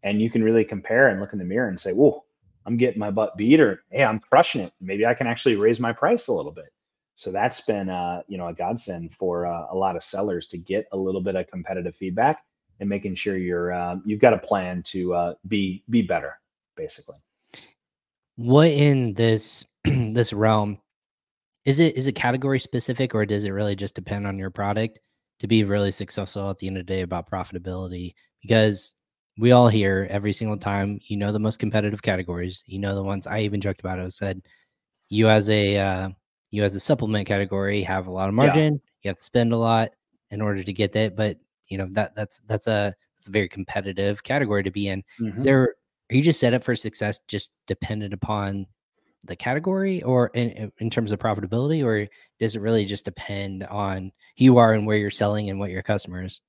And 0.03 0.21
you 0.21 0.31
can 0.31 0.43
really 0.43 0.65
compare 0.65 1.09
and 1.09 1.21
look 1.21 1.33
in 1.33 1.39
the 1.39 1.45
mirror 1.45 1.69
and 1.69 1.81
say 1.81 1.93
whoa 1.93 2.25
i'm 2.65 2.77
getting 2.77 2.99
my 2.99 3.11
butt 3.11 3.37
beat 3.37 3.61
or 3.61 3.83
hey 3.91 4.05
i'm 4.05 4.19
crushing 4.19 4.63
it. 4.63 4.73
Maybe 4.81 5.07
i 5.07 5.15
can 5.15 5.27
actually 5.27 5.57
raise 5.57 5.81
my 5.81 5.93
price 5.93 6.29
a 6.29 6.33
little 6.33 6.53
bit. 6.53 6.73
So 7.15 7.33
that's 7.33 7.63
been 7.63 7.89
uh, 7.89 8.23
you 8.29 8.39
know 8.39 8.49
a 8.49 8.55
godsend 8.55 9.15
for 9.15 9.47
uh, 9.47 9.67
a 9.71 9.77
lot 9.77 9.97
of 9.97 10.05
sellers 10.05 10.49
to 10.49 10.59
get 10.59 10.87
a 10.93 10.97
little 10.97 11.23
bit 11.23 11.35
of 11.35 11.47
competitive 11.49 11.97
feedback 11.97 12.45
and 12.81 12.89
making 12.89 13.15
sure 13.15 13.37
you're 13.37 13.73
uh, 13.73 13.97
you've 14.05 14.21
got 14.21 14.35
a 14.35 14.39
plan 14.39 14.83
to 14.85 15.15
uh, 15.15 15.35
be 15.49 15.83
be 15.91 16.03
better 16.03 16.39
basically. 16.77 17.17
What 18.37 18.69
in 18.69 19.15
this 19.15 19.65
this 19.85 20.33
realm 20.33 20.79
is 21.67 21.81
it 21.81 21.97
is 21.97 22.07
it 22.07 22.13
category 22.13 22.59
specific 22.59 23.15
or 23.15 23.27
does 23.27 23.45
it 23.45 23.51
really 23.51 23.77
just 23.77 23.95
depend 23.95 24.27
on 24.27 24.39
your 24.39 24.51
product 24.51 25.01
to 25.41 25.47
be 25.47 25.65
really 25.65 25.91
successful 25.91 26.49
at 26.49 26.59
the 26.59 26.69
end 26.69 26.79
of 26.79 26.87
the 26.87 26.93
day 26.93 27.03
about 27.03 27.31
profitability? 27.31 28.15
Because 28.41 28.95
we 29.37 29.53
all 29.53 29.69
hear 29.69 30.07
every 30.09 30.33
single 30.33 30.57
time, 30.57 30.99
you 31.09 31.17
know, 31.17 31.33
the 31.33 31.39
most 31.39 31.59
competitive 31.59 32.01
categories, 32.01 32.63
you 32.67 32.79
know, 32.79 32.95
the 32.95 33.03
ones 33.03 33.27
I 33.27 33.41
even 33.41 33.61
joked 33.61 33.81
about. 33.81 34.01
I 34.01 34.09
said, 34.09 34.41
you 35.09 35.29
as 35.29 35.51
a, 35.51 35.77
uh, 35.77 36.09
you 36.53 36.63
as 36.63 36.75
a 36.75 36.81
supplement 36.81 37.27
category 37.27 37.83
have 37.83 38.07
a 38.07 38.13
lot 38.13 38.29
of 38.29 38.35
margin. 38.35 38.75
Yeah. 38.75 38.81
You 39.03 39.09
have 39.11 39.19
to 39.19 39.25
spend 39.25 39.53
a 39.53 39.59
lot 39.59 39.91
in 40.31 40.41
order 40.41 40.63
to 40.63 40.73
get 40.73 40.93
that. 40.93 41.17
But 41.17 41.39
you 41.69 41.79
know, 41.79 41.89
that 41.91 42.15
that's, 42.15 42.41
that's 42.47 42.69
a, 42.69 42.95
that's 43.19 43.29
a 43.29 43.33
very 43.33 43.49
competitive 43.49 44.23
category 44.23 44.63
to 44.63 44.71
be 44.71 44.89
in. 44.89 45.03
Mm-hmm. 45.21 45.37
Is 45.37 45.45
there, 45.45 45.75
are 46.11 46.15
you 46.15 46.23
just 46.23 46.39
set 46.39 46.55
up 46.55 46.63
for 46.63 46.77
success 46.77 47.19
just 47.27 47.53
dependent 47.67 48.15
upon 48.15 48.67
the 49.27 49.37
category 49.37 50.03
or 50.03 50.29
in, 50.29 50.73
in 50.79 50.91
terms 50.91 51.13
of 51.13 51.19
profitability 51.19 51.85
or 51.85 52.09
does 52.39 52.57
it 52.57 52.61
really 52.61 52.85
just 52.85 53.05
depend 53.05 53.65
on 53.65 54.13
who 54.39 54.45
you 54.45 54.59
are 54.59 54.73
and 54.73 54.87
where 54.87 54.97
you're 54.97 55.11
selling 55.11 55.51
and 55.51 55.59
what 55.59 55.71
your 55.71 55.83
customers 55.83 56.41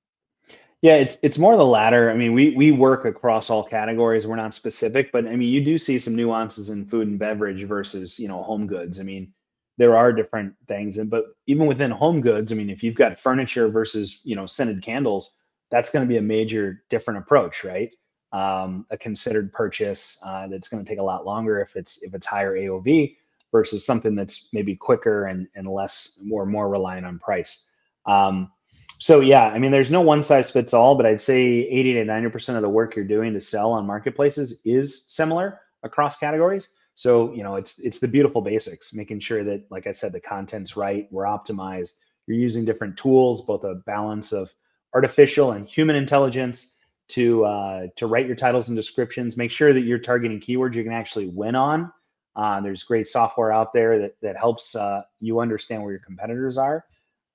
yeah 0.81 0.95
it's 0.95 1.17
it's 1.23 1.37
more 1.37 1.57
the 1.57 1.65
latter. 1.65 2.11
I 2.11 2.15
mean 2.15 2.33
we 2.33 2.55
we 2.55 2.71
work 2.71 3.05
across 3.05 3.49
all 3.49 3.63
categories. 3.63 4.27
We're 4.27 4.35
not 4.35 4.53
specific 4.53 5.11
but 5.11 5.25
i 5.25 5.35
mean 5.35 5.49
you 5.49 5.63
do 5.63 5.77
see 5.77 5.99
some 5.99 6.15
nuances 6.15 6.69
in 6.69 6.85
food 6.85 7.07
and 7.07 7.19
beverage 7.19 7.63
versus 7.63 8.19
you 8.19 8.27
know 8.27 8.43
home 8.43 8.67
goods. 8.67 8.99
I 8.99 9.03
mean 9.03 9.33
there 9.77 9.95
are 9.95 10.11
different 10.11 10.53
things 10.67 10.97
and 10.97 11.09
but 11.09 11.25
even 11.45 11.67
within 11.67 11.91
home 11.91 12.21
goods 12.21 12.51
i 12.51 12.55
mean 12.55 12.69
if 12.69 12.83
you've 12.83 12.95
got 12.95 13.19
furniture 13.19 13.69
versus 13.69 14.21
you 14.23 14.35
know 14.35 14.45
scented 14.45 14.81
candles 14.81 15.35
that's 15.69 15.89
going 15.89 16.05
to 16.05 16.09
be 16.09 16.17
a 16.17 16.21
major 16.21 16.83
different 16.89 17.19
approach 17.19 17.63
right 17.63 17.91
um, 18.31 18.85
a 18.89 18.97
considered 18.97 19.51
purchase 19.53 20.21
uh, 20.25 20.47
that's 20.47 20.69
going 20.69 20.83
to 20.83 20.89
take 20.89 20.99
a 20.99 21.03
lot 21.03 21.25
longer 21.25 21.61
if 21.61 21.75
it's 21.75 22.01
if 22.03 22.13
it's 22.13 22.27
higher 22.27 22.55
AOV 22.55 23.15
versus 23.51 23.85
something 23.85 24.15
that's 24.15 24.49
maybe 24.53 24.75
quicker 24.75 25.25
and 25.25 25.47
and 25.55 25.67
less 25.67 26.19
more 26.23 26.45
more 26.45 26.69
reliant 26.69 27.05
on 27.05 27.19
price. 27.19 27.65
Um, 28.05 28.51
so 28.99 29.19
yeah, 29.19 29.45
I 29.47 29.59
mean, 29.59 29.71
there's 29.71 29.91
no 29.91 30.01
one 30.01 30.23
size 30.23 30.49
fits 30.49 30.73
all, 30.73 30.95
but 30.95 31.05
I'd 31.05 31.21
say 31.21 31.41
80 31.41 31.93
to 31.93 32.05
90 32.05 32.29
percent 32.29 32.55
of 32.57 32.61
the 32.61 32.69
work 32.69 32.95
you're 32.95 33.05
doing 33.05 33.33
to 33.33 33.41
sell 33.41 33.71
on 33.71 33.85
marketplaces 33.85 34.59
is 34.65 35.05
similar 35.07 35.61
across 35.83 36.17
categories. 36.17 36.69
So 36.95 37.31
you 37.33 37.43
know, 37.43 37.55
it's 37.55 37.79
it's 37.79 37.99
the 37.99 38.07
beautiful 38.07 38.41
basics, 38.41 38.93
making 38.93 39.19
sure 39.19 39.43
that, 39.43 39.65
like 39.69 39.87
I 39.87 39.91
said, 39.91 40.13
the 40.13 40.19
content's 40.19 40.75
right, 40.75 41.07
we're 41.11 41.25
optimized. 41.25 41.97
You're 42.25 42.37
using 42.37 42.65
different 42.65 42.97
tools, 42.97 43.45
both 43.45 43.63
a 43.63 43.75
balance 43.75 44.33
of 44.33 44.51
artificial 44.93 45.51
and 45.51 45.69
human 45.69 45.95
intelligence 45.95 46.73
to 47.09 47.45
uh, 47.45 47.87
to 47.95 48.07
write 48.07 48.27
your 48.27 48.35
titles 48.35 48.67
and 48.67 48.75
descriptions. 48.75 49.37
Make 49.37 49.51
sure 49.51 49.73
that 49.73 49.81
you're 49.81 49.99
targeting 49.99 50.39
keywords 50.39 50.75
you 50.75 50.83
can 50.83 50.93
actually 50.93 51.27
win 51.27 51.55
on. 51.55 51.91
Uh, 52.35 52.61
there's 52.61 52.83
great 52.83 53.07
software 53.07 53.51
out 53.51 53.73
there 53.73 53.99
that 53.99 54.15
that 54.21 54.37
helps 54.37 54.75
uh, 54.75 55.01
you 55.19 55.39
understand 55.39 55.81
where 55.81 55.91
your 55.91 56.01
competitors 56.01 56.57
are. 56.57 56.85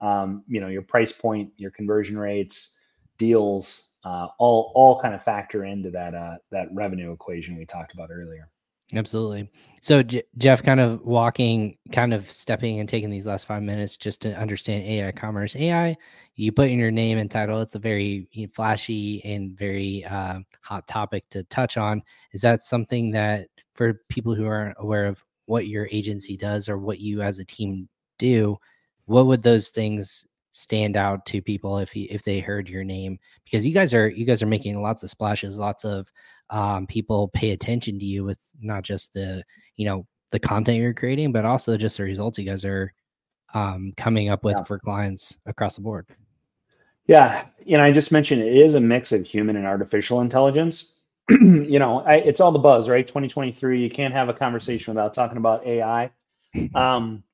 Um, 0.00 0.44
you 0.46 0.60
know 0.60 0.68
your 0.68 0.82
price 0.82 1.12
point, 1.12 1.50
your 1.56 1.70
conversion 1.70 2.18
rates, 2.18 2.78
deals, 3.18 3.94
uh, 4.04 4.28
all 4.38 4.72
all 4.74 5.00
kind 5.00 5.14
of 5.14 5.22
factor 5.22 5.64
into 5.64 5.90
that 5.90 6.14
uh, 6.14 6.36
that 6.50 6.68
revenue 6.72 7.12
equation 7.12 7.56
we 7.56 7.64
talked 7.64 7.94
about 7.94 8.10
earlier. 8.12 8.51
Absolutely. 8.94 9.50
So 9.80 10.02
J- 10.02 10.22
Jeff, 10.36 10.62
kind 10.62 10.78
of 10.78 11.00
walking, 11.02 11.78
kind 11.92 12.12
of 12.12 12.30
stepping 12.30 12.78
and 12.78 12.88
taking 12.88 13.08
these 13.08 13.26
last 13.26 13.46
five 13.46 13.62
minutes 13.62 13.96
just 13.96 14.20
to 14.22 14.34
understand 14.38 14.84
aiCommerce. 14.84 15.58
AI, 15.58 15.96
you 16.34 16.52
put 16.52 16.70
in 16.70 16.78
your 16.78 16.90
name 16.90 17.16
and 17.16 17.30
title. 17.30 17.60
It's 17.62 17.74
a 17.74 17.78
very 17.78 18.28
flashy 18.54 19.24
and 19.24 19.56
very 19.56 20.04
uh, 20.04 20.40
hot 20.60 20.86
topic 20.88 21.28
to 21.30 21.42
touch 21.44 21.78
on. 21.78 22.02
Is 22.32 22.42
that 22.42 22.62
something 22.62 23.10
that 23.12 23.48
for 23.74 23.94
people 24.10 24.34
who 24.34 24.46
aren't 24.46 24.76
aware 24.78 25.06
of 25.06 25.24
what 25.46 25.68
your 25.68 25.88
agency 25.90 26.36
does 26.36 26.68
or 26.68 26.76
what 26.78 27.00
you 27.00 27.22
as 27.22 27.38
a 27.38 27.44
team 27.44 27.88
do, 28.18 28.58
what 29.06 29.26
would 29.26 29.42
those 29.42 29.68
things 29.70 30.26
stand 30.50 30.96
out 30.98 31.24
to 31.26 31.40
people 31.40 31.78
if 31.78 31.90
he, 31.90 32.02
if 32.04 32.22
they 32.24 32.40
heard 32.40 32.68
your 32.68 32.84
name? 32.84 33.18
Because 33.44 33.66
you 33.66 33.72
guys 33.72 33.94
are 33.94 34.08
you 34.08 34.26
guys 34.26 34.42
are 34.42 34.46
making 34.46 34.80
lots 34.82 35.02
of 35.02 35.10
splashes, 35.10 35.58
lots 35.58 35.84
of 35.84 36.10
um, 36.52 36.86
people 36.86 37.28
pay 37.28 37.50
attention 37.50 37.98
to 37.98 38.04
you 38.04 38.24
with 38.24 38.38
not 38.60 38.84
just 38.84 39.14
the 39.14 39.42
you 39.76 39.86
know 39.86 40.06
the 40.30 40.38
content 40.38 40.78
you're 40.78 40.94
creating, 40.94 41.32
but 41.32 41.44
also 41.44 41.76
just 41.76 41.96
the 41.96 42.04
results 42.04 42.38
you 42.38 42.44
guys 42.44 42.64
are 42.64 42.92
um, 43.54 43.92
coming 43.96 44.28
up 44.28 44.44
with 44.44 44.56
yeah. 44.56 44.62
for 44.62 44.78
clients 44.78 45.38
across 45.46 45.76
the 45.76 45.82
board. 45.82 46.06
Yeah, 47.06 47.46
you 47.64 47.76
know, 47.76 47.84
I 47.84 47.90
just 47.90 48.12
mentioned 48.12 48.42
it 48.42 48.56
is 48.56 48.74
a 48.74 48.80
mix 48.80 49.12
of 49.12 49.26
human 49.26 49.56
and 49.56 49.66
artificial 49.66 50.20
intelligence. 50.20 51.00
you 51.30 51.78
know, 51.78 52.00
I, 52.00 52.16
it's 52.16 52.40
all 52.40 52.52
the 52.52 52.58
buzz, 52.58 52.88
right? 52.88 53.06
2023, 53.06 53.82
you 53.82 53.90
can't 53.90 54.14
have 54.14 54.28
a 54.28 54.34
conversation 54.34 54.94
without 54.94 55.14
talking 55.14 55.38
about 55.38 55.66
AI. 55.66 56.10
Um, 56.74 57.24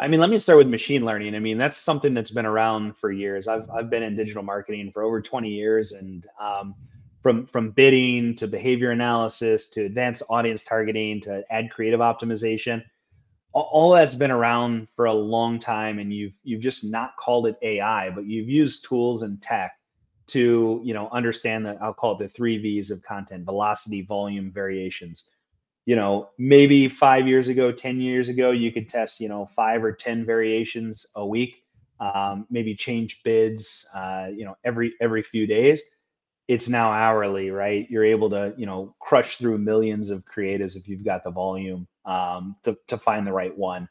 I 0.00 0.06
mean, 0.06 0.20
let 0.20 0.30
me 0.30 0.38
start 0.38 0.58
with 0.58 0.68
machine 0.68 1.04
learning. 1.04 1.34
I 1.34 1.40
mean, 1.40 1.58
that's 1.58 1.76
something 1.76 2.14
that's 2.14 2.30
been 2.30 2.46
around 2.46 2.96
for 2.96 3.10
years. 3.10 3.48
I've 3.48 3.68
I've 3.68 3.90
been 3.90 4.04
in 4.04 4.14
digital 4.14 4.44
marketing 4.44 4.92
for 4.92 5.02
over 5.02 5.20
20 5.20 5.48
years, 5.48 5.90
and 5.90 6.24
um, 6.40 6.76
from 7.22 7.46
from 7.46 7.70
bidding 7.70 8.36
to 8.36 8.46
behavior 8.46 8.90
analysis 8.90 9.70
to 9.70 9.84
advanced 9.84 10.22
audience 10.28 10.62
targeting 10.62 11.20
to 11.22 11.42
ad 11.50 11.70
creative 11.70 12.00
optimization. 12.00 12.82
All, 13.54 13.90
that's 13.90 14.14
been 14.14 14.30
around 14.30 14.86
for 14.94 15.06
a 15.06 15.12
long 15.12 15.58
time 15.58 15.98
and 15.98 16.12
you've 16.12 16.34
you've 16.44 16.60
just 16.60 16.84
not 16.84 17.16
called 17.16 17.48
it 17.48 17.56
ai 17.62 18.08
but 18.10 18.24
you've 18.24 18.48
used 18.48 18.84
tools 18.84 19.22
and 19.22 19.42
tech 19.42 19.72
to 20.28 20.80
you 20.84 20.94
know 20.94 21.08
understand 21.10 21.66
that 21.66 21.78
i'll 21.82 21.94
call 21.94 22.12
it 22.12 22.18
the 22.18 22.28
three 22.28 22.58
v's 22.58 22.90
of 22.90 23.02
content 23.02 23.44
velocity 23.44 24.02
volume 24.02 24.52
variations. 24.52 25.24
You 25.86 25.96
know 25.96 26.28
maybe 26.38 26.88
five 26.88 27.26
years 27.26 27.48
ago 27.48 27.72
ten 27.72 28.00
years 28.00 28.28
ago 28.28 28.52
you 28.52 28.70
could 28.70 28.88
test 28.88 29.18
you 29.18 29.28
know 29.28 29.46
five 29.46 29.82
or 29.82 29.92
ten 29.92 30.24
variations 30.24 31.06
a 31.16 31.26
week 31.26 31.64
um, 31.98 32.46
maybe 32.50 32.76
change 32.76 33.22
bids 33.24 33.88
uh, 33.92 34.28
you 34.30 34.44
know 34.44 34.56
every 34.62 34.92
every 35.00 35.22
few 35.22 35.46
days 35.48 35.82
it's 36.48 36.68
now 36.68 36.90
hourly, 36.90 37.50
right? 37.50 37.86
You're 37.90 38.06
able 38.06 38.30
to, 38.30 38.54
you 38.56 38.64
know, 38.64 38.94
crush 39.00 39.36
through 39.36 39.58
millions 39.58 40.08
of 40.08 40.24
creatives 40.24 40.76
if 40.76 40.88
you've 40.88 41.04
got 41.04 41.22
the 41.22 41.30
volume 41.30 41.86
um, 42.06 42.56
to, 42.64 42.76
to 42.88 42.96
find 42.96 43.26
the 43.26 43.32
right 43.32 43.56
one. 43.56 43.88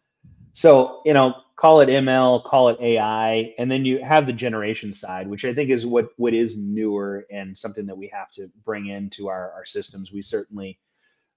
So, 0.54 1.04
you 1.06 1.14
know, 1.14 1.36
call 1.56 1.82
it 1.82 1.90
ML, 1.90 2.44
call 2.44 2.70
it 2.70 2.80
AI, 2.82 3.54
and 3.60 3.70
then 3.70 3.86
you 3.86 4.04
have 4.04 4.26
the 4.26 4.34
generation 4.34 4.92
side, 4.92 5.28
which 5.28 5.46
I 5.46 5.54
think 5.54 5.70
is 5.70 5.86
what 5.86 6.10
what 6.18 6.34
is 6.34 6.58
newer 6.58 7.28
and 7.32 7.56
something 7.56 7.86
that 7.86 7.98
we 7.98 8.08
have 8.08 8.32
to 8.32 8.50
bring 8.66 8.88
into 8.88 9.28
our, 9.28 9.52
our 9.52 9.66
systems. 9.66 10.12
We 10.12 10.24
certainly 10.24 10.80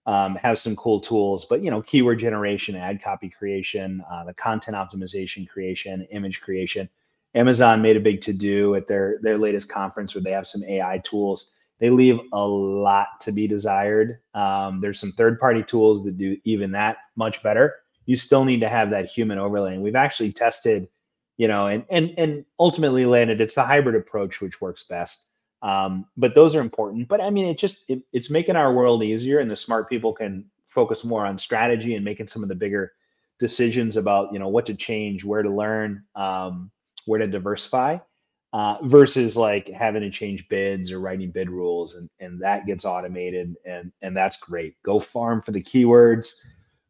um, 0.07 0.37
have 0.37 0.59
some 0.59 0.75
cool 0.75 1.01
tools, 1.01 1.45
but 1.45 1.63
you 1.63 1.71
know, 1.71 1.83
keyword 1.83 2.19
generation, 2.19 2.77
ad 2.77 3.03
copy 3.03 3.29
creation, 3.29 4.03
uh, 4.11 4.25
the 4.25 4.33
content 4.33 4.75
optimization 4.75 5.47
creation, 5.47 6.07
image 6.11 6.41
creation 6.41 6.89
Amazon 7.35 7.83
made 7.83 7.97
a 7.97 8.01
big 8.01 8.21
to 8.23 8.33
do 8.33 8.75
at 8.75 8.89
their 8.89 9.19
their 9.23 9.39
latest 9.39 9.69
conference 9.69 10.15
where 10.15 10.23
they 10.23 10.33
have 10.33 10.47
some 10.47 10.63
AI 10.65 10.99
tools. 11.05 11.53
They 11.79 11.91
leave 11.91 12.19
a 12.33 12.47
lot 12.47 13.09
to 13.23 13.33
be 13.33 13.47
desired. 13.47 14.19
Um, 14.35 14.81
there's 14.81 15.01
some 15.01 15.13
third 15.13 15.39
party 15.39 15.63
tools 15.63 16.05
that 16.05 16.19
do 16.19 16.37
even 16.45 16.73
that 16.73 16.99
much 17.17 17.43
better. 17.43 17.77
You 18.07 18.17
still 18.17 18.45
need 18.45 18.61
to 18.61 18.69
have 18.69 18.91
that 18.91 19.09
human 19.09 19.39
overlay. 19.39 19.75
And 19.75 19.83
we've 19.83 19.95
actually 19.97 20.33
tested, 20.33 20.89
you 21.37 21.49
know, 21.49 21.69
and 21.69 21.85
and 21.89 22.13
and 22.19 22.45
ultimately 22.59 23.07
landed. 23.07 23.41
It's 23.41 23.55
the 23.55 23.65
hybrid 23.65 23.95
approach 23.95 24.41
which 24.41 24.61
works 24.61 24.85
best. 24.85 25.29
Um, 25.63 26.07
but 26.17 26.35
those 26.35 26.57
are 26.57 26.61
important. 26.61 27.09
But 27.09 27.21
I 27.21 27.31
mean, 27.31 27.47
it 27.47 27.59
just 27.59 27.85
it, 27.89 28.03
it's 28.13 28.31
making 28.31 28.57
our 28.57 28.75
world 28.75 29.03
easier, 29.03 29.39
and 29.39 29.51
the 29.51 29.57
smart 29.57 29.89
people 29.89 30.13
can 30.13 30.45
focus 30.67 31.05
more 31.05 31.27
on 31.27 31.39
strategy 31.39 31.95
and 31.95 32.05
making 32.05 32.27
some 32.27 32.43
of 32.43 32.49
the 32.49 32.55
bigger 32.55 32.93
decisions 33.39 33.97
about 33.97 34.33
you 34.33 34.39
know 34.39 34.49
what 34.49 34.67
to 34.67 34.75
change, 34.75 35.25
where 35.25 35.43
to 35.43 35.51
learn. 35.51 36.03
Um, 36.15 36.71
where 37.07 37.19
to 37.19 37.27
diversify 37.27 37.99
uh, 38.53 38.77
versus 38.83 39.37
like 39.37 39.69
having 39.69 40.03
to 40.03 40.11
change 40.11 40.49
bids 40.49 40.91
or 40.91 41.01
writing 41.01 41.31
bid 41.31 41.51
rules 41.51 41.95
and, 41.95 42.09
and 42.19 42.41
that 42.41 42.67
gets 42.67 42.85
automated 42.85 43.55
and 43.65 43.93
and 44.03 44.17
that's 44.17 44.39
great. 44.39 44.75
Go 44.83 44.99
farm 44.99 45.41
for 45.43 45.53
the 45.53 45.63
keywords. 45.63 46.45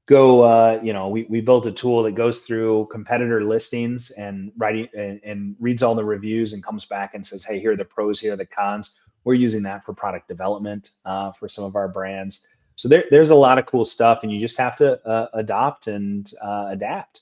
Go 0.06 0.40
uh, 0.40 0.80
you 0.82 0.92
know 0.92 1.08
we, 1.08 1.24
we 1.24 1.40
built 1.40 1.66
a 1.66 1.72
tool 1.72 2.02
that 2.04 2.14
goes 2.14 2.40
through 2.40 2.88
competitor 2.90 3.44
listings 3.44 4.10
and 4.12 4.52
writing 4.56 4.88
and, 4.96 5.20
and 5.22 5.54
reads 5.60 5.82
all 5.82 5.94
the 5.94 6.04
reviews 6.04 6.52
and 6.52 6.64
comes 6.64 6.86
back 6.86 7.14
and 7.14 7.26
says 7.26 7.44
hey 7.44 7.60
here 7.60 7.72
are 7.72 7.76
the 7.76 7.84
pros 7.84 8.18
here 8.18 8.32
are 8.32 8.36
the 8.36 8.46
cons. 8.46 8.98
We're 9.24 9.34
using 9.34 9.62
that 9.64 9.84
for 9.84 9.92
product 9.92 10.28
development 10.28 10.92
uh, 11.04 11.32
for 11.32 11.46
some 11.46 11.64
of 11.64 11.76
our 11.76 11.88
brands. 11.88 12.46
So 12.76 12.88
there, 12.88 13.04
there's 13.10 13.28
a 13.28 13.34
lot 13.34 13.58
of 13.58 13.66
cool 13.66 13.84
stuff 13.84 14.20
and 14.22 14.32
you 14.32 14.40
just 14.40 14.56
have 14.56 14.76
to 14.76 15.06
uh, 15.06 15.28
adopt 15.34 15.88
and 15.88 16.32
uh, 16.40 16.68
adapt 16.70 17.20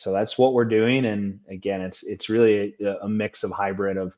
So 0.00 0.12
that's 0.12 0.38
what 0.38 0.54
we're 0.54 0.64
doing. 0.64 1.06
And 1.06 1.40
again, 1.48 1.82
it's 1.82 2.02
it's 2.04 2.28
really 2.28 2.74
a, 2.80 2.96
a 3.02 3.08
mix 3.08 3.44
of 3.44 3.50
hybrid 3.50 3.98
of 3.98 4.16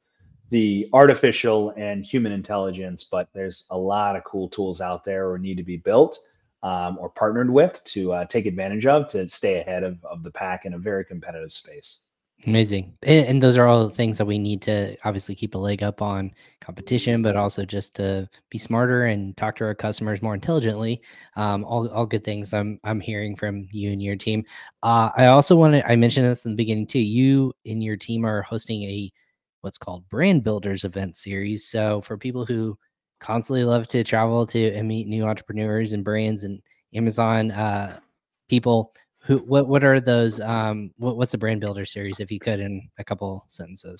the 0.50 0.88
artificial 0.92 1.72
and 1.76 2.04
human 2.04 2.30
intelligence, 2.30 3.04
but 3.04 3.28
there's 3.34 3.66
a 3.70 3.76
lot 3.76 4.14
of 4.14 4.22
cool 4.24 4.48
tools 4.48 4.80
out 4.80 5.02
there 5.02 5.30
or 5.30 5.38
need 5.38 5.56
to 5.56 5.64
be 5.64 5.78
built 5.78 6.18
um, 6.62 6.98
or 7.00 7.08
partnered 7.08 7.50
with 7.50 7.82
to 7.84 8.12
uh, 8.12 8.24
take 8.26 8.46
advantage 8.46 8.86
of 8.86 9.08
to 9.08 9.28
stay 9.28 9.60
ahead 9.60 9.82
of, 9.82 10.04
of 10.04 10.22
the 10.22 10.30
pack 10.30 10.66
in 10.66 10.74
a 10.74 10.78
very 10.78 11.04
competitive 11.04 11.52
space. 11.52 12.00
Amazing. 12.46 12.96
And, 13.04 13.40
those 13.40 13.56
are 13.56 13.68
all 13.68 13.86
the 13.86 13.94
things 13.94 14.18
that 14.18 14.24
we 14.24 14.36
need 14.36 14.62
to 14.62 14.96
obviously 15.04 15.34
keep 15.34 15.54
a 15.54 15.58
leg 15.58 15.82
up 15.82 16.02
on 16.02 16.32
competition, 16.60 17.22
but 17.22 17.36
also 17.36 17.64
just 17.64 17.94
to 17.96 18.28
be 18.50 18.58
smarter 18.58 19.06
and 19.06 19.36
talk 19.36 19.54
to 19.56 19.64
our 19.64 19.76
customers 19.76 20.22
more 20.22 20.34
intelligently. 20.34 21.02
Um, 21.36 21.64
all, 21.64 21.88
all 21.90 22.04
good 22.04 22.24
things 22.24 22.52
I'm, 22.52 22.80
I'm 22.82 22.98
hearing 22.98 23.36
from 23.36 23.68
you 23.70 23.92
and 23.92 24.02
your 24.02 24.16
team. 24.16 24.44
Uh, 24.82 25.10
I 25.16 25.26
also 25.26 25.54
wanted, 25.54 25.84
I 25.86 25.94
mentioned 25.94 26.26
this 26.26 26.44
in 26.44 26.52
the 26.52 26.56
beginning 26.56 26.88
too. 26.88 26.98
You 26.98 27.52
and 27.64 27.82
your 27.82 27.96
team 27.96 28.26
are 28.26 28.42
hosting 28.42 28.82
a 28.82 29.12
what's 29.60 29.78
called 29.78 30.08
brand 30.08 30.42
builders 30.42 30.82
event 30.84 31.16
series. 31.16 31.68
So 31.68 32.00
for 32.00 32.18
people 32.18 32.44
who 32.44 32.76
constantly 33.20 33.62
love 33.62 33.86
to 33.88 34.02
travel 34.02 34.46
to 34.46 34.72
and 34.74 34.88
meet 34.88 35.06
new 35.06 35.24
entrepreneurs 35.24 35.92
and 35.92 36.04
brands 36.04 36.42
and 36.42 36.60
Amazon 36.92 37.52
uh, 37.52 38.00
people, 38.48 38.92
who 39.22 39.38
what 39.38 39.68
what 39.68 39.84
are 39.84 40.00
those 40.00 40.40
um 40.40 40.90
what, 40.98 41.16
what's 41.16 41.32
the 41.32 41.38
brand 41.38 41.60
builder 41.60 41.84
series 41.84 42.20
if 42.20 42.30
you 42.30 42.38
could 42.38 42.60
in 42.60 42.88
a 42.98 43.04
couple 43.04 43.44
sentences? 43.48 43.98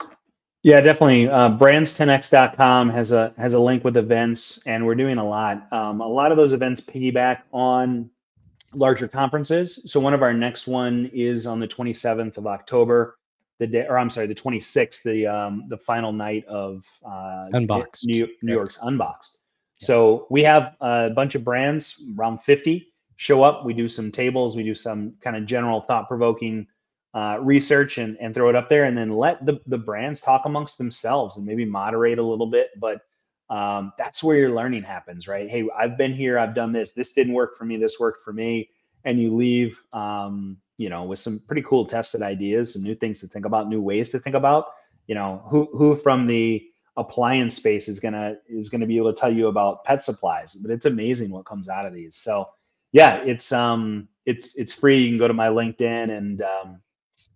Yeah 0.62 0.80
definitely. 0.80 1.28
Uh, 1.28 1.50
brands10x.com 1.50 2.88
has 2.90 3.12
a 3.12 3.32
has 3.36 3.54
a 3.54 3.60
link 3.60 3.84
with 3.84 3.96
events 3.96 4.64
and 4.66 4.84
we're 4.84 4.94
doing 4.94 5.18
a 5.18 5.26
lot. 5.26 5.72
Um, 5.72 6.00
a 6.00 6.06
lot 6.06 6.30
of 6.30 6.36
those 6.36 6.52
events 6.52 6.80
piggyback 6.80 7.42
on 7.52 8.10
larger 8.74 9.06
conferences. 9.06 9.80
So 9.86 10.00
one 10.00 10.14
of 10.14 10.22
our 10.22 10.32
next 10.32 10.66
one 10.66 11.10
is 11.12 11.46
on 11.46 11.60
the 11.60 11.68
27th 11.68 12.36
of 12.38 12.46
october 12.46 13.16
the 13.58 13.66
day 13.66 13.86
or 13.88 13.98
i'm 13.98 14.10
sorry 14.10 14.26
the 14.26 14.34
26th 14.34 15.02
the 15.02 15.26
um 15.26 15.62
the 15.68 15.76
final 15.76 16.12
night 16.12 16.44
of 16.46 16.84
uh 17.04 17.48
unboxed. 17.52 18.06
New, 18.06 18.26
new 18.42 18.52
york's 18.52 18.78
unboxed. 18.82 19.38
So 19.78 20.26
we 20.30 20.42
have 20.44 20.76
a 20.80 21.10
bunch 21.10 21.34
of 21.34 21.44
brands 21.44 22.02
around 22.16 22.38
50 22.42 22.91
show 23.16 23.42
up. 23.42 23.64
We 23.64 23.74
do 23.74 23.88
some 23.88 24.10
tables, 24.10 24.56
we 24.56 24.62
do 24.62 24.74
some 24.74 25.14
kind 25.20 25.36
of 25.36 25.46
general 25.46 25.80
thought 25.80 26.08
provoking 26.08 26.66
uh, 27.14 27.38
research 27.40 27.98
and, 27.98 28.16
and 28.20 28.34
throw 28.34 28.48
it 28.48 28.56
up 28.56 28.68
there 28.68 28.84
and 28.84 28.96
then 28.96 29.10
let 29.10 29.44
the, 29.44 29.60
the 29.66 29.78
brands 29.78 30.20
talk 30.20 30.46
amongst 30.46 30.78
themselves 30.78 31.36
and 31.36 31.46
maybe 31.46 31.64
moderate 31.64 32.18
a 32.18 32.22
little 32.22 32.46
bit. 32.46 32.70
But 32.80 33.02
um, 33.50 33.92
that's 33.98 34.24
where 34.24 34.38
your 34.38 34.54
learning 34.54 34.82
happens, 34.82 35.28
right? 35.28 35.48
Hey, 35.48 35.68
I've 35.78 35.98
been 35.98 36.14
here, 36.14 36.38
I've 36.38 36.54
done 36.54 36.72
this, 36.72 36.92
this 36.92 37.12
didn't 37.12 37.34
work 37.34 37.56
for 37.56 37.64
me, 37.64 37.76
this 37.76 38.00
worked 38.00 38.24
for 38.24 38.32
me. 38.32 38.70
And 39.04 39.20
you 39.20 39.34
leave, 39.34 39.82
um, 39.92 40.56
you 40.78 40.88
know, 40.88 41.04
with 41.04 41.18
some 41.18 41.40
pretty 41.46 41.62
cool 41.62 41.84
tested 41.84 42.22
ideas, 42.22 42.72
some 42.72 42.82
new 42.82 42.94
things 42.94 43.20
to 43.20 43.26
think 43.26 43.44
about, 43.44 43.68
new 43.68 43.82
ways 43.82 44.10
to 44.10 44.18
think 44.18 44.36
about. 44.36 44.66
You 45.06 45.16
know, 45.16 45.42
who 45.46 45.68
who 45.76 45.96
from 45.96 46.26
the 46.26 46.62
appliance 46.96 47.56
space 47.56 47.88
is 47.88 48.00
gonna 48.00 48.36
is 48.48 48.68
gonna 48.68 48.86
be 48.86 48.96
able 48.96 49.12
to 49.12 49.20
tell 49.20 49.32
you 49.32 49.48
about 49.48 49.84
pet 49.84 50.00
supplies, 50.00 50.54
but 50.54 50.70
it's 50.70 50.86
amazing 50.86 51.30
what 51.30 51.44
comes 51.44 51.68
out 51.68 51.84
of 51.84 51.92
these. 51.92 52.16
So 52.16 52.48
yeah, 52.92 53.16
it's 53.16 53.52
um 53.52 54.08
it's 54.26 54.56
it's 54.56 54.72
free. 54.72 55.02
You 55.02 55.10
can 55.10 55.18
go 55.18 55.28
to 55.28 55.34
my 55.34 55.48
LinkedIn 55.48 56.16
and 56.16 56.42
um, 56.42 56.80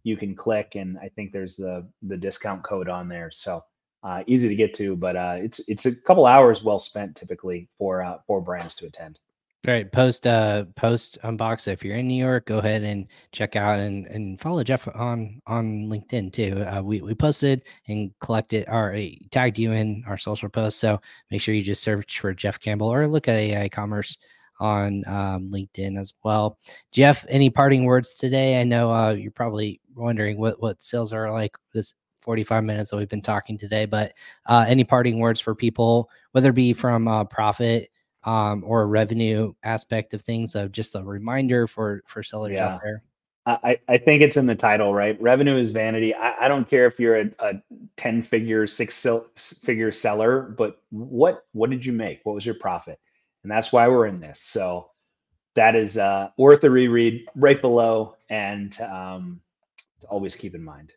you 0.04 0.16
can 0.16 0.34
click, 0.36 0.74
and 0.76 0.98
I 0.98 1.08
think 1.08 1.32
there's 1.32 1.56
the 1.56 1.86
the 2.02 2.16
discount 2.16 2.62
code 2.62 2.88
on 2.88 3.08
there. 3.08 3.30
So 3.30 3.64
uh, 4.02 4.22
easy 4.26 4.48
to 4.48 4.54
get 4.54 4.74
to, 4.74 4.96
but 4.96 5.16
uh, 5.16 5.36
it's 5.38 5.68
it's 5.68 5.86
a 5.86 5.94
couple 6.02 6.26
hours 6.26 6.62
well 6.62 6.78
spent 6.78 7.16
typically 7.16 7.68
for 7.78 8.02
uh, 8.02 8.18
for 8.26 8.40
brands 8.40 8.76
to 8.76 8.86
attend. 8.86 9.18
Right, 9.66 9.90
post 9.90 10.28
uh 10.28 10.66
post 10.76 11.18
unbox 11.24 11.66
if 11.66 11.84
you're 11.84 11.96
in 11.96 12.06
New 12.06 12.22
York, 12.24 12.46
go 12.46 12.58
ahead 12.58 12.84
and 12.84 13.08
check 13.32 13.56
out 13.56 13.80
and 13.80 14.06
and 14.06 14.40
follow 14.40 14.62
Jeff 14.62 14.86
on 14.94 15.42
on 15.48 15.86
LinkedIn 15.86 16.32
too. 16.32 16.62
Uh, 16.62 16.82
we 16.82 17.00
we 17.00 17.14
posted 17.14 17.64
and 17.88 18.12
collected 18.20 18.66
or 18.68 18.96
tagged 19.32 19.58
you 19.58 19.72
in 19.72 20.04
our 20.06 20.18
social 20.18 20.48
posts, 20.48 20.78
so 20.78 21.00
make 21.32 21.40
sure 21.40 21.52
you 21.52 21.62
just 21.62 21.82
search 21.82 22.20
for 22.20 22.32
Jeff 22.32 22.60
Campbell 22.60 22.92
or 22.92 23.08
look 23.08 23.26
at 23.26 23.40
aiCommerce 23.40 24.18
on 24.58 25.04
um, 25.06 25.50
LinkedIn 25.50 25.98
as 25.98 26.14
well. 26.24 26.58
Jeff, 26.92 27.24
any 27.28 27.50
parting 27.50 27.84
words 27.84 28.14
today? 28.14 28.60
I 28.60 28.64
know 28.64 28.92
uh, 28.92 29.12
you're 29.12 29.30
probably 29.30 29.80
wondering 29.94 30.38
what 30.38 30.60
what 30.60 30.82
sales 30.82 31.12
are 31.12 31.32
like 31.32 31.56
this 31.72 31.94
45 32.20 32.64
minutes 32.64 32.90
that 32.90 32.96
we've 32.96 33.08
been 33.08 33.22
talking 33.22 33.56
today, 33.56 33.86
but 33.86 34.12
uh, 34.46 34.64
any 34.66 34.84
parting 34.84 35.20
words 35.20 35.40
for 35.40 35.54
people, 35.54 36.10
whether 36.32 36.50
it 36.50 36.56
be 36.56 36.72
from 36.72 37.06
uh, 37.06 37.24
profit 37.24 37.90
um, 38.24 38.64
or 38.66 38.88
revenue 38.88 39.52
aspect 39.62 40.12
of 40.12 40.22
things, 40.22 40.54
of 40.54 40.72
just 40.72 40.94
a 40.96 41.02
reminder 41.02 41.66
for 41.66 42.02
for 42.06 42.22
sellers 42.22 42.52
yeah. 42.52 42.74
out 42.74 42.80
there. 42.82 43.02
I, 43.46 43.78
I 43.88 43.96
think 43.96 44.22
it's 44.22 44.36
in 44.36 44.46
the 44.46 44.56
title, 44.56 44.92
right? 44.92 45.20
Revenue 45.22 45.56
is 45.56 45.70
vanity. 45.70 46.12
I, 46.12 46.46
I 46.46 46.48
don't 46.48 46.68
care 46.68 46.84
if 46.84 46.98
you're 46.98 47.20
a, 47.20 47.30
a 47.38 47.52
10 47.96 48.24
figure, 48.24 48.66
six 48.66 49.06
figure 49.36 49.92
seller, 49.92 50.42
but 50.58 50.82
what 50.90 51.44
what 51.52 51.70
did 51.70 51.84
you 51.84 51.92
make? 51.92 52.20
What 52.24 52.34
was 52.34 52.44
your 52.44 52.56
profit? 52.56 52.98
And 53.46 53.50
that's 53.52 53.70
why 53.70 53.86
we're 53.86 54.08
in 54.08 54.16
this. 54.16 54.40
So 54.40 54.90
that 55.54 55.76
is 55.76 55.96
uh, 55.96 56.30
worth 56.36 56.64
a 56.64 56.70
reread 56.70 57.24
right 57.36 57.60
below, 57.60 58.16
and 58.28 58.76
um, 58.80 59.40
always 60.08 60.34
keep 60.34 60.56
in 60.56 60.64
mind. 60.64 60.92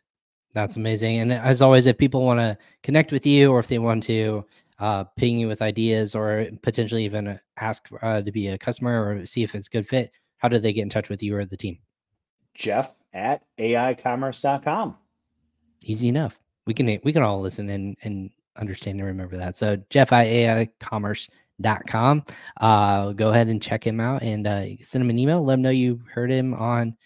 That's 0.52 0.74
amazing. 0.74 1.20
And 1.20 1.32
as 1.32 1.62
always, 1.62 1.86
if 1.86 1.96
people 1.96 2.26
want 2.26 2.40
to 2.40 2.58
connect 2.82 3.12
with 3.12 3.24
you, 3.24 3.52
or 3.52 3.60
if 3.60 3.68
they 3.68 3.78
want 3.78 4.02
to 4.02 4.44
uh, 4.80 5.04
ping 5.16 5.38
you 5.38 5.46
with 5.46 5.62
ideas, 5.62 6.16
or 6.16 6.48
potentially 6.62 7.04
even 7.04 7.38
ask 7.56 7.88
uh, 8.02 8.20
to 8.20 8.32
be 8.32 8.48
a 8.48 8.58
customer 8.58 9.14
or 9.14 9.26
see 9.26 9.44
if 9.44 9.54
it's 9.54 9.68
good 9.68 9.86
fit, 9.86 10.10
how 10.38 10.48
do 10.48 10.58
they 10.58 10.72
get 10.72 10.82
in 10.82 10.88
touch 10.88 11.08
with 11.08 11.22
you 11.22 11.36
or 11.36 11.44
the 11.44 11.56
team? 11.56 11.78
Jeff 12.54 12.96
at 13.12 13.44
aicommerce.com. 13.60 14.96
Easy 15.82 16.08
enough. 16.08 16.36
We 16.66 16.74
can 16.74 16.98
we 17.04 17.12
can 17.12 17.22
all 17.22 17.40
listen 17.40 17.68
and 17.68 17.96
and 18.02 18.30
understand 18.56 18.98
and 18.98 19.06
remember 19.06 19.36
that. 19.36 19.56
So 19.56 19.76
Jeff 19.88 20.12
at 20.12 20.26
aicommerce.com 20.26 21.36
com. 21.86 22.24
Uh, 22.60 23.12
go 23.12 23.30
ahead 23.30 23.48
and 23.48 23.62
check 23.62 23.86
him 23.86 24.00
out 24.00 24.22
and 24.22 24.46
uh, 24.46 24.64
send 24.82 25.02
him 25.02 25.10
an 25.10 25.18
email. 25.18 25.44
Let 25.44 25.54
him 25.54 25.62
know 25.62 25.70
you 25.70 26.00
heard 26.12 26.30
him 26.30 26.54
on 26.54 26.96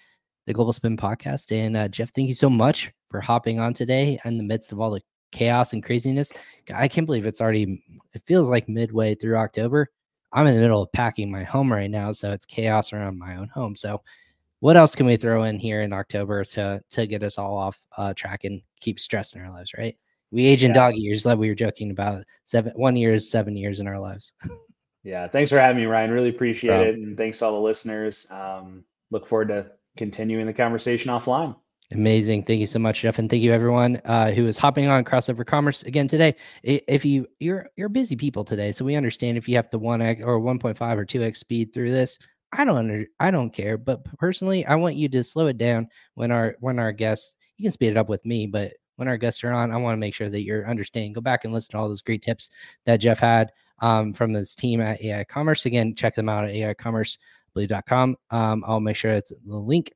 the 0.47 0.53
Global 0.53 0.73
Spin 0.73 0.97
podcast. 0.97 1.53
And 1.53 1.77
uh, 1.77 1.89
Jeff, 1.89 2.13
thank 2.13 2.29
you 2.29 2.35
so 2.35 2.51
much 2.51 2.93
for 3.11 3.21
hopping 3.21 3.61
on 3.61 3.75
today 3.75 4.19
in 4.25 4.37
the 4.39 4.45
midst 4.45 4.73
of 4.73 4.81
all 4.81 4.91
the 4.91 5.03
chaos 5.33 5.73
and 5.73 5.83
craziness. 5.83 6.33
I 6.75 6.89
can't 6.89 7.07
believe 7.07 7.27
it's 7.27 7.41
already, 7.41 7.83
it 8.13 8.23
feels 8.27 8.51
like 8.51 8.69
midway 8.69 9.15
through 9.15 9.37
October. 9.37 9.89
I'm 10.33 10.47
in 10.47 10.55
the 10.55 10.61
middle 10.61 10.83
of 10.83 10.93
packing 10.93 11.31
my 11.31 11.45
home 11.45 11.73
right 11.73 11.91
now, 11.91 12.11
so 12.13 12.33
it's 12.33 12.45
chaos 12.45 12.93
around 12.93 13.19
my 13.19 13.37
own 13.37 13.49
home. 13.49 13.77
So, 13.77 14.03
what 14.61 14.77
else 14.77 14.95
can 14.95 15.07
we 15.07 15.17
throw 15.17 15.45
in 15.45 15.59
here 15.59 15.83
in 15.83 15.93
October 15.93 16.45
to 16.47 16.81
to 16.91 17.07
get 17.07 17.23
us 17.23 17.39
all 17.39 17.57
off 17.57 17.79
uh, 17.99 18.15
track 18.15 18.45
and 18.45 18.63
keep 18.81 18.99
stress 18.99 19.35
in 19.35 19.43
our 19.43 19.51
lives, 19.51 19.75
right? 19.79 19.97
We 20.35 20.47
age 20.47 20.65
in 20.65 20.71
yeah. 20.71 20.75
dog 20.75 20.97
years, 20.97 21.25
like 21.25 21.39
we 21.39 21.49
were 21.49 21.55
joking 21.55 21.93
about. 21.93 22.25
Seven 22.45 22.73
one 22.75 22.97
year 22.97 23.15
is 23.15 23.31
seven 23.31 23.57
years 23.57 23.79
in 23.79 23.87
our 23.87 24.01
lives. 24.01 24.33
yeah. 25.05 25.29
Thanks 25.29 25.53
for 25.53 25.61
having 25.61 25.77
me, 25.77 25.87
Ryan. 25.87 26.11
Really 26.11 26.31
appreciate 26.31 26.89
it. 26.89 26.97
And 26.97 27.17
thanks 27.17 27.39
to 27.39 27.47
all 27.47 27.53
the 27.53 27.61
listeners. 27.61 28.27
Um, 28.33 28.85
look 29.13 29.29
forward 29.29 29.49
to 29.49 29.71
continuing 29.97 30.47
the 30.47 30.53
conversation 30.53 31.13
offline. 31.13 31.55
Amazing. 31.93 32.43
Thank 32.45 32.59
you 32.59 32.67
so 32.67 32.81
much, 32.81 33.03
Jeff. 33.03 33.21
And 33.21 33.31
thank 33.31 33.45
you 33.45 33.53
everyone 33.53 34.01
uh, 34.07 34.33
who 34.33 34.45
is 34.47 34.59
hopping 34.59 34.89
on 34.89 35.05
crossover 35.05 35.47
commerce 35.47 35.85
again 35.85 36.09
today. 36.09 36.35
If 36.65 37.05
you 37.05 37.29
you're 37.39 37.69
you're 37.77 37.89
busy 37.89 38.17
people 38.17 38.45
today, 38.45 38.73
so 38.73 38.85
we 38.85 38.97
understand 38.97 39.39
if 39.39 39.49
you 39.49 39.55
have 39.55 39.71
to 39.71 39.79
one 39.79 40.03
x 40.03 40.25
or 40.25 40.41
1.5 40.41 40.81
or 40.97 41.07
2x 41.07 41.37
speed 41.37 41.73
through 41.73 41.93
this. 41.93 42.19
I 42.57 42.65
don't 42.65 42.77
under, 42.77 43.07
I 43.21 43.31
don't 43.31 43.51
care. 43.51 43.77
But 43.77 44.05
personally, 44.19 44.67
I 44.67 44.75
want 44.75 44.97
you 44.97 45.09
to 45.11 45.23
slow 45.23 45.47
it 45.47 45.59
down 45.59 45.89
when 46.15 46.33
our 46.33 46.57
when 46.59 46.81
our 46.81 46.91
guests 46.91 47.33
you 47.57 47.65
can 47.65 47.73
speed 47.73 47.93
it 47.93 47.97
up 47.97 48.09
with 48.09 48.25
me, 48.27 48.47
but 48.49 48.73
when 48.97 49.09
our 49.09 49.17
guests 49.17 49.43
are 49.45 49.53
on, 49.53 49.71
I 49.71 49.77
want 49.77 49.95
to 49.95 50.01
make 50.01 50.15
sure 50.15 50.29
that 50.29 50.43
you're 50.43 50.69
understanding. 50.69 51.13
Go 51.13 51.21
back 51.21 51.45
and 51.45 51.53
listen 51.53 51.73
to 51.73 51.79
all 51.79 51.89
those 51.89 52.03
great 52.03 52.23
tips 52.23 52.51
that 52.87 52.99
Jeff 52.99 53.19
had 53.19 53.53
um, 53.81 54.13
from 54.13 54.33
this 54.33 54.55
team 54.55 54.81
at 54.81 55.01
aiCommerce. 55.01 55.67
Again, 55.67 55.95
check 55.95 56.15
them 56.15 56.29
out 56.29 56.45
at 56.45 56.51
AICommerce.com. 56.51 58.17
Um, 58.31 58.65
I'll 58.67 58.81
make 58.81 58.97
sure 58.97 59.13
it's 59.13 59.33
the 59.47 59.57
link. 59.57 59.93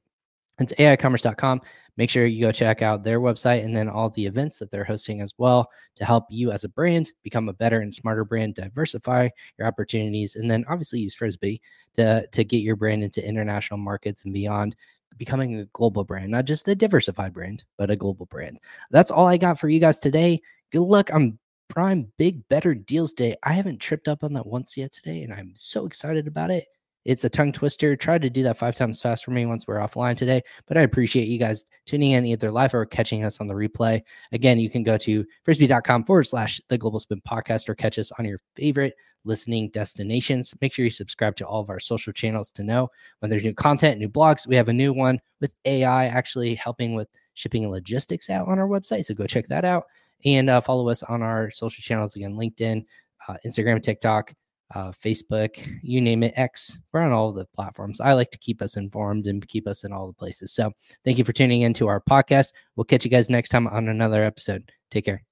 It's 0.59 0.75
AICommerce.com. 0.75 1.61
Make 1.97 2.11
sure 2.11 2.27
you 2.27 2.41
go 2.41 2.53
check 2.53 2.81
out 2.81 3.03
their 3.03 3.21
website 3.21 3.65
and 3.65 3.77
then 3.77 3.89
all 3.89 4.11
the 4.11 4.25
events 4.25 4.59
that 4.59 4.71
they're 4.71 4.85
hosting 4.85 5.21
as 5.21 5.33
well 5.37 5.69
to 5.97 6.05
help 6.05 6.27
you 6.31 6.53
as 6.53 6.63
a 6.63 6.69
brand 6.69 7.11
become 7.25 7.49
a 7.49 7.53
better 7.53 7.81
and 7.81 7.93
smarter 7.93 8.25
brand, 8.25 8.55
diversify 8.55 9.29
your 9.59 9.67
opportunities, 9.67 10.37
and 10.37 10.49
then 10.49 10.65
obviously 10.69 11.01
use 11.01 11.17
Frisbi 11.17 11.61
to, 11.95 12.25
to 12.31 12.45
get 12.45 12.59
your 12.59 12.77
brand 12.77 13.03
into 13.03 13.27
international 13.27 13.79
markets 13.79 14.25
and 14.25 14.33
beyond 14.33 14.77
becoming 15.19 15.57
a 15.57 15.65
global 15.67 16.05
brand, 16.05 16.31
not 16.31 16.45
just 16.45 16.69
a 16.69 16.75
diversified 16.75 17.33
brand, 17.33 17.65
but 17.77 17.91
a 17.91 17.97
global 17.97 18.27
brand. 18.27 18.59
That's 18.91 19.11
all 19.11 19.27
I 19.27 19.37
got 19.37 19.59
for 19.59 19.69
you 19.69 19.81
guys 19.81 19.99
today. 19.99 20.41
Good 20.73 20.81
luck 20.83 21.13
on 21.13 21.39
Prime 21.69 22.11
Big 22.17 22.47
Better 22.49 22.75
Deals 22.75 23.13
Day. 23.13 23.37
I 23.43 23.53
haven't 23.53 23.81
tripped 23.81 24.09
up 24.09 24.25
on 24.25 24.33
that 24.35 24.47
once 24.47 24.77
yet 24.77 24.93
today, 24.93 25.23
and 25.23 25.33
I'm 25.33 25.53
so 25.55 25.87
excited 25.87 26.27
about 26.27 26.51
it. 26.51 26.67
It's 27.05 27.25
a 27.25 27.31
tongue 27.31 27.53
twister. 27.53 27.97
Try 27.97 28.19
to 28.19 28.29
do 28.29 28.43
that 28.43 28.59
five 28.59 28.77
times 28.77 29.01
fast 29.01 29.25
for 29.25 29.31
me 29.31 29.47
once 29.47 29.67
we're 29.67 29.77
offline 29.77 30.17
today. 30.17 30.43
But 30.67 30.77
I 30.77 30.83
appreciate 30.83 31.29
you 31.29 31.39
guys 31.39 31.65
tuning 31.87 32.11
in 32.11 32.27
either 32.27 32.51
live 32.51 32.75
or 32.75 32.85
catching 32.85 33.25
us 33.25 33.41
on 33.41 33.47
the 33.47 33.55
replay. 33.55 34.03
Again, 34.33 34.59
you 34.59 34.69
can 34.69 34.83
go 34.83 34.99
to 34.99 35.25
frisbi.com 35.47 36.05
forward 36.05 36.25
slash 36.25 36.61
the 36.69 36.77
global 36.77 36.99
spin 36.99 37.23
podcast 37.27 37.69
or 37.69 37.75
catch 37.75 37.99
us 37.99 38.13
on 38.19 38.27
your 38.27 38.41
favorite 38.57 38.95
listening 39.29 39.69
destinations. 39.71 40.53
Make 40.61 40.73
sure 40.73 40.85
you 40.85 40.91
subscribe 40.91 41.37
to 41.37 41.47
all 41.47 41.61
of 41.61 41.71
our 41.71 41.79
social 41.79 42.13
channels 42.13 42.51
to 42.53 42.65
know 42.65 42.89
when 43.21 43.31
there's 43.31 43.45
new 43.45 43.55
content, 43.55 44.01
new 44.01 44.09
blogs. 44.09 44.47
We 44.47 44.57
have 44.57 44.69
a 44.69 44.73
new 44.73 44.93
one 44.93 45.21
with 45.41 45.55
AI 45.65 46.07
actually 46.07 46.57
helping 46.57 46.95
with 46.95 47.09
shipping 47.35 47.63
and 47.63 47.73
logistics 47.73 48.31
out 48.31 48.49
on 48.49 48.59
our 48.59 48.67
website. 48.67 49.05
So 49.05 49.15
go 49.15 49.27
check 49.27 49.47
that 49.49 49.65
out 49.65 49.85
and 50.25 50.51
uh, 50.51 50.61
follow 50.61 50.89
us 50.89 51.05
on 51.05 51.23
our 51.23 51.51
social 51.51 51.83
channels 51.83 52.17
again 52.17 52.35
LinkedIn, 52.35 52.85
uh, 53.29 53.37
Instagram, 53.47 53.81
TikTok, 53.81 54.35
uh, 54.75 54.93
Facebook, 54.93 55.57
you 55.83 56.01
name 56.01 56.23
it, 56.23 56.35
X. 56.37 56.79
We're 56.93 57.03
on 57.03 57.13
all 57.13 57.33
the 57.33 57.47
platforms. 57.47 58.01
I 58.01 58.13
like 58.13 58.31
to 58.33 58.39
keep 58.39 58.61
us 58.61 58.77
informed 58.77 59.27
and 59.27 59.47
keep 59.47 59.67
us 59.67 59.85
in 59.85 59.93
all 59.93 60.07
the 60.07 60.13
places. 60.13 60.53
So 60.53 60.73
thank 61.05 61.19
you 61.19 61.25
for 61.25 61.33
tuning 61.33 61.63
into 61.63 61.87
our 61.87 62.01
podcast. 62.01 62.53
We'll 62.77 62.85
catch 62.85 63.05
you 63.05 63.11
guys 63.11 63.31
next 63.31 63.51
time 63.51 63.67
on 63.69 63.89
another 63.89 64.25
episode. 64.25 64.71
Take 64.91 65.07
care. 65.07 65.23